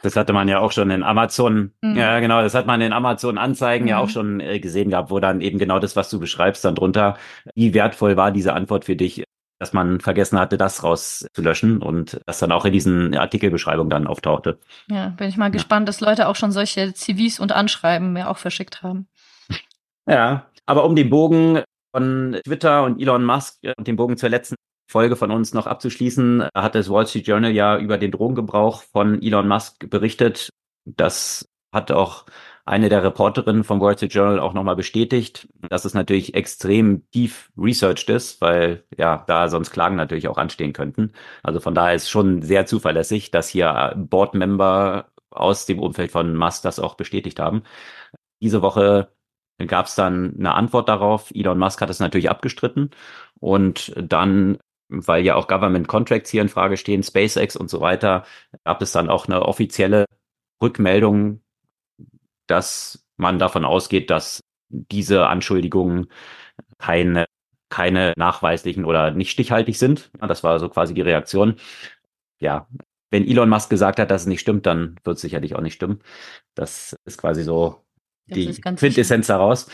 [0.02, 1.96] Das hatte man ja auch schon in Amazon, mhm.
[1.96, 3.88] ja genau, das hat man in Amazon Anzeigen mhm.
[3.88, 4.10] ja auch mhm.
[4.10, 7.16] schon äh, gesehen gehabt, wo dann eben genau das, was du beschreibst, dann drunter,
[7.54, 9.24] wie wertvoll war diese Antwort für dich,
[9.58, 14.58] dass man vergessen hatte, das rauszulöschen und das dann auch in diesen Artikelbeschreibungen dann auftauchte.
[14.88, 15.50] Ja, bin ich mal ja.
[15.50, 19.08] gespannt, dass Leute auch schon solche CVs und Anschreiben mir auch verschickt haben.
[20.10, 21.62] Ja, aber um den Bogen
[21.94, 24.54] von Twitter und Elon Musk und den Bogen zur letzten
[24.90, 29.20] Folge von uns noch abzuschließen, hat das Wall Street Journal ja über den Drogengebrauch von
[29.20, 30.48] Elon Musk berichtet.
[30.86, 32.24] Das hat auch
[32.68, 37.50] eine der Reporterinnen vom Wall Street Journal auch nochmal bestätigt, dass es natürlich extrem tief
[37.56, 41.12] researched ist, weil ja da sonst Klagen natürlich auch anstehen könnten.
[41.42, 46.62] Also von daher ist schon sehr zuverlässig, dass hier Boardmember aus dem Umfeld von Musk
[46.62, 47.62] das auch bestätigt haben.
[48.42, 49.12] Diese Woche
[49.66, 51.30] gab es dann eine Antwort darauf.
[51.34, 52.90] Elon Musk hat es natürlich abgestritten
[53.40, 54.58] und dann
[54.90, 58.24] weil ja auch Government Contracts hier in Frage stehen, SpaceX und so weiter,
[58.64, 60.06] gab es dann auch eine offizielle
[60.62, 61.42] Rückmeldung,
[62.48, 66.08] dass man davon ausgeht, dass diese Anschuldigungen
[66.78, 67.26] keine,
[67.70, 70.10] keine nachweislichen oder nicht stichhaltig sind.
[70.20, 71.56] Das war so quasi die Reaktion.
[72.40, 72.68] Ja,
[73.10, 75.74] wenn Elon Musk gesagt hat, dass es nicht stimmt, dann wird es sicherlich auch nicht
[75.74, 76.00] stimmen.
[76.54, 77.84] Das ist quasi so
[78.26, 79.68] das die Quintessenz daraus.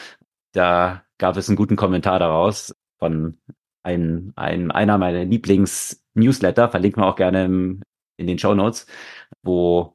[0.52, 3.38] Da gab es einen guten Kommentar daraus von
[3.82, 7.82] ein, ein, einer meiner Lieblings-Newsletter, verlinken wir auch gerne im,
[8.16, 8.86] in den Show Notes,
[9.42, 9.93] wo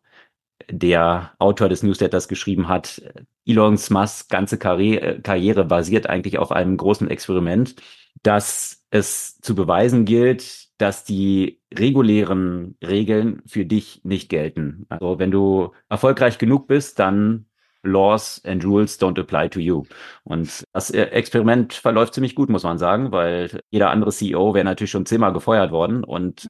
[0.70, 3.02] der Autor des Newsletters geschrieben hat,
[3.46, 7.76] Elon Musks ganze Karriere, Karriere basiert eigentlich auf einem großen Experiment,
[8.24, 14.86] dass es zu beweisen gilt, dass die regulären Regeln für dich nicht gelten.
[14.90, 17.46] Also wenn du erfolgreich genug bist, dann
[17.84, 19.84] Laws and Rules don't apply to you.
[20.24, 24.92] Und das Experiment verläuft ziemlich gut, muss man sagen, weil jeder andere CEO wäre natürlich
[24.92, 26.04] schon zehnmal gefeuert worden.
[26.04, 26.48] Und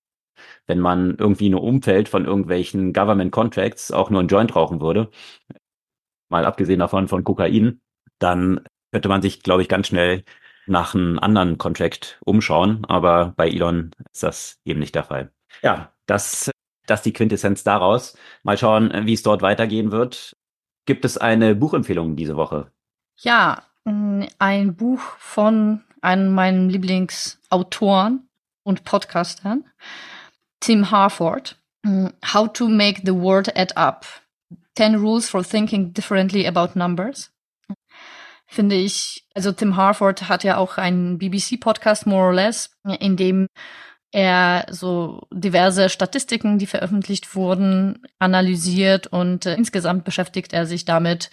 [0.67, 5.09] wenn man irgendwie einem Umfeld von irgendwelchen Government Contracts auch nur ein Joint rauchen würde,
[6.29, 7.81] mal abgesehen davon von Kokain,
[8.19, 8.61] dann
[8.91, 10.23] könnte man sich, glaube ich, ganz schnell
[10.67, 12.85] nach einem anderen Contract umschauen.
[12.85, 15.31] Aber bei Elon ist das eben nicht der Fall.
[15.61, 16.51] Ja, das,
[16.85, 18.17] das die Quintessenz daraus.
[18.43, 20.35] Mal schauen, wie es dort weitergehen wird.
[20.85, 22.71] Gibt es eine Buchempfehlung diese Woche?
[23.17, 28.27] Ja, ein Buch von einem meiner Lieblingsautoren
[28.63, 29.65] und Podcastern,
[30.59, 31.55] Tim Harford.
[31.85, 34.05] Mm, How to Make the World Add Up.
[34.75, 37.31] 10 Rules for Thinking Differently About Numbers.
[38.47, 43.47] Finde ich, also Tim Harford hat ja auch einen BBC-Podcast, more or less, in dem
[44.11, 51.29] er so diverse Statistiken, die veröffentlicht wurden, analysiert und äh, insgesamt beschäftigt er sich damit,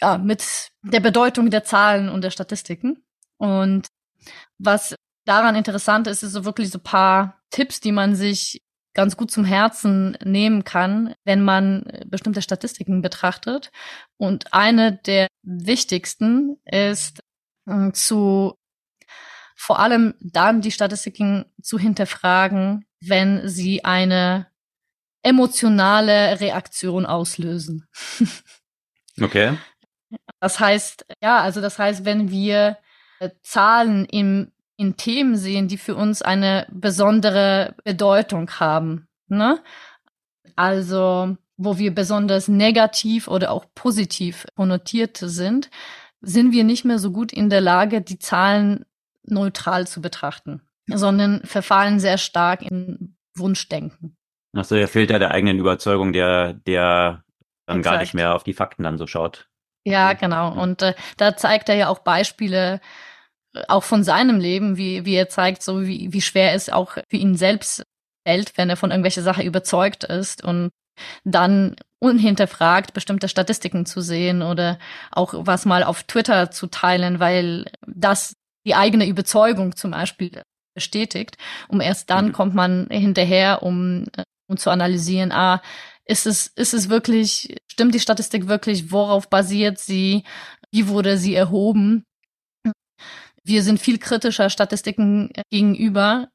[0.00, 3.04] ja, mit der Bedeutung der Zahlen und der Statistiken.
[3.38, 3.86] Und
[4.58, 8.62] was daran interessant ist, ist so wirklich so paar Tipps, die man sich
[8.94, 13.72] ganz gut zum Herzen nehmen kann, wenn man bestimmte Statistiken betrachtet.
[14.16, 17.20] Und eine der wichtigsten ist
[17.66, 18.54] äh, zu
[19.56, 24.48] vor allem dann die Statistiken zu hinterfragen, wenn sie eine
[25.22, 27.88] emotionale Reaktion auslösen.
[29.20, 29.56] okay.
[30.40, 32.76] Das heißt, ja, also das heißt, wenn wir
[33.20, 39.62] äh, Zahlen im, in Themen sehen, die für uns eine besondere Bedeutung haben, ne?
[40.56, 45.70] Also, wo wir besonders negativ oder auch positiv konnotiert sind,
[46.20, 48.84] sind wir nicht mehr so gut in der Lage, die Zahlen
[49.24, 54.16] neutral zu betrachten, sondern verfallen sehr stark in Wunschdenken.
[54.54, 57.24] Achso, der fehlt ja der eigenen Überzeugung, der, der
[57.66, 57.94] dann Exakt.
[57.94, 59.48] gar nicht mehr auf die Fakten dann so schaut.
[59.84, 60.52] Ja, genau.
[60.52, 62.80] Und äh, da zeigt er ja auch Beispiele
[63.68, 67.16] auch von seinem Leben, wie, wie er zeigt, so wie, wie schwer es auch für
[67.16, 67.84] ihn selbst
[68.26, 70.70] fällt, wenn er von irgendwelcher Sache überzeugt ist und
[71.24, 74.78] dann unhinterfragt bestimmte Statistiken zu sehen oder
[75.10, 78.34] auch was mal auf Twitter zu teilen, weil das
[78.66, 80.42] die eigene Überzeugung zum Beispiel
[80.74, 81.36] bestätigt.
[81.68, 82.32] Um erst dann mhm.
[82.32, 84.06] kommt man hinterher, um,
[84.48, 85.62] um zu analysieren, ah,
[86.06, 90.24] ist es, ist es wirklich, stimmt die Statistik wirklich, worauf basiert sie,
[90.70, 92.04] wie wurde sie erhoben?
[93.44, 96.28] Wir sind viel kritischer Statistiken gegenüber,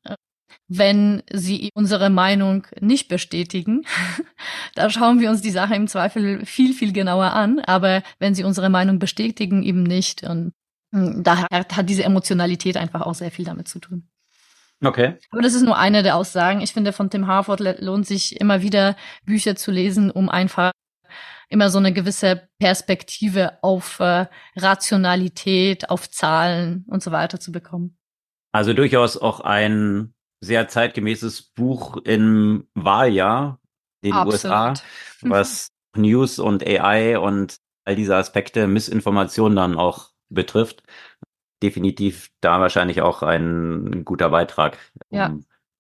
[0.68, 3.86] wenn sie unsere Meinung nicht bestätigen.
[4.76, 8.44] da schauen wir uns die Sache im Zweifel viel, viel genauer an, aber wenn sie
[8.44, 10.24] unsere Meinung bestätigen, eben nicht.
[10.24, 10.54] Und
[10.94, 14.08] hm, da hat diese Emotionalität einfach auch sehr viel damit zu tun.
[14.82, 15.18] Okay.
[15.32, 16.62] Aber das ist nur eine der Aussagen.
[16.62, 18.96] Ich finde, von Tim Harford lohnt sich immer wieder
[19.26, 20.72] Bücher zu lesen, um einfach
[21.50, 27.98] immer so eine gewisse Perspektive auf äh, Rationalität, auf Zahlen und so weiter zu bekommen.
[28.52, 33.60] Also durchaus auch ein sehr zeitgemäßes Buch im Wahljahr
[34.02, 34.34] in den Absolut.
[34.34, 34.74] USA,
[35.22, 40.84] was News und AI und all diese Aspekte, Missinformation dann auch betrifft,
[41.62, 44.78] definitiv da wahrscheinlich auch ein guter Beitrag,
[45.10, 45.38] um, ja.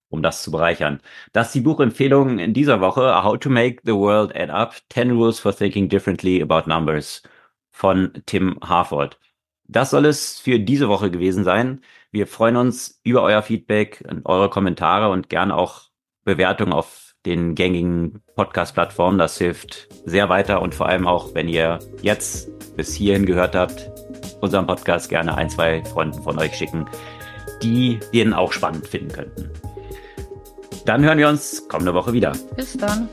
[0.10, 1.02] Um das zu bereichern.
[1.34, 5.12] Das ist die Buchempfehlung in dieser Woche, How to Make the World Add Up, 10
[5.12, 7.24] Rules for Thinking Differently About Numbers
[7.72, 9.20] von Tim Harford.
[9.68, 11.82] Das soll es für diese Woche gewesen sein.
[12.12, 15.84] Wir freuen uns über euer Feedback und eure Kommentare und gerne auch
[16.26, 19.20] Bewertungen auf den gängigen Podcast-Plattformen.
[19.20, 23.92] Das hilft sehr weiter und vor allem auch, wenn ihr jetzt bis hierhin gehört habt,
[24.42, 26.86] unseren Podcast gerne ein, zwei Freunden von euch schicken,
[27.62, 29.52] die den auch spannend finden könnten.
[30.86, 32.34] Dann hören wir uns kommende Woche wieder.
[32.56, 33.10] Bis dann.